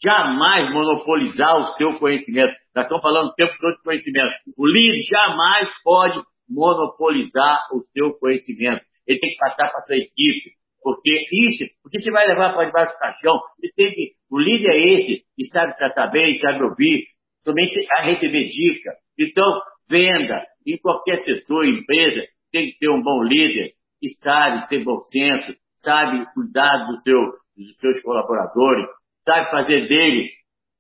jamais 0.03 0.71
monopolizar 0.73 1.57
o 1.57 1.73
seu 1.75 1.99
conhecimento. 1.99 2.55
Nós 2.75 2.85
estamos 2.85 3.03
falando 3.03 3.29
o 3.29 3.35
tempo 3.35 3.53
todo 3.61 3.77
de 3.77 3.83
conhecimento. 3.83 4.31
O 4.57 4.67
líder 4.67 5.03
jamais 5.11 5.69
pode 5.83 6.21
monopolizar 6.49 7.69
o 7.73 7.83
seu 7.93 8.13
conhecimento. 8.19 8.83
Ele 9.07 9.19
tem 9.19 9.31
que 9.31 9.39
passar 9.39 9.71
para 9.71 9.81
a 9.81 9.87
sua 9.87 9.97
equipe. 9.97 10.53
Porque 10.83 11.11
isso, 11.33 11.71
porque 11.83 11.99
você 11.99 12.11
vai 12.11 12.27
levar 12.27 12.55
para 12.55 12.65
debaixo 12.65 12.93
do 12.93 12.99
caixão, 12.99 13.41
ele 13.63 13.73
tem 13.77 13.93
que, 13.93 14.13
o 14.31 14.39
líder 14.39 14.73
é 14.73 14.95
esse, 14.95 15.23
que 15.37 15.45
sabe 15.47 15.77
tratar 15.77 16.09
bem, 16.09 16.39
sabe 16.39 16.63
ouvir, 16.63 17.05
também 17.45 17.71
a 17.99 18.03
receber 18.05 18.47
dica. 18.47 18.93
Então, 19.19 19.61
venda, 19.89 20.45
em 20.67 20.79
qualquer 20.79 21.19
setor, 21.19 21.67
empresa, 21.67 22.27
tem 22.53 22.71
que 22.71 22.79
ter 22.79 22.91
um 22.91 23.03
bom 23.03 23.23
líder, 23.23 23.73
que 24.01 24.09
sabe 24.23 24.69
ter 24.69 24.83
bom 24.83 25.03
senso, 25.09 25.55
sabe 25.79 26.25
cuidar 26.33 26.87
do 26.87 27.01
seu, 27.03 27.21
dos 27.57 27.77
seus 27.79 28.01
colaboradores, 28.03 28.87
sabe 29.25 29.51
fazer 29.51 29.89
dele, 29.89 30.31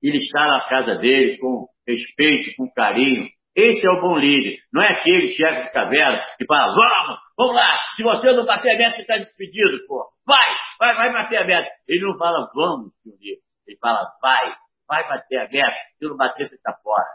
ele 0.03 0.17
estar 0.17 0.49
na 0.49 0.61
casa 0.69 0.97
dele 0.97 1.37
com 1.39 1.67
respeito, 1.87 2.57
com 2.57 2.71
carinho. 2.73 3.29
Esse 3.57 3.85
é 3.85 3.91
o 3.91 4.01
bom 4.01 4.17
líder. 4.17 4.59
Não 4.73 4.83
é 4.83 4.89
aquele 4.89 5.27
chefe 5.29 5.65
de 5.65 5.73
caverna 5.73 6.23
que 6.39 6.47
fala, 6.47 6.73
vamos, 6.75 7.21
vamos 7.37 7.57
lá, 7.57 7.79
se 7.97 8.03
você 8.03 8.33
não 8.33 8.45
bater 8.45 8.75
a 8.75 8.79
meta, 8.79 8.97
você 8.97 9.03
está 9.03 9.19
despedido, 9.19 9.79
pô. 9.89 10.09
Vai, 10.27 10.47
vai, 10.79 10.95
vai 10.95 11.13
bater 11.13 11.39
a 11.39 11.45
meta. 11.45 11.69
Ele 11.89 12.05
não 12.05 12.17
fala, 12.17 12.49
vamos, 12.55 12.93
senhor 13.03 13.17
líder. 13.19 13.41
Ele 13.67 13.79
fala, 13.79 14.09
vai, 14.23 14.55
vai 14.89 15.09
bater 15.09 15.39
a 15.39 15.49
meta. 15.49 15.77
Se 15.99 16.07
não 16.07 16.17
bater, 16.17 16.49
você 16.49 16.55
está 16.55 16.73
fora. 16.83 17.07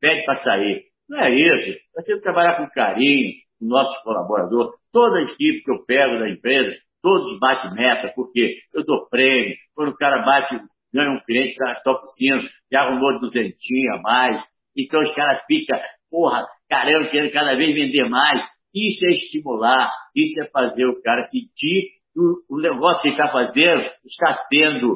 Pede 0.00 0.24
para 0.24 0.42
sair. 0.44 0.84
Não 1.08 1.20
é 1.20 1.30
isso. 1.30 1.78
Nós 1.96 2.04
temos 2.04 2.20
que 2.20 2.24
trabalhar 2.24 2.56
com 2.56 2.70
carinho, 2.70 3.32
com 3.58 3.66
nossos 3.66 4.00
colaboradores. 4.02 4.72
Toda 4.92 5.18
a 5.18 5.22
equipe 5.22 5.64
que 5.64 5.70
eu 5.70 5.84
pego 5.84 6.18
da 6.18 6.28
empresa, 6.30 6.76
todos 7.02 7.38
batem 7.40 7.74
meta, 7.74 8.12
porque 8.14 8.58
eu 8.72 8.84
dou 8.84 9.08
prêmio. 9.08 9.56
Quando 9.74 9.90
o 9.90 9.96
cara 9.96 10.22
bate, 10.22 10.58
ganha 10.92 11.10
um 11.10 11.20
cliente, 11.24 11.56
toca 11.82 12.04
o 12.04 12.08
sino, 12.08 12.42
já 12.72 12.82
arrumou 12.82 13.18
duzentinho 13.20 13.94
a 13.94 14.00
mais. 14.00 14.53
Então 14.76 15.00
os 15.00 15.14
caras 15.14 15.42
ficam, 15.46 15.78
porra, 16.10 16.46
caramba, 16.68 17.10
querendo 17.10 17.32
cada 17.32 17.54
vez 17.54 17.74
vender 17.74 18.08
mais. 18.08 18.42
Isso 18.74 19.06
é 19.06 19.12
estimular, 19.12 19.90
isso 20.14 20.42
é 20.42 20.50
fazer 20.50 20.84
o 20.86 21.00
cara 21.00 21.22
sentir 21.28 21.94
o, 22.16 22.56
o 22.56 22.60
negócio 22.60 23.02
que 23.02 23.10
está 23.10 23.30
fazendo 23.30 23.82
está 24.04 24.44
sendo 24.52 24.92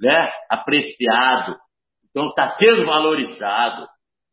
né, 0.00 0.32
apreciado. 0.50 1.56
Então 2.10 2.28
está 2.28 2.56
sendo 2.56 2.86
valorizado. 2.86 3.86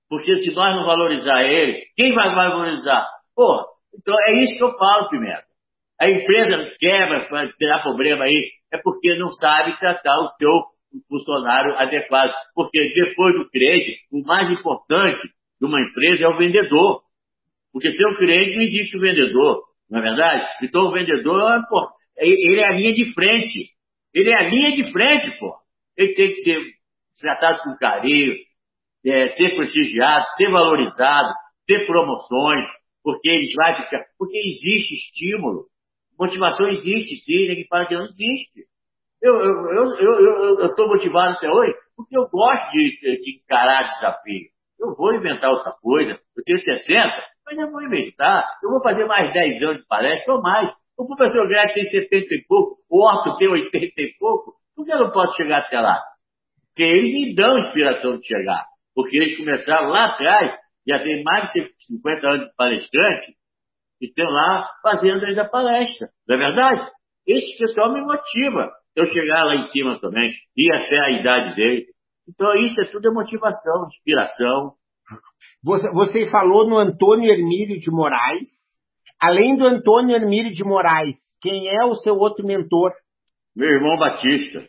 Porque 0.10 0.40
se 0.40 0.52
nós 0.52 0.76
não 0.76 0.86
valorizar 0.86 1.44
ele, 1.44 1.84
quem 1.96 2.14
vai 2.14 2.34
valorizar? 2.34 3.08
Pô, 3.36 3.64
então 3.96 4.16
é 4.28 4.44
isso 4.44 4.56
que 4.58 4.64
eu 4.64 4.76
falo, 4.78 5.10
Pimenta. 5.10 5.44
A 6.02 6.10
empresa 6.10 6.76
quebra, 6.80 7.28
terá 7.58 7.80
problema 7.80 8.26
aí, 8.26 8.50
é 8.72 8.78
porque 8.82 9.18
não 9.18 9.30
sabe 9.32 9.78
tratar 9.78 10.18
o 10.20 10.32
seu 10.40 10.50
funcionário 11.08 11.76
adequado. 11.78 12.32
Porque 12.54 12.94
depois 12.94 13.36
do 13.36 13.50
cliente, 13.50 14.00
o 14.12 14.24
mais 14.24 14.52
importante 14.52 15.22
de 15.60 15.66
uma 15.66 15.82
empresa 15.82 16.24
é 16.24 16.28
o 16.28 16.38
vendedor. 16.38 17.02
Porque 17.72 17.92
sem 17.92 18.08
o 18.08 18.18
cliente 18.18 18.56
não 18.56 18.62
existe 18.62 18.98
o 18.98 19.02
vendedor, 19.02 19.64
não 19.90 20.00
é 20.00 20.02
verdade? 20.02 20.46
Então 20.64 20.84
o 20.84 20.92
vendedor, 20.92 21.62
pô, 21.70 21.88
ele 22.18 22.60
é 22.60 22.68
a 22.68 22.72
linha 22.72 22.94
de 22.94 23.14
frente. 23.14 23.70
Ele 24.14 24.30
é 24.30 24.38
a 24.38 24.50
linha 24.50 24.72
de 24.72 24.92
frente, 24.92 25.32
pô. 25.40 25.56
Ele 25.96 26.14
tem 26.14 26.30
que 26.30 26.42
ser 26.42 26.60
tratado 27.20 27.62
com 27.64 27.78
carinho, 27.78 28.34
é, 29.06 29.30
ser 29.30 29.56
prestigiado, 29.56 30.26
ser 30.38 30.50
valorizado, 30.50 31.34
ter 31.68 31.86
promoções, 31.86 32.66
porque 33.04 33.30
eles 33.30 33.52
vão 33.54 33.74
ficar. 33.84 34.04
Porque 34.18 34.38
existe 34.38 34.96
estímulo. 34.96 35.66
Motivação 36.18 36.68
existe, 36.68 37.16
sim, 37.18 37.48
ninguém 37.48 37.68
fala 37.68 37.86
que 37.86 37.96
não 37.96 38.06
existe. 38.06 38.69
Eu 39.22 39.36
estou 39.36 39.76
eu, 39.76 40.16
eu, 40.18 40.60
eu, 40.60 40.76
eu 40.78 40.88
motivado 40.88 41.36
até 41.36 41.50
hoje 41.50 41.74
porque 41.96 42.18
eu 42.18 42.30
gosto 42.30 42.72
de, 42.72 43.22
de 43.22 43.42
encarar 43.44 43.96
desafio. 43.96 44.48
Eu 44.80 44.96
vou 44.96 45.14
inventar 45.14 45.52
outra 45.52 45.74
coisa. 45.82 46.12
Eu 46.12 46.44
tenho 46.46 46.62
60, 46.62 47.24
mas 47.46 47.58
eu 47.58 47.70
vou 47.70 47.82
inventar. 47.82 48.46
Eu 48.64 48.70
vou 48.70 48.82
fazer 48.82 49.04
mais 49.06 49.34
10 49.34 49.62
anos 49.64 49.82
de 49.82 49.88
palestra 49.88 50.34
ou 50.34 50.42
mais. 50.42 50.70
O 50.98 51.06
professor 51.06 51.48
Gretchen 51.48 51.90
tem 51.90 52.04
70 52.04 52.36
e 52.36 52.46
pouco, 52.48 52.78
o 52.90 53.06
Otto 53.06 53.38
tem 53.38 53.50
80 53.50 54.02
e 54.02 54.14
pouco. 54.18 54.56
Por 54.76 54.86
que 54.86 54.94
eu 54.94 55.00
não 55.00 55.12
posso 55.12 55.36
chegar 55.36 55.60
até 55.60 55.80
lá? 55.80 56.02
Porque 56.68 56.84
eles 56.84 57.14
me 57.14 57.36
dão 57.36 57.60
inspiração 57.60 58.18
de 58.18 58.28
chegar. 58.28 58.66
Porque 58.96 59.18
eles 59.18 59.38
começaram 59.38 59.90
lá 59.90 60.06
atrás, 60.06 60.58
já 60.88 61.04
tem 61.04 61.24
mais 61.24 61.52
de 61.52 61.70
50 61.80 62.28
anos 62.28 62.48
de 62.48 62.56
palestrante, 62.56 63.34
e 64.02 64.08
estão 64.08 64.30
lá 64.30 64.70
fazendo 64.82 65.26
ainda 65.26 65.50
palestra. 65.50 66.10
Não 66.28 66.36
é 66.36 66.38
verdade? 66.38 66.90
Esse 67.28 67.58
pessoal 67.58 67.94
me 67.94 68.02
motiva 68.02 68.72
eu 68.96 69.06
chegar 69.06 69.44
lá 69.46 69.56
em 69.56 69.70
cima 69.72 70.00
também, 70.00 70.32
ir 70.56 70.74
até 70.74 71.00
a 71.00 71.10
idade 71.10 71.56
dele. 71.56 71.86
Então 72.28 72.54
isso 72.62 72.80
é 72.82 72.86
tudo 72.86 73.08
é 73.08 73.12
motivação, 73.12 73.88
inspiração. 73.88 74.74
Você, 75.64 75.92
você 75.92 76.30
falou 76.30 76.68
no 76.68 76.78
Antônio 76.78 77.30
Hermílio 77.30 77.80
de 77.80 77.92
Moraes. 77.92 78.48
Além 79.20 79.58
do 79.58 79.66
Antônio 79.66 80.16
Hermílio 80.16 80.54
de 80.54 80.64
Moraes, 80.64 81.18
quem 81.42 81.68
é 81.68 81.86
o 81.86 81.96
seu 81.96 82.16
outro 82.16 82.46
mentor? 82.46 82.94
Meu 83.56 83.70
irmão 83.70 83.98
Batista, 83.98 84.66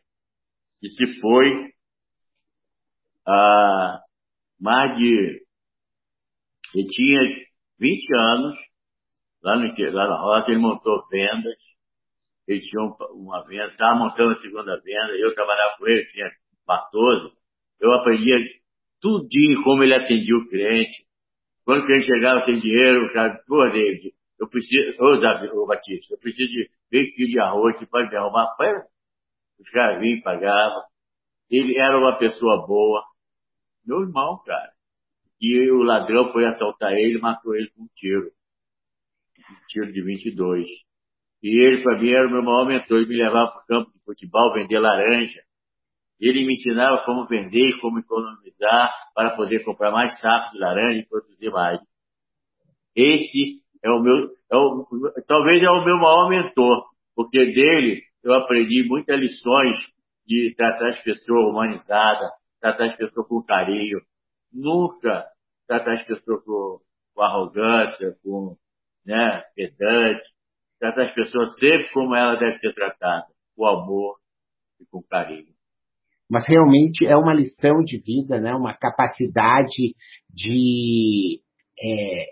que 0.81 0.89
se 0.89 1.21
foi 1.21 1.71
há 3.27 4.01
mais 4.61 4.97
de 4.97 5.43
Ele 6.75 6.89
tinha 6.89 7.21
20 7.79 8.17
anos, 8.17 8.57
lá, 9.43 9.57
no, 9.57 9.93
lá 9.93 10.09
na 10.09 10.21
rota, 10.21 10.51
ele 10.51 10.61
montou 10.61 11.07
vendas, 11.09 11.55
tinha 12.59 12.83
uma 13.15 13.45
venda, 13.47 13.69
estava 13.69 13.99
montando 13.99 14.33
a 14.33 14.37
segunda 14.37 14.81
venda, 14.81 15.13
eu 15.17 15.35
trabalhava 15.35 15.77
com 15.79 15.87
ele, 15.87 16.05
tinha 16.07 16.31
14, 16.67 17.33
eu 17.81 17.93
aprendia 17.93 18.39
tudinho 19.01 19.63
como 19.63 19.83
ele 19.83 19.95
atendia 19.95 20.37
o 20.37 20.49
cliente. 20.49 21.05
Quando 21.65 21.83
o 21.83 21.87
cliente 21.87 22.07
chegava 22.07 22.41
sem 22.41 22.59
dinheiro, 22.59 23.07
o 23.07 23.13
cara, 23.13 23.43
pô, 23.47 23.69
David, 23.69 24.13
eu 24.39 24.49
preciso, 24.49 24.97
ô, 25.03 25.17
David, 25.17 25.53
ô 25.53 25.67
Batista, 25.67 26.15
eu 26.15 26.19
preciso 26.19 26.51
de 26.51 26.71
meio 26.91 27.15
quilo 27.15 27.31
de 27.31 27.41
arroz, 27.41 27.79
você 27.79 27.87
pode 27.87 28.11
me 28.11 28.17
arrumar? 28.17 28.57
Os 29.59 29.71
caras 29.71 30.01
vinham 30.01 30.19
e 30.19 30.23
pagavam. 30.23 30.83
Ele 31.51 31.77
era 31.77 31.99
uma 31.99 32.17
pessoa 32.17 32.67
boa. 32.67 33.05
Meu 33.85 34.01
irmão, 34.01 34.43
cara. 34.45 34.73
E 35.41 35.71
o 35.71 35.83
ladrão 35.83 36.33
foi 36.33 36.47
assaltar 36.47 36.93
ele 36.93 37.19
matou 37.19 37.55
ele 37.55 37.71
com 37.71 37.83
um 37.83 37.89
tiro. 37.97 38.31
Um 39.39 39.67
tiro 39.69 39.93
de 39.93 40.03
22. 40.03 40.67
E 41.43 41.63
ele, 41.63 41.83
para 41.83 41.99
mim, 41.99 42.11
era 42.11 42.29
o 42.29 42.31
meu 42.31 42.43
maior 42.43 42.67
mentor. 42.67 42.99
Ele 42.99 43.09
me 43.09 43.17
levava 43.17 43.51
para 43.53 43.63
o 43.63 43.67
campo 43.67 43.93
de 43.93 44.05
futebol 44.05 44.53
vender 44.53 44.79
laranja. 44.79 45.41
Ele 46.21 46.45
me 46.45 46.53
ensinava 46.53 47.03
como 47.07 47.27
vender 47.27 47.71
e 47.71 47.81
como 47.81 47.99
economizar 47.99 48.91
para 49.15 49.35
poder 49.37 49.65
comprar 49.65 49.91
mais 49.91 50.19
sacos 50.21 50.53
de 50.53 50.59
laranja 50.59 51.01
e 51.01 51.07
produzir 51.07 51.51
mais. 51.51 51.81
Esse 52.95 53.63
é 53.83 53.91
o 53.91 54.01
meu, 54.01 54.29
é 54.51 54.57
o, 54.57 54.87
talvez 55.27 55.63
é 55.63 55.71
o 55.71 55.85
meu 55.85 55.97
maior 55.97 56.29
mentor, 56.29 56.85
porque 57.17 57.39
dele 57.39 58.03
eu 58.23 58.35
aprendi 58.35 58.87
muitas 58.87 59.19
lições 59.19 59.77
de 60.27 60.55
tratar 60.57 60.91
as 60.91 61.03
pessoas 61.03 61.51
humanizadas, 61.51 62.31
tratar 62.61 62.91
as 62.91 62.97
pessoas 62.97 63.27
com 63.27 63.43
carinho, 63.43 64.01
nunca 64.53 65.27
tratar 65.67 65.95
as 65.95 66.05
pessoas 66.05 66.45
com, 66.45 66.81
com 67.15 67.23
arrogância, 67.23 68.17
com 68.23 68.57
né, 69.07 69.43
pedante, 69.55 70.23
tratar 70.81 71.03
as 71.03 71.15
pessoas 71.15 71.55
sempre 71.57 71.93
como 71.93 72.17
ela 72.17 72.37
deve 72.37 72.59
ser 72.59 72.75
tratada, 72.75 73.27
com 73.55 73.67
amor 73.67 74.17
e 74.81 74.87
com 74.91 75.03
carinho. 75.03 75.53
Mas 76.29 76.45
realmente 76.49 77.07
é 77.07 77.17
uma 77.17 77.35
lição 77.35 77.81
de 77.85 77.99
vida, 77.99 78.41
né? 78.41 78.55
uma 78.55 78.73
capacidade 78.73 79.95
de 80.33 81.41
é, 81.83 82.27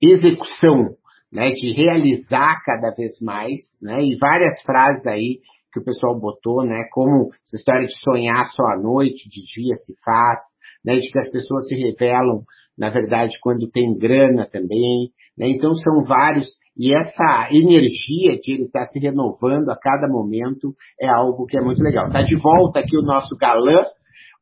execução, 0.00 0.96
né? 1.32 1.50
de 1.50 1.72
realizar 1.72 2.62
cada 2.64 2.94
vez 2.94 3.12
mais, 3.20 3.60
né? 3.80 4.02
e 4.04 4.16
várias 4.18 4.62
frases 4.62 5.06
aí 5.06 5.40
que 5.72 5.80
o 5.80 5.84
pessoal 5.84 6.18
botou, 6.20 6.64
né? 6.64 6.84
Como 6.92 7.30
essa 7.32 7.56
história 7.56 7.86
de 7.86 7.98
sonhar 8.00 8.46
só 8.48 8.62
à 8.74 8.76
noite, 8.76 9.28
de 9.28 9.42
dia 9.42 9.74
se 9.76 9.94
faz, 10.04 10.38
né? 10.84 10.98
De 10.98 11.10
que 11.10 11.18
as 11.18 11.30
pessoas 11.30 11.66
se 11.66 11.74
revelam, 11.74 12.44
na 12.76 12.90
verdade, 12.90 13.38
quando 13.40 13.70
tem 13.70 13.96
grana 13.96 14.46
também, 14.46 15.10
né? 15.36 15.48
Então 15.48 15.74
são 15.74 16.04
vários, 16.06 16.46
e 16.76 16.94
essa 16.94 17.48
energia 17.50 18.38
de 18.40 18.54
ele 18.54 18.64
estar 18.64 18.84
se 18.86 18.98
renovando 18.98 19.70
a 19.70 19.78
cada 19.78 20.08
momento 20.08 20.74
é 21.00 21.08
algo 21.08 21.46
que 21.46 21.58
é 21.58 21.62
muito 21.62 21.82
legal. 21.82 22.10
Tá 22.10 22.22
de 22.22 22.36
volta 22.36 22.80
aqui 22.80 22.96
o 22.96 23.06
nosso 23.06 23.36
galã, 23.36 23.84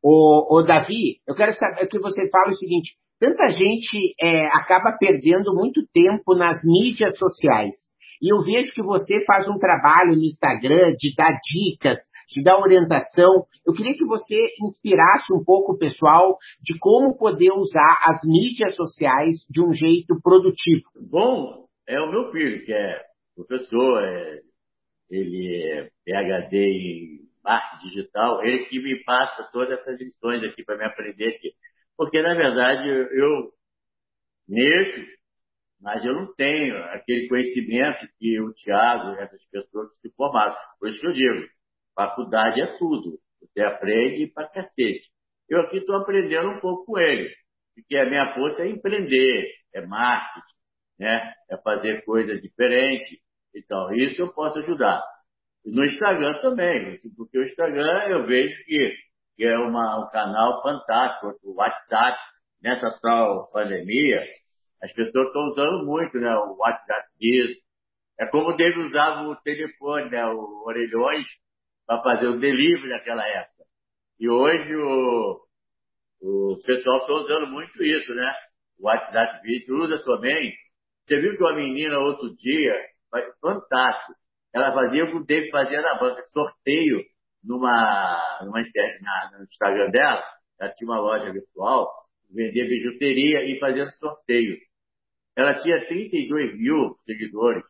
o, 0.03 0.59
o 0.59 0.63
Davi, 0.63 1.17
eu 1.27 1.35
quero 1.35 1.55
saber 1.55 1.87
que 1.87 1.99
você 1.99 2.27
fale 2.29 2.51
o 2.51 2.57
seguinte, 2.57 2.95
tanta 3.19 3.49
gente 3.49 4.15
é, 4.19 4.47
acaba 4.47 4.97
perdendo 4.99 5.53
muito 5.53 5.81
tempo 5.93 6.35
nas 6.35 6.57
mídias 6.63 7.17
sociais. 7.17 7.75
E 8.21 8.31
eu 8.31 8.43
vejo 8.43 8.71
que 8.73 8.83
você 8.83 9.23
faz 9.25 9.47
um 9.47 9.57
trabalho 9.57 10.15
no 10.15 10.23
Instagram 10.23 10.93
de 10.97 11.13
dar 11.15 11.37
dicas, 11.41 11.97
de 12.31 12.43
dar 12.43 12.59
orientação. 12.59 13.45
Eu 13.65 13.73
queria 13.73 13.93
que 13.93 14.05
você 14.05 14.35
inspirasse 14.63 15.33
um 15.33 15.43
pouco 15.43 15.73
o 15.73 15.77
pessoal 15.77 16.37
de 16.61 16.77
como 16.79 17.17
poder 17.17 17.51
usar 17.51 17.97
as 18.01 18.19
mídias 18.23 18.75
sociais 18.75 19.45
de 19.49 19.61
um 19.61 19.73
jeito 19.73 20.19
produtivo. 20.21 20.81
Bom, 21.09 21.65
é 21.87 21.99
o 21.99 22.09
meu 22.09 22.31
filho, 22.31 22.65
que 22.65 22.73
é 22.73 23.01
professor, 23.35 24.03
é, 24.03 24.39
ele 25.09 25.63
é 25.63 25.89
PhD 26.05 26.57
em 26.57 27.21
marketing 27.43 27.89
digital, 27.89 28.43
ele 28.43 28.65
que 28.65 28.79
me 28.79 29.03
passa 29.03 29.49
todas 29.51 29.79
essas 29.79 29.99
lições 29.99 30.43
aqui 30.43 30.63
para 30.63 30.77
me 30.77 30.85
aprender 30.85 31.35
aqui. 31.35 31.51
Porque, 31.97 32.21
na 32.21 32.33
verdade, 32.33 32.87
eu 32.87 33.51
mexo 34.47 35.21
mas 35.81 36.05
eu 36.05 36.13
não 36.13 36.33
tenho 36.35 36.77
aquele 36.93 37.27
conhecimento 37.27 38.07
que 38.19 38.39
o 38.39 38.53
Tiago 38.53 39.15
e 39.15 39.23
essas 39.23 39.43
pessoas 39.49 39.89
se 39.99 40.11
formaram. 40.11 40.55
Por 40.79 40.89
isso 40.89 41.01
que 41.01 41.07
eu 41.07 41.13
digo, 41.13 41.47
faculdade 42.07 42.61
é 42.61 42.77
tudo. 42.77 43.19
Você 43.41 43.61
aprende 43.61 44.27
para 44.27 44.49
cacete. 44.49 45.09
Eu 45.49 45.61
aqui 45.61 45.77
estou 45.77 45.97
aprendendo 45.97 46.49
um 46.49 46.59
pouco 46.59 46.85
com 46.85 46.99
ele, 46.99 47.29
porque 47.75 47.97
a 47.97 48.05
minha 48.05 48.33
força 48.33 48.63
é 48.63 48.69
empreender, 48.69 49.49
é 49.73 49.85
marketing, 49.85 50.55
né? 50.99 51.33
é 51.49 51.57
fazer 51.57 52.03
coisas 52.05 52.41
diferentes. 52.41 53.19
Então, 53.53 53.93
isso 53.93 54.21
eu 54.21 54.33
posso 54.33 54.59
ajudar. 54.59 55.01
E 55.65 55.71
no 55.71 55.83
Instagram 55.83 56.39
também, 56.41 56.99
porque 57.17 57.37
o 57.37 57.43
Instagram 57.43 58.03
eu 58.07 58.25
vejo 58.25 58.55
que, 58.65 58.95
que 59.35 59.45
é 59.45 59.57
uma, 59.57 60.05
um 60.05 60.09
canal 60.09 60.61
fantástico, 60.63 61.37
o 61.43 61.55
WhatsApp, 61.55 62.17
nessa 62.63 62.89
tal 63.01 63.37
pandemia, 63.51 64.23
as 64.81 64.91
pessoas 64.93 65.27
estão 65.27 65.41
usando 65.49 65.85
muito, 65.85 66.17
né? 66.17 66.33
O 66.35 66.57
WhatsApp 66.57 67.07
disso. 67.19 67.59
É 68.19 68.27
como 68.27 68.55
David 68.55 68.79
usava 68.79 69.27
o 69.27 69.35
telefone, 69.37 70.09
né? 70.09 70.25
O 70.25 70.63
orelhões, 70.65 71.27
para 71.85 72.01
fazer 72.03 72.27
o 72.27 72.39
delivery 72.39 72.89
naquela 72.89 73.27
época. 73.27 73.63
E 74.19 74.29
hoje 74.29 74.75
o, 74.75 75.41
o 76.21 76.57
pessoal 76.65 76.97
está 76.97 77.13
usando 77.13 77.47
muito 77.47 77.83
isso, 77.83 78.13
né? 78.13 78.33
O 78.79 78.87
WhatsApp 78.87 79.41
vídeo 79.43 79.83
usa 79.83 80.01
também. 80.03 80.53
Você 81.03 81.19
viu 81.19 81.35
que 81.35 81.43
uma 81.43 81.53
menina 81.53 81.99
outro 81.99 82.35
dia, 82.35 82.75
fantástico, 83.41 84.13
ela 84.53 84.73
fazia 84.73 85.05
o 85.05 85.07
que 85.07 85.17
o 85.17 85.25
David 85.25 85.49
fazia 85.49 85.81
na 85.81 85.95
banca, 85.95 86.23
sorteio 86.25 87.03
numa, 87.43 88.39
numa 88.43 88.61
na, 88.61 89.37
no 89.37 89.43
Instagram 89.43 89.89
dela, 89.89 90.23
ela 90.59 90.71
tinha 90.73 90.89
uma 90.89 90.99
loja 90.99 91.31
virtual, 91.31 91.89
vendia 92.29 92.65
bijuteria 92.65 93.43
e 93.45 93.59
fazia 93.59 93.89
sorteio. 93.91 94.57
Ela 95.35 95.55
tinha 95.55 95.85
32 95.87 96.57
mil 96.57 96.95
seguidores. 97.05 97.63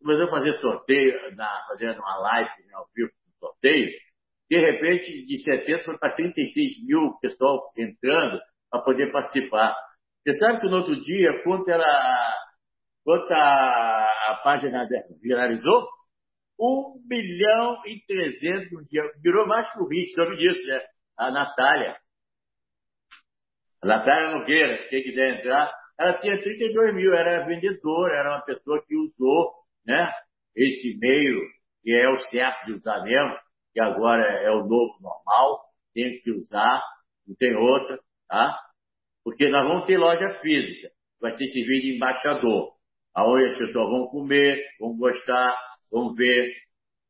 Começou 0.00 0.26
a 0.26 0.30
fazer 0.30 0.52
sorteio, 0.60 1.34
na, 1.34 1.64
fazendo 1.66 1.98
uma 1.98 2.16
live 2.18 2.66
né, 2.66 2.74
ao 2.74 2.88
vivo, 2.94 3.10
sorteio. 3.38 3.90
De 4.50 4.58
repente, 4.58 5.26
de 5.26 5.42
70 5.42 5.84
foi 5.84 5.98
para 5.98 6.14
36 6.14 6.84
mil 6.84 7.18
pessoal 7.20 7.70
entrando 7.76 8.40
para 8.70 8.82
poder 8.82 9.12
participar. 9.12 9.76
Você 10.22 10.38
sabe 10.38 10.60
que 10.60 10.68
no 10.68 10.78
outro 10.78 11.02
dia, 11.02 11.42
quanto, 11.42 11.70
ela, 11.70 12.34
quanto 13.04 13.32
a, 13.32 14.30
a 14.30 14.40
página 14.42 14.86
viralizou? 15.22 15.88
1 16.60 17.02
milhão 17.08 17.82
e 17.86 18.00
300 18.06 18.72
no 18.72 18.84
dia. 18.86 19.02
Virou 19.22 19.46
mais 19.46 19.70
que 19.72 19.80
o 19.80 19.86
bicho, 19.86 20.12
sabe 20.14 20.36
disso, 20.36 20.66
né? 20.66 20.82
A 21.16 21.30
Natália. 21.30 21.96
A 23.82 23.86
Natália 23.86 24.36
Nogueira, 24.36 24.88
quem 24.88 25.02
quiser 25.02 25.38
entrar, 25.38 25.72
ela 25.98 26.14
tinha 26.18 26.40
32 26.40 26.94
mil, 26.94 27.14
era 27.14 27.46
vendedora, 27.46 28.16
era 28.16 28.30
uma 28.30 28.44
pessoa 28.44 28.84
que 28.86 28.96
usou 28.96 29.52
né, 29.86 30.10
esse 30.54 30.96
meio, 30.98 31.40
que 31.82 31.92
é 31.92 32.08
o 32.08 32.18
certo 32.30 32.66
de 32.66 32.72
usar 32.74 33.02
mesmo, 33.02 33.36
que 33.72 33.80
agora 33.80 34.24
é 34.24 34.50
o 34.50 34.64
novo 34.64 34.98
normal, 35.00 35.60
tem 35.94 36.20
que 36.20 36.30
usar, 36.32 36.82
não 37.26 37.34
tem 37.36 37.54
outra, 37.54 37.98
tá? 38.28 38.58
Porque 39.24 39.48
nós 39.48 39.66
vamos 39.66 39.86
ter 39.86 39.98
loja 39.98 40.38
física, 40.40 40.90
vai 41.20 41.32
ser 41.32 41.48
servido 41.48 41.82
de 41.82 41.96
embaixador, 41.96 42.72
aonde 43.14 43.46
as 43.46 43.58
pessoas 43.58 43.88
vão 43.88 44.08
comer, 44.08 44.62
vão 44.80 44.96
gostar, 44.96 45.56
vão 45.90 46.14
ver. 46.14 46.52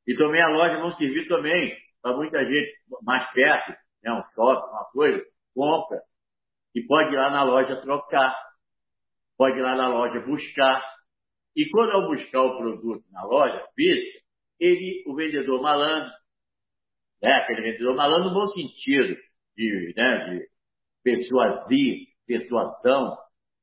E 0.07 0.15
também 0.17 0.43
a 0.43 0.49
loja 0.49 0.79
vão 0.79 0.91
servir 0.93 1.29
também 1.29 1.77
para 2.03 2.17
muita 2.17 2.45
gente 2.45 2.73
mais 3.03 3.31
perto, 3.33 3.73
né, 4.03 4.13
um 4.13 4.23
shopping, 4.35 4.71
uma 4.71 4.85
coisa, 4.93 5.25
compra, 5.55 6.01
e 6.75 6.83
pode 6.87 7.15
ir 7.15 7.19
lá 7.19 7.31
na 7.31 7.43
loja 7.43 7.81
trocar 7.81 8.49
pode 9.39 9.57
ir 9.57 9.63
lá 9.63 9.77
na 9.77 9.89
loja 9.89 10.21
buscar. 10.27 10.85
E 11.57 11.71
quando 11.71 11.93
eu 11.93 12.09
buscar 12.09 12.43
o 12.43 12.59
produto 12.59 13.05
na 13.13 13.25
loja 13.25 13.65
física, 13.75 14.18
ele, 14.59 15.05
o 15.07 15.15
vendedor 15.15 15.63
malandro, 15.63 16.11
né, 17.23 17.33
aquele 17.35 17.63
vendedor 17.63 17.95
malandro 17.95 18.29
no 18.29 18.35
bom 18.35 18.47
sentido, 18.47 19.17
de, 19.57 19.95
né, 19.97 20.31
de 20.31 20.49
persuadir, 21.03 22.09
persuasão, 22.27 23.17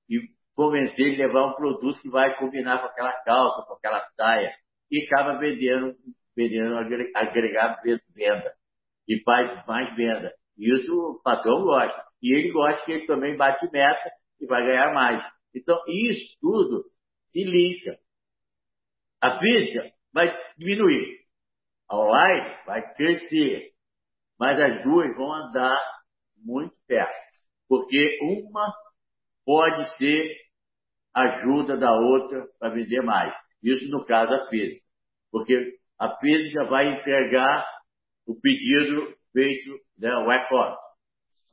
e 0.09 0.19
convencer 0.55 1.07
ele 1.07 1.23
a 1.23 1.27
levar 1.27 1.47
um 1.47 1.55
produto 1.55 2.01
que 2.01 2.09
vai 2.09 2.37
combinar 2.37 2.79
com 2.79 2.87
aquela 2.87 3.13
calça, 3.23 3.65
com 3.67 3.73
aquela 3.73 4.05
saia, 4.15 4.53
e 4.91 5.03
acaba 5.03 5.37
vendendo, 5.37 5.95
vendendo 6.35 6.77
agregar 6.77 7.81
venda, 8.13 8.53
e 9.07 9.21
faz 9.23 9.65
mais 9.65 9.95
venda. 9.95 10.33
Isso 10.57 10.91
o 10.93 11.21
patrão 11.21 11.63
gosta. 11.63 12.05
E 12.21 12.33
ele 12.33 12.51
gosta 12.51 12.83
que 12.85 12.91
ele 12.93 13.05
também 13.05 13.35
bate 13.35 13.69
meta 13.71 14.09
e 14.39 14.45
vai 14.45 14.65
ganhar 14.65 14.93
mais. 14.93 15.23
Então, 15.53 15.79
isso 15.87 16.37
tudo 16.39 16.85
se 17.29 17.43
liga. 17.43 17.97
A 19.21 19.39
física 19.39 19.91
vai 20.15 20.33
diminuir. 20.57 21.19
A 21.89 21.97
online 21.97 22.55
vai 22.65 22.93
crescer. 22.95 23.71
Mas 24.39 24.59
as 24.59 24.81
duas 24.81 25.13
vão 25.15 25.31
andar 25.33 25.77
muito 26.37 26.73
perto. 26.87 27.13
Porque 27.67 28.17
uma 28.21 28.73
pode 29.45 29.97
ser 29.97 30.31
ajuda 31.13 31.77
da 31.77 31.93
outra 31.93 32.47
para 32.59 32.73
vender 32.73 33.01
mais. 33.01 33.33
Isso 33.61 33.89
no 33.89 34.05
caso 34.05 34.33
a 34.33 34.47
física. 34.47 34.85
Porque 35.31 35.77
a 35.99 36.17
física 36.17 36.63
vai 36.65 36.87
entregar 36.89 37.67
o 38.25 38.39
pedido 38.39 39.13
feito, 39.33 39.79
né, 39.97 40.15
o. 40.15 40.77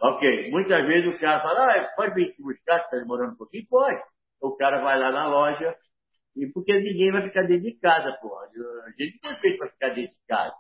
Ok, 0.01 0.51
muitas 0.51 0.85
vezes 0.87 1.15
o 1.15 1.21
cara 1.21 1.41
fala, 1.41 1.61
ah, 1.61 1.93
pode 1.97 2.15
vir 2.15 2.33
te 2.35 2.43
buscar, 2.43 2.77
está 2.77 2.97
demorando 2.97 3.35
um 3.35 3.37
pouquinho? 3.37 3.65
Pode. 3.69 4.01
O 4.41 4.57
cara 4.57 4.83
vai 4.83 4.99
lá 4.99 5.13
na 5.13 5.29
loja, 5.29 5.77
e 6.37 6.47
porque 6.53 6.73
ninguém 6.73 7.13
vai 7.13 7.23
ficar 7.23 7.43
dentro 7.43 7.65
de 7.65 7.79
casa, 7.79 8.17
porra. 8.21 8.47
A 8.47 8.91
gente 9.03 9.19
não 9.23 9.31
é 9.31 9.41
feito 9.41 9.59
para 9.59 9.71
ficar 9.71 9.89
dentro 9.91 10.13
de 10.13 10.27
casa. 10.27 10.55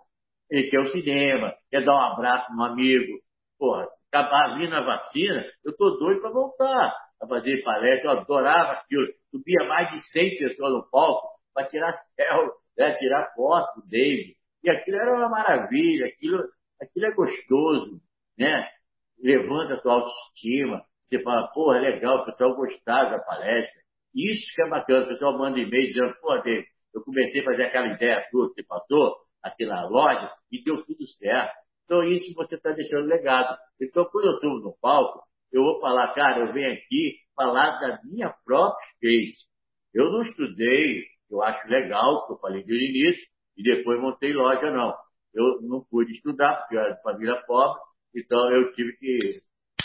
Ele 0.51 0.69
quer 0.69 0.81
o 0.81 0.93
cinema, 0.93 1.55
quer 1.71 1.85
dar 1.85 1.95
um 1.95 2.13
abraço 2.13 2.53
no 2.53 2.65
amigo. 2.65 3.19
Porra, 3.59 3.89
acabar 4.13 4.59
vindo 4.59 4.75
a 4.75 4.83
vacina, 4.83 5.45
eu 5.65 5.75
tô 5.77 5.91
doido 5.97 6.21
para 6.21 6.31
voltar 6.31 6.95
a 7.21 7.27
fazer 7.27 7.63
palestra. 7.63 8.11
Eu 8.11 8.19
adorava 8.19 8.73
aquilo. 8.73 9.07
Subia 9.31 9.67
mais 9.67 9.91
de 9.93 10.03
100 10.11 10.39
pessoas 10.39 10.73
no 10.73 10.91
palco 10.91 11.29
para 11.55 11.67
tirar 11.67 11.93
céu, 12.15 12.53
né, 12.77 12.93
tirar 12.97 13.33
foto 13.35 13.81
do 13.81 13.89
David. 13.89 14.37
E 14.63 14.71
aquilo 14.71 14.97
era 14.97 15.15
uma 15.15 15.29
maravilha, 15.29 16.07
aquilo, 16.07 16.45
aquilo 16.81 17.07
é 17.07 17.15
gostoso, 17.15 18.01
né? 18.39 18.69
Levanta 19.19 19.75
a 19.75 19.81
tua 19.81 19.95
autoestima. 19.95 20.85
Você 21.09 21.23
fala, 21.23 21.49
porra, 21.49 21.79
é 21.79 21.81
legal, 21.81 22.19
o 22.19 22.25
pessoal 22.27 22.55
gostava 22.55 23.11
da 23.11 23.19
palestra. 23.21 23.82
Isso 24.15 24.55
que 24.55 24.63
é 24.63 24.69
bacana, 24.69 25.05
o 25.05 25.09
pessoal 25.09 25.39
manda 25.39 25.59
e-mail 25.59 25.87
dizendo, 25.87 26.15
pô, 26.21 26.37
David, 26.39 26.67
eu 26.95 27.03
comecei 27.03 27.41
a 27.41 27.45
fazer 27.45 27.65
aquela 27.65 27.89
ideia 27.89 28.27
tua 28.31 28.49
que 28.49 28.55
você 28.55 28.63
passou 28.65 29.17
aqui 29.43 29.65
na 29.65 29.87
loja 29.89 30.31
e 30.51 30.63
deu 30.63 30.85
tudo 30.85 31.07
certo. 31.09 31.53
Então 31.85 32.05
isso 32.05 32.33
você 32.35 32.57
está 32.57 32.71
deixando 32.73 33.07
legado. 33.07 33.57
Então 33.81 34.05
quando 34.11 34.27
eu 34.27 34.35
subo 34.35 34.61
no 34.61 34.77
palco, 34.81 35.21
eu 35.53 35.63
vou 35.63 35.81
falar, 35.81 36.15
cara, 36.15 36.41
eu 36.41 36.53
venho 36.53 36.73
aqui 36.73 37.17
falar 37.35 37.79
da 37.81 38.01
minha 38.05 38.35
própria 38.45 38.87
case. 39.01 39.47
Eu 39.95 40.11
não 40.11 40.23
estudei, 40.23 41.05
eu 41.31 41.43
acho 41.43 41.69
legal, 41.69 42.27
que 42.27 42.33
eu 42.33 42.39
falei 42.39 42.63
de 42.63 42.73
início, 42.73 43.23
e 43.57 43.63
depois 43.63 44.01
montei 44.01 44.33
loja, 44.33 44.71
não. 44.71 44.95
Eu 45.35 45.61
não 45.63 45.85
pude 45.91 46.13
estudar, 46.13 46.57
porque 46.57 46.77
eu 46.77 46.81
era 46.81 46.95
de 46.95 47.03
família 47.03 47.43
pobre, 47.47 47.81
então 48.15 48.51
eu 48.53 48.73
tive 48.73 48.93
que 48.97 49.19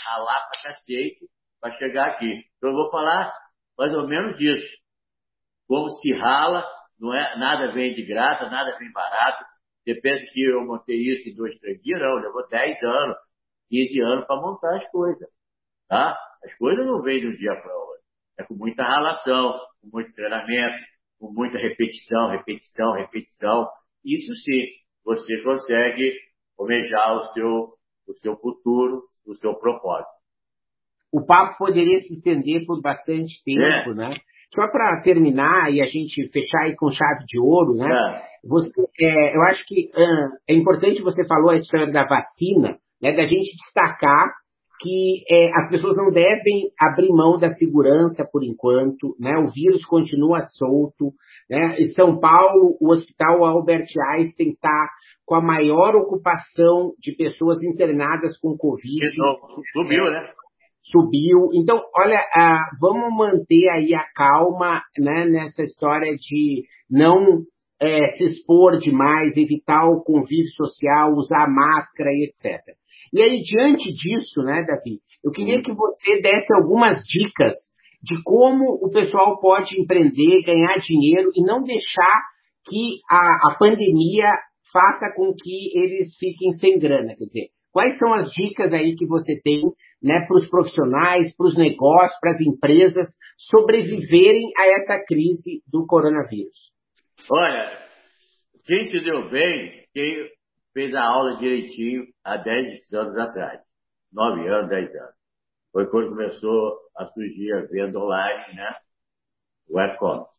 ralar 0.02 0.48
para 0.48 0.72
cacete 0.72 1.26
para 1.60 1.76
chegar 1.78 2.08
aqui. 2.08 2.44
Então 2.56 2.70
eu 2.70 2.76
vou 2.76 2.90
falar 2.90 3.32
mais 3.78 3.94
ou 3.94 4.06
menos 4.08 4.36
disso. 4.36 4.66
Como 5.68 5.88
se 5.90 6.12
rala, 6.14 6.64
não 6.98 7.14
é, 7.14 7.38
nada 7.38 7.72
vem 7.72 7.94
de 7.94 8.04
graça, 8.04 8.50
nada 8.50 8.76
vem 8.78 8.90
barato. 8.90 9.44
Você 9.84 9.94
pensa 10.00 10.24
que 10.32 10.42
eu 10.42 10.66
montei 10.66 10.96
isso 10.96 11.28
em 11.28 11.34
dois, 11.34 11.56
três 11.60 11.80
dias? 11.82 12.00
Não, 12.00 12.16
levou 12.16 12.46
10 12.48 12.82
anos, 12.82 13.16
15 13.70 14.00
anos 14.00 14.26
para 14.26 14.40
montar 14.40 14.76
as 14.76 14.90
coisas. 14.90 15.28
Tá? 15.88 16.18
As 16.44 16.54
coisas 16.56 16.84
não 16.84 17.00
vêm 17.02 17.20
de 17.20 17.28
um 17.28 17.36
dia 17.36 17.54
para 17.54 17.74
outro. 17.74 18.02
É 18.38 18.44
com 18.44 18.54
muita 18.54 18.82
ralação, 18.82 19.58
com 19.80 19.88
muito 19.92 20.12
treinamento, 20.12 20.78
com 21.18 21.32
muita 21.32 21.58
repetição, 21.58 22.30
repetição, 22.30 22.92
repetição. 22.92 23.68
Isso 24.04 24.34
sim, 24.34 24.66
você 25.04 25.42
consegue 25.42 26.14
almejar 26.58 27.16
o 27.16 27.24
seu, 27.32 27.74
o 28.06 28.14
seu 28.20 28.36
futuro, 28.36 29.04
o 29.26 29.34
seu 29.36 29.54
propósito. 29.54 30.17
O 31.12 31.24
papo 31.24 31.58
poderia 31.58 31.98
se 32.00 32.14
estender 32.14 32.64
por 32.66 32.80
bastante 32.80 33.42
tempo, 33.44 33.90
é. 33.90 33.94
né? 33.94 34.16
Só 34.54 34.66
para 34.70 35.02
terminar 35.02 35.72
e 35.72 35.82
a 35.82 35.84
gente 35.84 36.26
fechar 36.30 36.64
aí 36.64 36.74
com 36.76 36.90
chave 36.90 37.24
de 37.26 37.38
ouro, 37.38 37.74
né? 37.74 37.88
É. 37.88 38.28
Você, 38.46 38.70
é, 39.00 39.36
eu 39.36 39.42
acho 39.42 39.64
que 39.66 39.90
é 40.48 40.54
importante 40.54 41.02
você 41.02 41.26
falou 41.26 41.50
a 41.50 41.56
história 41.56 41.90
da 41.90 42.06
vacina, 42.06 42.78
né? 43.02 43.12
Da 43.12 43.24
gente 43.24 43.56
destacar 43.56 44.32
que 44.80 45.24
é, 45.28 45.50
as 45.58 45.68
pessoas 45.70 45.96
não 45.96 46.12
devem 46.12 46.70
abrir 46.80 47.08
mão 47.10 47.36
da 47.36 47.50
segurança 47.50 48.24
por 48.30 48.44
enquanto, 48.44 49.16
né? 49.18 49.36
O 49.38 49.52
vírus 49.52 49.84
continua 49.84 50.40
solto, 50.56 51.12
né? 51.50 51.76
Em 51.78 51.88
São 51.94 52.18
Paulo, 52.20 52.76
o 52.80 52.92
Hospital 52.92 53.44
Albert 53.44 53.88
Einstein 54.12 54.50
está 54.50 54.88
com 55.26 55.34
a 55.34 55.42
maior 55.42 55.94
ocupação 55.96 56.92
de 56.98 57.14
pessoas 57.16 57.60
internadas 57.62 58.38
com 58.38 58.56
Covid. 58.56 59.10
Subiu, 59.72 60.04
né? 60.04 60.32
Subiu. 60.82 61.50
Então, 61.54 61.82
olha, 61.94 62.18
ah, 62.34 62.70
vamos 62.80 63.14
manter 63.16 63.68
aí 63.70 63.94
a 63.94 64.04
calma, 64.14 64.82
né? 64.98 65.26
Nessa 65.26 65.62
história 65.62 66.16
de 66.16 66.64
não 66.90 67.42
é, 67.80 68.08
se 68.16 68.24
expor 68.24 68.78
demais, 68.78 69.36
evitar 69.36 69.88
o 69.88 70.02
convívio 70.02 70.50
social, 70.52 71.12
usar 71.14 71.48
máscara 71.48 72.10
e 72.10 72.28
etc. 72.28 72.60
E 73.12 73.22
aí, 73.22 73.40
diante 73.42 73.90
disso, 73.92 74.42
né, 74.42 74.64
Davi, 74.64 75.00
eu 75.24 75.30
queria 75.30 75.62
que 75.62 75.72
você 75.72 76.20
desse 76.20 76.52
algumas 76.54 76.98
dicas 77.04 77.54
de 78.02 78.22
como 78.22 78.64
o 78.82 78.90
pessoal 78.90 79.40
pode 79.40 79.80
empreender, 79.80 80.42
ganhar 80.44 80.78
dinheiro 80.78 81.30
e 81.34 81.44
não 81.44 81.62
deixar 81.64 82.22
que 82.64 83.00
a, 83.10 83.52
a 83.52 83.56
pandemia 83.58 84.30
faça 84.72 85.12
com 85.16 85.32
que 85.34 85.78
eles 85.78 86.16
fiquem 86.18 86.52
sem 86.52 86.78
grana. 86.78 87.14
Quer 87.16 87.24
dizer, 87.24 87.48
quais 87.72 87.98
são 87.98 88.12
as 88.14 88.30
dicas 88.30 88.72
aí 88.72 88.94
que 88.94 89.06
você 89.06 89.40
tem 89.42 89.62
né, 90.02 90.26
para 90.26 90.36
os 90.36 90.48
profissionais, 90.48 91.34
para 91.36 91.46
os 91.46 91.56
negócios, 91.56 92.18
para 92.20 92.32
as 92.32 92.40
empresas 92.40 93.06
sobreviverem 93.36 94.52
a 94.56 94.66
essa 94.68 95.04
crise 95.06 95.62
do 95.66 95.86
coronavírus? 95.86 96.72
Olha, 97.30 97.88
quem 98.66 98.86
se 98.86 99.00
deu 99.00 99.28
bem, 99.30 99.84
quem 99.92 100.30
fez 100.72 100.94
a 100.94 101.04
aula 101.04 101.36
direitinho 101.38 102.06
há 102.24 102.36
10 102.36 102.92
anos 102.92 103.18
atrás. 103.18 103.60
9 104.12 104.48
anos, 104.48 104.68
10 104.70 104.94
anos. 104.94 105.14
Foi 105.72 105.86
quando 105.90 106.10
começou 106.10 106.78
a 106.96 107.06
surgir 107.06 107.52
a 107.52 107.66
venda 107.66 107.98
online, 107.98 108.54
né? 108.54 108.74
O 109.68 109.80
e-commerce. 109.80 110.30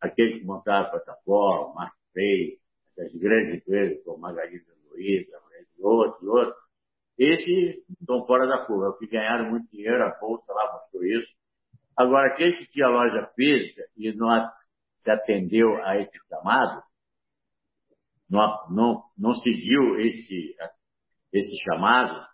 Aqueles 0.00 0.40
que 0.40 0.44
montaram 0.44 0.86
a 0.86 0.90
plataforma, 0.90 1.74
Marketplace, 1.74 2.60
essas 2.90 3.14
grandes 3.20 3.54
empresas 3.56 4.04
como 4.04 4.18
Magazine 4.18 4.62
Luiza, 4.90 5.38
outros, 5.80 6.28
outros, 6.28 6.63
esses 7.18 7.84
estão 8.00 8.26
fora 8.26 8.46
da 8.46 8.64
curva, 8.66 8.94
é 8.94 8.98
que 8.98 9.10
ganharam 9.10 9.50
muito 9.50 9.70
dinheiro, 9.70 10.02
a 10.02 10.18
Bolsa 10.18 10.52
lá 10.52 10.72
mostrou 10.72 11.04
isso. 11.04 11.28
Agora, 11.96 12.32
aqueles 12.32 12.58
que 12.58 12.66
tinham 12.66 12.90
loja 12.90 13.30
física 13.36 13.82
e 13.96 14.12
não 14.12 14.28
se 14.98 15.10
atendeu 15.10 15.76
a 15.84 15.96
esse 15.98 16.18
chamado, 16.28 16.82
não, 18.28 18.68
não, 18.70 19.02
não 19.16 19.34
seguiu 19.34 20.00
esse, 20.00 20.56
esse 21.32 21.56
chamado, 21.62 22.26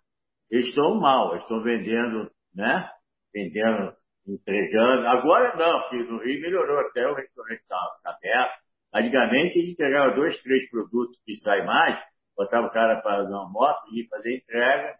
eles 0.49 0.67
estão 0.67 0.99
mal, 0.99 1.31
eles 1.31 1.43
estão 1.43 1.61
vendendo, 1.61 2.31
né? 2.55 2.89
Vendendo, 3.33 3.93
entregando. 4.27 5.07
Agora 5.07 5.55
não, 5.55 5.81
porque 5.81 6.03
no 6.03 6.23
Rio 6.23 6.41
melhorou 6.41 6.79
até 6.79 7.07
o 7.07 7.13
restaurante 7.13 7.61
está 7.61 7.77
tá 8.03 8.11
aberto. 8.11 8.61
Antigamente 8.93 9.53
gente 9.53 9.71
entregava 9.71 10.15
dois, 10.15 10.41
três 10.41 10.69
produtos 10.69 11.17
que 11.23 11.37
saem 11.37 11.65
mais, 11.65 11.97
botava 12.35 12.67
o 12.67 12.71
cara 12.71 13.01
para 13.01 13.23
uma 13.23 13.49
moto 13.49 13.81
e 13.93 14.07
fazer 14.07 14.37
entrega, 14.37 14.95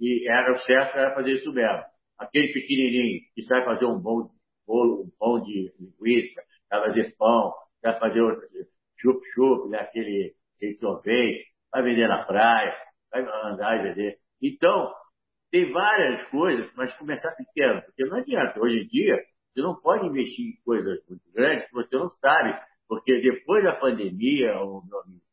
e 0.00 0.28
era 0.28 0.52
o 0.54 0.58
certo 0.60 0.96
era 0.96 1.14
fazer 1.14 1.32
isso 1.32 1.52
mesmo. 1.52 1.82
Aquele 2.18 2.52
pequenininho 2.52 3.20
que 3.34 3.42
sai 3.42 3.64
fazer 3.64 3.86
um 3.86 3.98
bom 3.98 4.30
bolo, 4.66 5.02
um 5.02 5.10
pão 5.18 5.42
de 5.42 5.72
linguiça, 5.78 6.42
vai 6.70 6.88
fazer 6.88 7.14
pão, 7.16 7.52
vai 7.82 7.98
fazer 7.98 8.22
chup-chup, 8.98 9.68
né? 9.68 9.78
aquele, 9.80 10.34
sorvete, 10.78 11.46
vai 11.72 11.82
vender 11.82 12.08
na 12.08 12.24
praia, 12.24 12.74
vai 13.12 13.22
andar 13.22 13.78
e 13.78 13.88
vender. 13.88 14.18
Então, 14.42 14.92
tem 15.50 15.70
várias 15.72 16.26
coisas, 16.28 16.70
mas 16.74 16.96
começar 16.96 17.34
pequeno, 17.36 17.82
porque 17.82 18.04
não 18.06 18.16
adianta. 18.16 18.60
Hoje 18.60 18.82
em 18.82 18.86
dia, 18.86 19.16
você 19.52 19.62
não 19.62 19.80
pode 19.80 20.06
investir 20.06 20.46
em 20.46 20.64
coisas 20.64 20.98
muito 21.08 21.22
grandes 21.32 21.70
você 21.72 21.96
não 21.96 22.10
sabe, 22.10 22.58
porque 22.88 23.20
depois 23.20 23.62
da 23.62 23.76
pandemia, 23.76 24.58
o 24.60 24.82
meu 24.84 25.00
amigo 25.00 25.23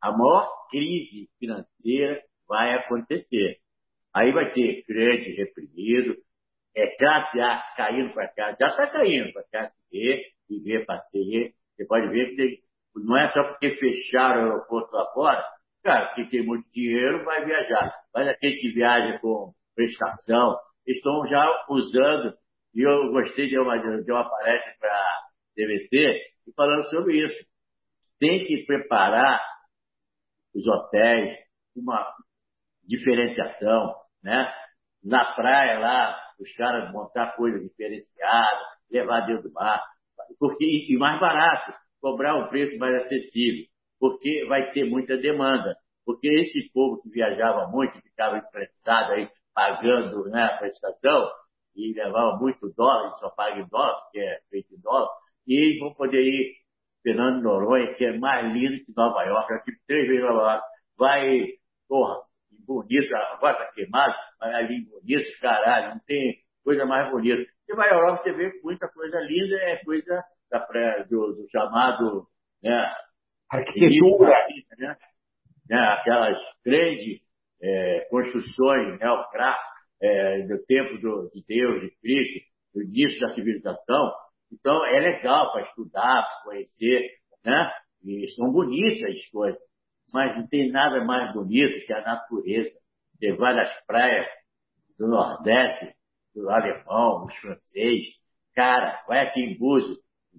a 0.00 0.10
maior 0.12 0.48
crise 0.70 1.28
financeira 1.38 2.22
vai 2.48 2.74
acontecer. 2.74 3.58
Aí 4.14 4.32
vai 4.32 4.52
ter 4.52 4.82
crédito 4.84 5.36
reprimido, 5.36 6.16
é 6.74 6.96
classe 6.96 7.40
A 7.40 7.62
caindo 7.76 8.12
para 8.12 8.28
cá, 8.28 8.56
já 8.60 8.68
está 8.68 8.86
caindo 8.90 9.32
para 9.32 9.44
classe 9.44 9.74
B, 9.90 10.22
e 10.48 10.60
B 10.60 10.84
para 10.84 11.00
C. 11.10 11.54
Você 11.76 11.86
pode 11.86 12.08
ver 12.08 12.34
que 12.34 12.62
não 12.96 13.16
é 13.16 13.30
só 13.30 13.42
porque 13.44 13.70
fecharam 13.70 14.42
o 14.42 14.44
aeroporto 14.52 14.94
lá 14.94 15.06
fora, 15.12 15.44
cara, 15.82 16.14
quem 16.14 16.28
tem 16.28 16.44
muito 16.44 16.68
dinheiro 16.72 17.24
vai 17.24 17.44
viajar. 17.44 17.94
Mas 18.14 18.28
aquele 18.28 18.56
que 18.56 18.72
viaja 18.72 19.18
com 19.20 19.52
prestação, 19.74 20.56
estão 20.86 21.26
já 21.28 21.46
usando, 21.68 22.34
e 22.74 22.82
eu 22.82 23.10
gostei 23.10 23.48
de 23.48 23.58
uma, 23.58 23.78
de 23.78 24.12
uma 24.12 24.28
palestra 24.28 24.74
para 24.78 24.90
a 24.90 25.20
TVC, 25.54 26.20
falando 26.56 26.88
sobre 26.90 27.18
isso. 27.18 27.46
Tem 28.18 28.44
que 28.44 28.64
preparar 28.66 29.40
os 30.54 30.66
hotéis, 30.66 31.36
uma 31.76 32.06
diferenciação, 32.86 33.94
né? 34.22 34.52
Na 35.02 35.24
praia 35.34 35.78
lá, 35.78 36.20
os 36.38 36.52
caras 36.54 36.92
montar 36.92 37.36
coisa 37.36 37.58
diferenciada, 37.58 38.60
levar 38.90 39.20
dentro 39.20 39.48
do 39.48 39.52
mar, 39.52 39.82
porque, 40.38 40.64
e 40.64 40.96
mais 40.98 41.18
barato, 41.20 41.72
cobrar 42.00 42.36
um 42.36 42.48
preço 42.48 42.76
mais 42.78 42.94
acessível, 43.04 43.66
porque 43.98 44.46
vai 44.46 44.70
ter 44.72 44.84
muita 44.84 45.16
demanda. 45.16 45.76
Porque 46.04 46.28
esse 46.28 46.70
povo 46.72 47.00
que 47.02 47.10
viajava 47.10 47.68
muito, 47.68 48.00
ficava 48.00 48.38
emprestado 48.38 49.12
aí, 49.12 49.28
pagando 49.54 50.24
né, 50.30 50.44
a 50.44 50.56
prestação, 50.56 51.30
e 51.74 51.92
levava 51.94 52.36
muito 52.38 52.72
dólar, 52.76 53.14
só 53.16 53.30
paga 53.30 53.60
em 53.60 53.68
dólar, 53.68 54.00
porque 54.02 54.18
é 54.18 54.40
feito 54.50 54.74
em 54.74 54.80
dólar, 54.80 55.08
e 55.46 55.78
vão 55.78 55.94
poder 55.94 56.22
ir 56.22 56.59
Fernando 57.02 57.42
Noronha, 57.42 57.94
que 57.94 58.04
é 58.04 58.18
mais 58.18 58.52
lindo 58.52 58.84
que 58.84 58.92
Nova 58.96 59.22
York, 59.24 59.52
aqui 59.52 59.72
três 59.86 60.06
vezes 60.06 60.22
Nova 60.22 60.52
York, 60.52 60.64
vai, 60.98 61.46
porra, 61.88 62.16
bonito, 62.66 63.14
agora 63.14 63.56
tá 63.56 63.72
queimado, 63.72 64.14
mas 64.40 64.54
ali 64.54 64.84
bonito, 64.84 65.30
caralho, 65.40 65.94
não 65.94 66.00
tem 66.06 66.38
coisa 66.64 66.84
mais 66.84 67.10
bonita. 67.10 67.42
E 67.68 67.74
vai 67.74 67.88
à 67.90 67.94
Europa, 67.94 68.22
você 68.22 68.32
vê 68.32 68.52
muita 68.62 68.88
coisa 68.88 69.18
linda, 69.20 69.56
é 69.56 69.76
coisa 69.84 70.22
da 70.50 70.60
pré, 70.60 71.04
do, 71.04 71.32
do 71.32 71.46
chamado, 71.50 72.26
né, 72.62 72.92
arquitetura, 73.50 74.46
né, 74.78 74.96
né, 75.68 75.78
aquelas 75.78 76.38
grandes 76.64 77.20
é, 77.62 78.00
construções 78.10 78.98
neoclássicas 78.98 79.80
é, 80.02 80.42
do 80.46 80.64
tempo 80.64 80.98
do, 80.98 81.30
de 81.32 81.44
Deus, 81.46 81.80
de 81.82 81.90
Cristo, 82.00 82.46
do 82.74 82.82
início 82.82 83.20
da 83.20 83.28
civilização. 83.34 84.12
Então, 84.52 84.84
é 84.86 85.00
legal 85.00 85.52
para 85.52 85.62
estudar, 85.62 86.22
para 86.22 86.42
conhecer, 86.44 87.08
né? 87.44 87.72
E 88.04 88.28
são 88.34 88.50
bonitas 88.50 89.10
as 89.10 89.26
coisas. 89.28 89.60
Mas 90.12 90.36
não 90.36 90.46
tem 90.48 90.70
nada 90.70 91.04
mais 91.04 91.32
bonito 91.32 91.86
que 91.86 91.92
a 91.92 92.02
natureza. 92.02 92.70
Vai 93.38 93.54
nas 93.54 93.86
praias 93.86 94.26
do 94.98 95.06
Nordeste, 95.06 95.94
do 96.34 96.48
alemão, 96.50 97.26
dos 97.26 97.36
francês. 97.36 98.06
Cara, 98.54 99.04
vai 99.06 99.26
aqui 99.26 99.40
em 99.40 99.58
Búzios, 99.58 99.98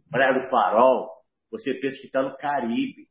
Praia 0.09 0.33
do 0.33 0.49
Farol, 0.49 1.09
você 1.51 1.73
pensa 1.75 1.99
que 1.99 2.07
está 2.07 2.21
no 2.21 2.35
Caribe. 2.37 3.07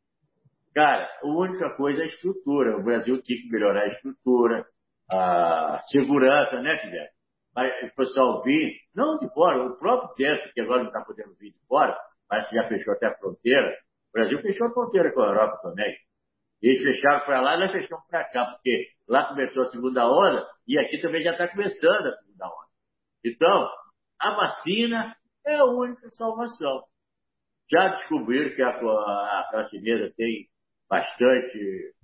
Cara, 0.74 1.08
a 1.22 1.26
única 1.26 1.76
coisa 1.76 2.02
é 2.02 2.04
a 2.04 2.08
estrutura. 2.08 2.76
O 2.76 2.82
Brasil 2.82 3.22
tem 3.22 3.36
que 3.36 3.48
melhorar 3.50 3.82
a 3.82 3.88
estrutura, 3.88 4.66
a 5.10 5.82
segurança, 5.88 6.60
né, 6.60 6.76
Fidel? 6.78 7.06
Mas 7.54 7.72
o 7.82 7.94
pessoal 7.94 8.42
vir, 8.42 8.76
não 8.94 9.18
de 9.18 9.28
fora, 9.32 9.62
o 9.64 9.76
próprio 9.76 10.14
dentro, 10.16 10.52
que 10.52 10.60
agora 10.60 10.82
não 10.82 10.88
está 10.88 11.02
podendo 11.02 11.34
vir 11.34 11.52
de 11.52 11.60
fora, 11.66 11.96
mas 12.30 12.48
que 12.48 12.54
já 12.54 12.68
fechou 12.68 12.94
até 12.94 13.06
a 13.06 13.16
fronteira. 13.16 13.76
O 14.10 14.12
Brasil 14.12 14.40
fechou 14.40 14.68
a 14.68 14.72
fronteira 14.72 15.12
com 15.12 15.22
a 15.22 15.26
Europa 15.26 15.58
também. 15.62 15.96
Eles 16.62 16.82
fecharam 16.82 17.24
para 17.24 17.40
lá 17.40 17.56
e 17.56 17.60
nós 17.60 17.72
fechamos 17.72 18.06
para 18.08 18.24
cá, 18.30 18.44
porque 18.46 18.88
lá 19.08 19.26
começou 19.28 19.62
a 19.62 19.66
segunda 19.66 20.06
onda 20.06 20.46
e 20.66 20.78
aqui 20.78 21.00
também 21.00 21.22
já 21.22 21.32
está 21.32 21.48
começando 21.48 22.06
a 22.06 22.16
segunda 22.18 22.46
onda. 22.46 22.68
Então, 23.24 23.68
a 24.20 24.30
vacina 24.34 25.16
é 25.46 25.56
a 25.56 25.64
única 25.64 26.08
salvação. 26.10 26.84
Já 27.70 27.88
descobriram 27.96 28.54
que 28.54 28.62
a, 28.62 28.68
a, 28.68 29.50
a 29.54 29.68
chinesa 29.70 30.12
tem 30.16 30.48
bastante, 30.88 31.94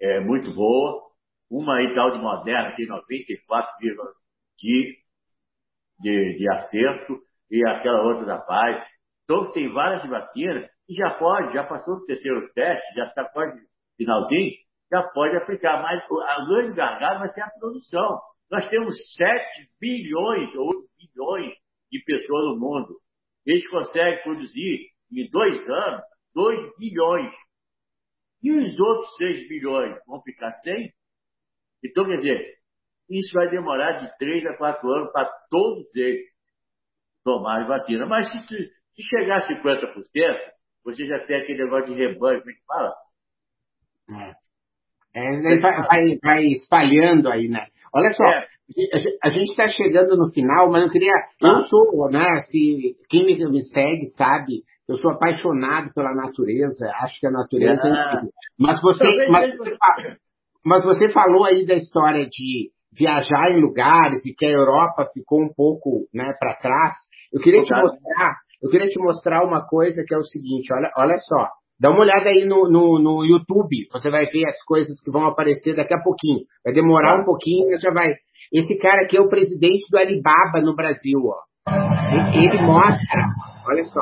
é, 0.00 0.20
muito 0.20 0.52
boa. 0.54 1.08
Uma 1.50 1.78
aí 1.78 1.94
tal 1.94 2.12
de 2.12 2.18
Moderna 2.18 2.74
tem 2.76 2.86
94, 2.86 3.72
de, 4.60 4.98
de, 6.00 6.38
de 6.38 6.50
acerto 6.50 7.18
e 7.50 7.66
aquela 7.66 8.02
outra 8.02 8.26
da 8.26 8.38
paz. 8.38 8.86
Então 9.24 9.52
tem 9.52 9.72
várias 9.72 10.08
vacinas 10.08 10.68
e 10.88 10.94
já 10.94 11.10
pode, 11.14 11.54
já 11.54 11.64
passou 11.64 12.00
do 12.00 12.06
terceiro 12.06 12.52
teste, 12.52 12.94
já 12.94 13.06
está 13.06 13.24
quase 13.30 13.60
finalzinho, 13.96 14.52
já 14.90 15.02
pode 15.14 15.36
aplicar. 15.36 15.82
Mas 15.82 16.00
a 16.00 16.44
grande 16.46 16.74
gargalo 16.74 17.20
vai 17.20 17.28
ser 17.32 17.42
a 17.42 17.50
produção. 17.58 18.20
Nós 18.50 18.68
temos 18.68 18.94
7 19.14 19.70
bilhões 19.80 20.54
ou 20.56 20.70
bilhões 20.98 21.54
de 21.90 22.02
pessoas 22.04 22.54
no 22.54 22.58
mundo. 22.58 23.00
Eles 23.46 23.68
conseguem 23.68 24.22
produzir 24.22 24.90
em 25.12 25.28
dois 25.30 25.68
anos 25.68 26.02
2 26.34 26.76
bilhões. 26.78 27.32
E 28.42 28.50
os 28.52 28.78
outros 28.78 29.14
6 29.16 29.48
bilhões 29.48 29.98
vão 30.06 30.22
ficar 30.22 30.52
sem? 30.54 30.92
Então, 31.84 32.06
quer 32.06 32.16
dizer, 32.16 32.59
isso 33.10 33.32
vai 33.34 33.50
demorar 33.50 33.92
de 33.92 34.16
3 34.18 34.46
a 34.46 34.56
4 34.56 34.88
anos 34.88 35.12
para 35.12 35.28
todos 35.50 35.84
eles 35.96 36.26
tomarem 37.24 37.66
vacina. 37.66 38.06
Mas 38.06 38.30
se, 38.30 38.38
se 38.46 39.02
chegar 39.02 39.38
a 39.38 39.48
50%, 39.48 39.90
você 40.84 41.06
já 41.06 41.18
tem 41.26 41.36
aquele 41.36 41.64
negócio 41.64 41.86
de 41.86 41.94
rebanho, 41.94 42.40
como 42.40 42.50
é 42.50 42.54
que 42.54 42.64
fala? 42.66 42.94
É, 45.14 45.20
é 45.20 45.60
vai, 45.60 45.82
vai, 45.82 46.18
vai, 46.22 46.44
espalhando 46.44 47.28
aí, 47.28 47.48
né? 47.48 47.66
Olha 47.92 48.12
só, 48.12 48.24
é. 48.24 48.46
a 49.22 49.28
gente 49.28 49.50
está 49.50 49.66
chegando 49.68 50.16
no 50.16 50.32
final, 50.32 50.70
mas 50.70 50.84
eu 50.84 50.90
queria. 50.90 51.12
Ah. 51.42 51.48
Eu 51.48 51.60
sou, 51.62 52.10
né? 52.10 52.42
Se, 52.48 52.96
quem 53.08 53.26
me, 53.26 53.62
segue 53.64 54.06
sabe, 54.16 54.62
eu 54.88 54.96
sou 54.96 55.10
apaixonado 55.10 55.92
pela 55.92 56.14
natureza, 56.14 56.90
acho 57.02 57.18
que 57.20 57.26
a 57.26 57.30
natureza 57.30 57.82
é 57.86 57.90
é 57.90 58.28
Mas 58.58 58.80
você, 58.80 59.04
mas, 59.28 59.50
mas 60.64 60.84
você 60.84 61.12
falou 61.12 61.44
aí 61.44 61.66
da 61.66 61.74
história 61.74 62.26
de 62.28 62.70
viajar 62.92 63.50
em 63.52 63.60
lugares 63.60 64.24
e 64.26 64.34
que 64.34 64.46
a 64.46 64.50
Europa 64.50 65.08
ficou 65.12 65.40
um 65.40 65.52
pouco 65.54 66.06
né, 66.14 66.34
para 66.38 66.54
trás. 66.54 66.94
Eu 67.32 67.40
queria 67.40 67.62
te 67.62 67.74
mostrar, 67.74 68.36
eu 68.62 68.70
queria 68.70 68.88
te 68.88 68.98
mostrar 68.98 69.44
uma 69.44 69.66
coisa 69.66 70.02
que 70.06 70.14
é 70.14 70.18
o 70.18 70.24
seguinte, 70.24 70.72
olha, 70.72 70.90
olha 70.96 71.18
só. 71.18 71.48
Dá 71.80 71.88
uma 71.88 72.00
olhada 72.00 72.28
aí 72.28 72.44
no, 72.44 72.68
no, 72.68 72.98
no 72.98 73.24
YouTube, 73.24 73.88
você 73.90 74.10
vai 74.10 74.26
ver 74.26 74.44
as 74.46 74.62
coisas 74.64 75.02
que 75.02 75.10
vão 75.10 75.24
aparecer 75.24 75.74
daqui 75.74 75.94
a 75.94 76.02
pouquinho. 76.02 76.40
Vai 76.62 76.74
demorar 76.74 77.22
um 77.22 77.24
pouquinho, 77.24 77.68
mas 77.70 77.80
já 77.80 77.90
vai. 77.90 78.12
Esse 78.52 78.76
cara 78.76 79.02
aqui 79.04 79.16
é 79.16 79.20
o 79.20 79.30
presidente 79.30 79.86
do 79.90 79.96
Alibaba 79.96 80.60
no 80.60 80.76
Brasil, 80.76 81.18
ó. 81.24 81.50
Ele 82.34 82.62
mostra, 82.62 83.22
olha 83.66 83.84
só, 83.86 84.00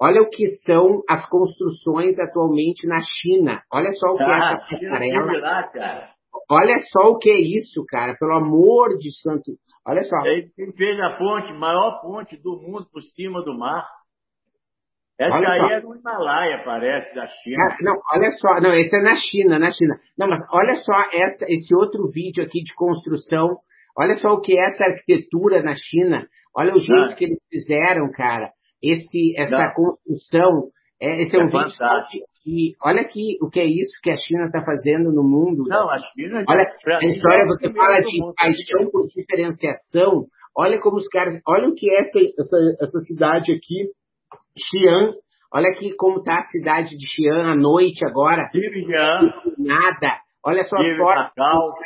olha 0.00 0.22
o 0.22 0.28
que 0.28 0.48
são 0.64 1.02
as 1.08 1.24
construções 1.28 2.18
atualmente 2.18 2.84
na 2.88 3.00
China. 3.00 3.62
Olha 3.72 3.92
só 3.92 4.14
o 4.14 4.16
que 4.16 4.24
ah, 4.24 4.26
é 4.26 4.38
essa 4.38 4.56
passarela. 4.56 5.26
Olha 6.50 6.76
só 6.90 7.10
o 7.10 7.18
que 7.18 7.30
é 7.30 7.38
isso, 7.38 7.84
cara, 7.88 8.14
pelo 8.18 8.34
amor 8.34 8.98
de 8.98 9.10
santo. 9.20 9.52
Olha 9.86 10.02
só. 10.04 10.16
Ele 10.24 10.50
fez 10.76 10.98
a 11.00 11.16
ponte, 11.16 11.52
maior 11.52 12.00
ponte 12.00 12.36
do 12.36 12.60
mundo 12.60 12.86
por 12.92 13.02
cima 13.02 13.42
do 13.42 13.56
mar. 13.56 13.86
Essa 15.18 15.36
olha 15.36 15.48
aí 15.48 15.60
só. 15.60 15.70
é 15.70 15.80
do 15.80 15.94
Himalaia, 15.94 16.62
parece, 16.64 17.14
da 17.14 17.28
China. 17.28 17.56
Ah, 17.60 17.76
não, 17.80 17.94
olha 18.12 18.32
só, 18.32 18.60
não, 18.60 18.74
esse 18.74 18.96
é 18.96 19.00
na 19.00 19.14
China, 19.14 19.58
na 19.58 19.70
China. 19.70 19.94
Não, 20.18 20.28
mas 20.28 20.40
olha 20.50 20.74
só 20.76 20.92
essa, 21.12 21.46
esse 21.48 21.72
outro 21.74 22.08
vídeo 22.10 22.42
aqui 22.42 22.62
de 22.62 22.74
construção. 22.74 23.48
Olha 23.96 24.16
só 24.16 24.32
o 24.32 24.40
que 24.40 24.58
é 24.58 24.66
essa 24.66 24.84
arquitetura 24.84 25.62
na 25.62 25.74
China. 25.76 26.26
Olha 26.56 26.74
o 26.74 26.78
jeito 26.80 27.12
ah. 27.12 27.14
que 27.14 27.24
eles 27.26 27.38
fizeram, 27.48 28.10
cara. 28.12 28.50
Esse, 28.82 29.34
essa 29.36 29.56
não. 29.56 29.72
construção. 29.72 30.70
É, 31.00 31.22
esse 31.22 31.36
é, 31.36 31.40
é 31.40 31.42
um 31.42 31.46
vídeo 31.46 31.76
que, 32.44 32.74
olha 32.82 33.00
aqui 33.00 33.38
o 33.40 33.48
que 33.48 33.58
é 33.58 33.64
isso 33.64 33.98
que 34.02 34.10
a 34.10 34.16
China 34.16 34.44
está 34.46 34.62
fazendo 34.62 35.10
no 35.10 35.22
mundo. 35.24 35.64
Não, 35.66 35.88
a 35.88 35.98
China. 35.98 36.44
Olha, 36.46 36.70
a 37.00 37.06
história, 37.06 37.46
você 37.46 37.72
fala 37.72 38.00
de 38.00 38.18
paixão 38.36 38.90
por 38.90 39.08
diferenciação. 39.08 40.26
Olha 40.56 40.78
como 40.78 40.98
os 40.98 41.08
caras. 41.08 41.40
Olha 41.48 41.68
o 41.68 41.74
que 41.74 41.90
é 41.90 42.00
essa, 42.00 42.18
essa, 42.18 42.56
essa 42.82 42.98
cidade 43.00 43.52
aqui, 43.52 43.88
Xi'an. 44.56 45.14
Olha 45.52 45.70
aqui 45.70 45.94
como 45.96 46.18
está 46.18 46.38
a 46.38 46.42
cidade 46.42 46.96
de 46.96 47.06
Xi'an 47.06 47.52
à 47.52 47.56
noite 47.56 48.06
agora. 48.06 48.50
Nada. 49.58 50.18
Olha 50.44 50.62
só 50.64 50.76
a 50.76 51.30
foto. 51.34 51.80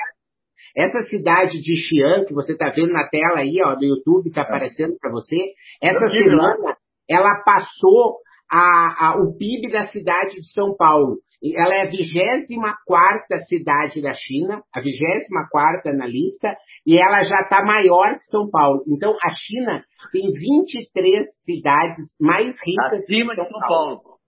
Essa 0.77 1.03
cidade 1.09 1.61
de 1.61 1.77
Xi'an, 1.77 2.25
que 2.25 2.35
você 2.35 2.53
está 2.53 2.71
vendo 2.71 2.93
na 2.93 3.09
tela 3.09 3.39
aí, 3.39 3.61
ó, 3.65 3.75
do 3.75 3.85
YouTube, 3.85 4.29
está 4.29 4.41
é. 4.41 4.45
aparecendo 4.45 4.97
para 5.01 5.11
você, 5.11 5.37
essa 5.81 6.09
semana 6.09 6.77
ela 7.09 7.43
passou 7.45 8.19
a, 8.51 9.09
a, 9.09 9.17
o 9.23 9.37
PIB 9.37 9.71
da 9.71 9.89
cidade 9.89 10.37
de 10.37 10.53
São 10.53 10.77
Paulo. 10.77 11.19
Ela 11.43 11.75
é 11.75 11.83
a 11.83 11.91
24 11.91 13.47
cidade 13.47 14.03
da 14.03 14.13
China, 14.13 14.63
a 14.75 14.81
24 14.81 15.97
na 15.97 16.07
lista, 16.07 16.57
e 16.85 16.99
ela 16.99 17.23
já 17.23 17.43
está 17.43 17.65
maior 17.65 18.19
que 18.19 18.25
São 18.25 18.51
Paulo. 18.51 18.83
Então, 18.89 19.17
a 19.23 19.31
China 19.31 19.85
tem 20.11 20.33
23 20.33 21.27
cidades 21.45 22.07
mais 22.21 22.57
ricas 22.65 22.99
Acima 22.99 23.35
que 23.35 23.37
São 23.37 23.45
de 23.45 23.51
São 23.51 23.61
Paulo. 23.61 24.03
Paulo. 24.03 24.19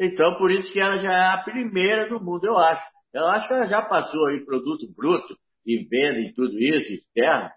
Então, 0.00 0.38
por 0.38 0.50
isso 0.50 0.72
que 0.72 0.80
ela 0.80 0.96
já 1.02 1.12
é 1.12 1.34
a 1.34 1.42
primeira 1.44 2.08
do 2.08 2.18
mundo, 2.18 2.46
eu 2.46 2.56
acho. 2.56 2.82
Eu 3.12 3.26
acho 3.28 3.46
que 3.46 3.54
ela 3.54 3.66
já 3.66 3.82
passou 3.82 4.30
em 4.30 4.44
produto 4.44 4.86
bruto, 4.96 5.36
e 5.66 5.84
venda 5.84 6.20
e 6.20 6.32
tudo 6.32 6.58
isso, 6.58 6.92
externo. 6.92 7.50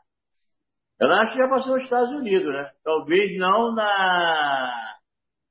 Eu 0.99 1.11
acho 1.11 1.33
que 1.33 1.39
já 1.39 1.49
passou 1.49 1.73
nos 1.73 1.83
Estados 1.83 2.11
Unidos, 2.11 2.53
né? 2.53 2.69
Talvez 2.83 3.37
não 3.37 3.73
na 3.73 4.94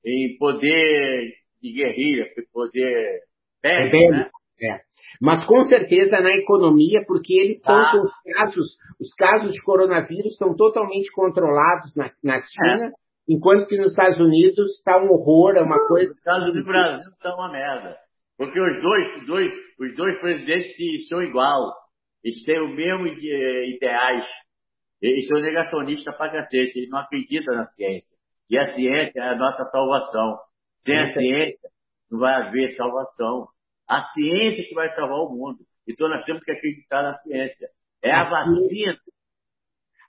em 0.05 0.37
poder 0.39 1.33
de 1.63 1.73
guerrilha, 1.73 2.29
poder 2.53 3.21
bélico, 3.63 3.97
é 3.97 4.11
né? 4.11 4.31
É. 4.61 4.81
Mas 5.21 5.45
com 5.47 5.63
certeza 5.63 6.21
na 6.21 6.37
economia, 6.37 7.03
porque 7.07 7.35
eles 7.35 7.57
estão 7.57 7.77
ah. 7.77 7.91
com 7.91 7.99
os 7.99 8.35
casos, 8.35 8.67
os 9.01 9.15
casos 9.15 9.53
de 9.53 9.63
coronavírus 9.63 10.33
estão 10.33 10.55
totalmente 10.57 11.11
controlados 11.13 11.95
na, 11.97 12.11
na 12.23 12.43
China, 12.43 12.87
é. 12.87 12.91
enquanto 13.29 13.67
que 13.67 13.77
nos 13.77 13.93
Estados 13.93 14.19
Unidos 14.19 14.77
está 14.77 14.99
um 14.99 15.09
horror, 15.09 15.57
é 15.57 15.63
uma 15.63 15.87
coisa. 15.87 16.13
Estados 16.13 16.49
Unidos 16.49 16.63
e 16.63 16.67
Brasil 16.67 17.09
está 17.09 17.35
uma 17.35 17.51
merda. 17.51 17.97
Porque 18.37 18.61
os 18.61 18.83
dois, 18.83 19.17
os 19.17 19.27
dois, 19.27 19.53
os 19.79 19.97
dois 19.97 20.21
presidentes 20.21 21.09
são 21.09 21.23
igual. 21.23 21.73
Eles 22.23 22.43
têm 22.45 22.61
o 22.61 22.75
mesmo 22.75 23.07
ideais. 23.07 24.27
Eles 25.01 25.29
são 25.29 25.41
negacionistas 25.41 26.17
pra 26.17 26.31
cacete, 26.31 26.79
eles 26.79 26.91
não 26.91 26.99
acreditam 26.99 27.55
na 27.55 27.67
ciência. 27.67 28.14
E 28.51 28.59
a 28.59 28.75
ciência 28.75 29.21
é 29.21 29.29
a 29.29 29.37
nossa 29.37 29.65
salvação. 29.65 30.39
Sem 30.83 30.99
a 30.99 31.09
ciência, 31.09 31.71
não 32.11 32.19
vai 32.21 32.35
haver 32.35 32.75
salvação. 32.77 33.49
A 33.89 34.01
ciência 34.13 34.65
que 34.65 34.75
vai 34.75 34.89
salvar 34.91 35.19
o 35.19 35.31
mundo. 35.31 35.59
Então 35.89 36.09
nós 36.09 36.25
temos 36.25 36.43
que 36.45 36.53
acreditar 36.53 37.03
na 37.03 37.19
ciência. 37.19 37.69
É 38.03 38.13
a 38.13 38.29
vacina. 38.29 38.99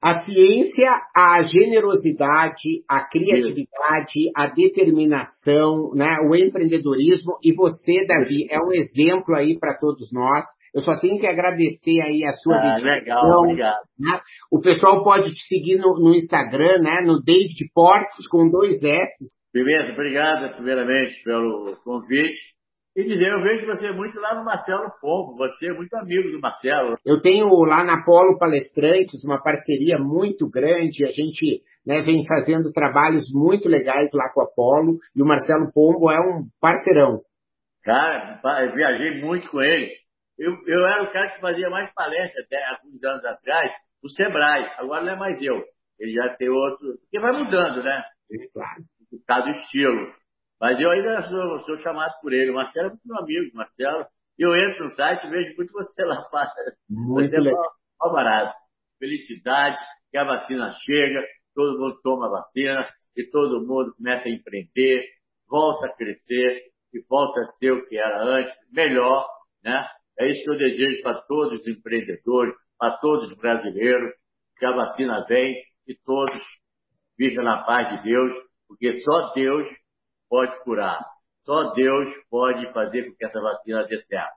A 0.06 0.22
ciência, 0.22 0.88
a 1.16 1.42
generosidade, 1.42 2.84
a 2.88 3.10
criatividade, 3.10 4.30
a 4.36 4.46
determinação, 4.46 5.96
né, 5.96 6.20
o 6.30 6.36
empreendedorismo 6.36 7.40
e 7.44 7.52
você, 7.56 8.06
Davi, 8.06 8.46
é 8.52 8.60
um 8.60 8.72
exemplo 8.72 9.36
aí 9.36 9.58
para 9.58 9.76
todos 9.80 10.14
nós. 10.14 10.46
Eu 10.76 10.82
só 10.82 11.00
tenho 11.00 11.20
que 11.20 11.26
agradecer 11.26 12.00
aí 12.04 12.24
a 12.24 12.34
sua 12.34 12.56
ah, 12.56 12.76
dedicação. 12.76 12.94
Legal, 12.94 13.40
obrigado. 13.40 13.82
Né? 14.00 14.20
O 14.52 14.62
pessoal 14.62 15.04
pode 15.04 15.34
te 15.34 15.48
seguir 15.48 15.80
no, 15.80 15.96
no 15.98 16.14
Instagram, 16.14 16.84
né, 16.84 17.02
no 17.02 17.20
David 17.24 17.58
Portes 17.74 18.28
com 18.30 18.48
dois 18.52 18.76
S. 18.84 19.12
Beleza, 19.52 19.92
obrigado 19.92 20.54
primeiramente 20.54 21.20
pelo 21.24 21.78
convite. 21.84 22.55
E 22.96 23.04
dizer, 23.04 23.30
eu 23.30 23.44
vejo 23.44 23.66
você 23.66 23.92
muito 23.92 24.18
lá 24.22 24.36
no 24.36 24.46
Marcelo 24.46 24.90
Pombo, 25.02 25.36
você 25.36 25.68
é 25.68 25.74
muito 25.74 25.94
amigo 25.96 26.32
do 26.32 26.40
Marcelo. 26.40 26.94
Eu 27.06 27.22
tenho 27.22 27.50
lá 27.66 27.84
na 27.84 28.06
Polo 28.06 28.40
Palestrantes 28.40 29.22
uma 29.26 29.42
parceria 29.42 29.98
muito 30.00 30.50
grande, 30.50 31.04
a 31.04 31.12
gente 31.12 31.62
né, 31.86 32.02
vem 32.04 32.26
fazendo 32.26 32.72
trabalhos 32.72 33.26
muito 33.34 33.68
legais 33.68 34.10
lá 34.14 34.32
com 34.34 34.42
a 34.42 34.48
Polo, 34.48 34.98
e 35.14 35.22
o 35.22 35.26
Marcelo 35.26 35.74
Pombo 35.74 36.10
é 36.10 36.18
um 36.18 36.48
parceirão. 36.62 37.20
Cara, 37.84 38.40
eu 38.64 38.74
viajei 38.74 39.22
muito 39.22 39.50
com 39.50 39.62
ele. 39.62 39.92
Eu, 40.40 40.54
eu 40.66 40.86
era 40.86 41.04
o 41.04 41.12
cara 41.12 41.32
que 41.32 41.42
fazia 41.42 41.70
mais 41.70 41.94
palestras 41.94 42.46
até 42.46 42.64
alguns 42.66 43.04
anos 43.04 43.26
atrás, 43.26 43.72
o 44.02 44.10
Sebrae. 44.10 44.72
Agora 44.78 45.04
não 45.04 45.12
é 45.12 45.16
mais 45.18 45.42
eu. 45.42 45.62
Ele 46.00 46.14
já 46.14 46.30
tem 46.36 46.50
outro. 46.50 46.98
Porque 47.02 47.20
vai 47.20 47.32
mudando, 47.32 47.84
né? 47.84 48.04
É 48.32 48.48
claro. 48.54 48.84
Cada 49.28 49.52
estilo. 49.52 50.14
Mas 50.60 50.80
eu 50.80 50.90
ainda 50.90 51.24
sou, 51.24 51.60
sou, 51.66 51.78
chamado 51.80 52.14
por 52.22 52.34
ele. 52.34 52.52
O 52.52 52.56
Marcelo 52.56 52.88
é 52.88 52.90
muito 52.90 53.08
meu 53.08 53.18
amigo, 53.18 53.56
Marcelo. 53.56 54.06
Eu 54.38 54.56
entro 54.56 54.86
no 54.86 54.90
site 54.92 55.26
e 55.26 55.30
vejo 55.30 55.56
muito 55.58 55.72
você 55.74 56.04
lá. 56.04 56.28
Muito 56.90 57.30
você 57.30 57.38
legal. 57.38 57.72
É 58.04 58.10
barato. 58.10 58.56
Felicidade, 59.00 59.78
que 60.12 60.18
a 60.18 60.24
vacina 60.24 60.72
chega, 60.86 61.22
todo 61.54 61.80
mundo 61.80 62.00
toma 62.02 62.28
a 62.28 62.42
vacina 62.42 62.88
e 63.16 63.24
todo 63.30 63.66
mundo 63.66 63.94
começa 63.96 64.28
a 64.28 64.32
empreender, 64.32 65.06
volta 65.48 65.88
a 65.88 65.96
crescer 65.96 66.64
e 66.94 67.02
volta 67.10 67.42
a 67.42 67.46
ser 67.46 67.72
o 67.72 67.86
que 67.88 67.98
era 67.98 68.24
antes, 68.24 68.54
melhor, 68.72 69.28
né? 69.64 69.88
É 70.18 70.28
isso 70.28 70.44
que 70.44 70.50
eu 70.50 70.58
desejo 70.58 71.02
para 71.02 71.22
todos 71.24 71.60
os 71.60 71.68
empreendedores, 71.68 72.56
para 72.78 72.98
todos 72.98 73.30
os 73.30 73.38
brasileiros, 73.38 74.14
que 74.58 74.66
a 74.66 74.72
vacina 74.72 75.26
vem 75.28 75.62
e 75.88 75.96
todos 76.06 76.42
fiquem 77.18 77.44
na 77.44 77.64
paz 77.64 77.90
de 77.98 78.04
Deus, 78.10 78.32
porque 78.68 79.00
só 79.02 79.34
Deus 79.34 79.68
pode 80.30 80.64
curar. 80.64 81.00
Só 81.46 81.74
Deus 81.74 82.10
pode 82.30 82.72
fazer 82.74 83.04
com 83.04 83.16
que 83.16 83.26
essa 83.26 83.40
vacina 83.40 83.86
dê 83.86 84.02
certo. 84.04 84.34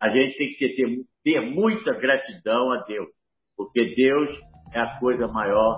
A 0.00 0.08
gente 0.10 0.36
tem 0.36 0.48
que 0.48 0.76
ter, 0.76 1.04
ter 1.24 1.40
muita 1.40 1.92
gratidão 1.94 2.72
a 2.72 2.84
Deus, 2.84 3.08
porque 3.56 3.94
Deus 3.96 4.28
é 4.72 4.80
a 4.80 4.98
coisa 4.98 5.26
maior, 5.32 5.76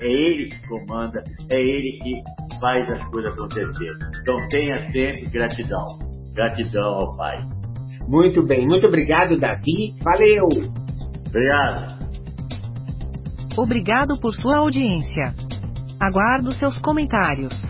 é 0.00 0.06
Ele 0.06 0.50
que 0.50 0.68
comanda, 0.68 1.22
é 1.50 1.60
Ele 1.60 1.98
que 2.02 2.60
faz 2.60 2.88
as 2.90 3.04
coisas 3.10 3.32
acontecer. 3.32 3.92
Então 4.20 4.48
tenha 4.48 4.86
sempre 4.90 5.30
gratidão. 5.30 5.84
Gratidão 6.32 6.94
ao 6.94 7.16
Pai. 7.16 7.38
Muito 8.08 8.44
bem, 8.44 8.66
muito 8.66 8.86
obrigado, 8.86 9.38
Davi. 9.38 9.94
Valeu! 10.02 10.48
Obrigado. 11.28 12.00
Obrigado 13.56 14.20
por 14.20 14.32
sua 14.34 14.58
audiência. 14.58 15.34
Aguardo 16.00 16.52
seus 16.52 16.76
comentários. 16.78 17.69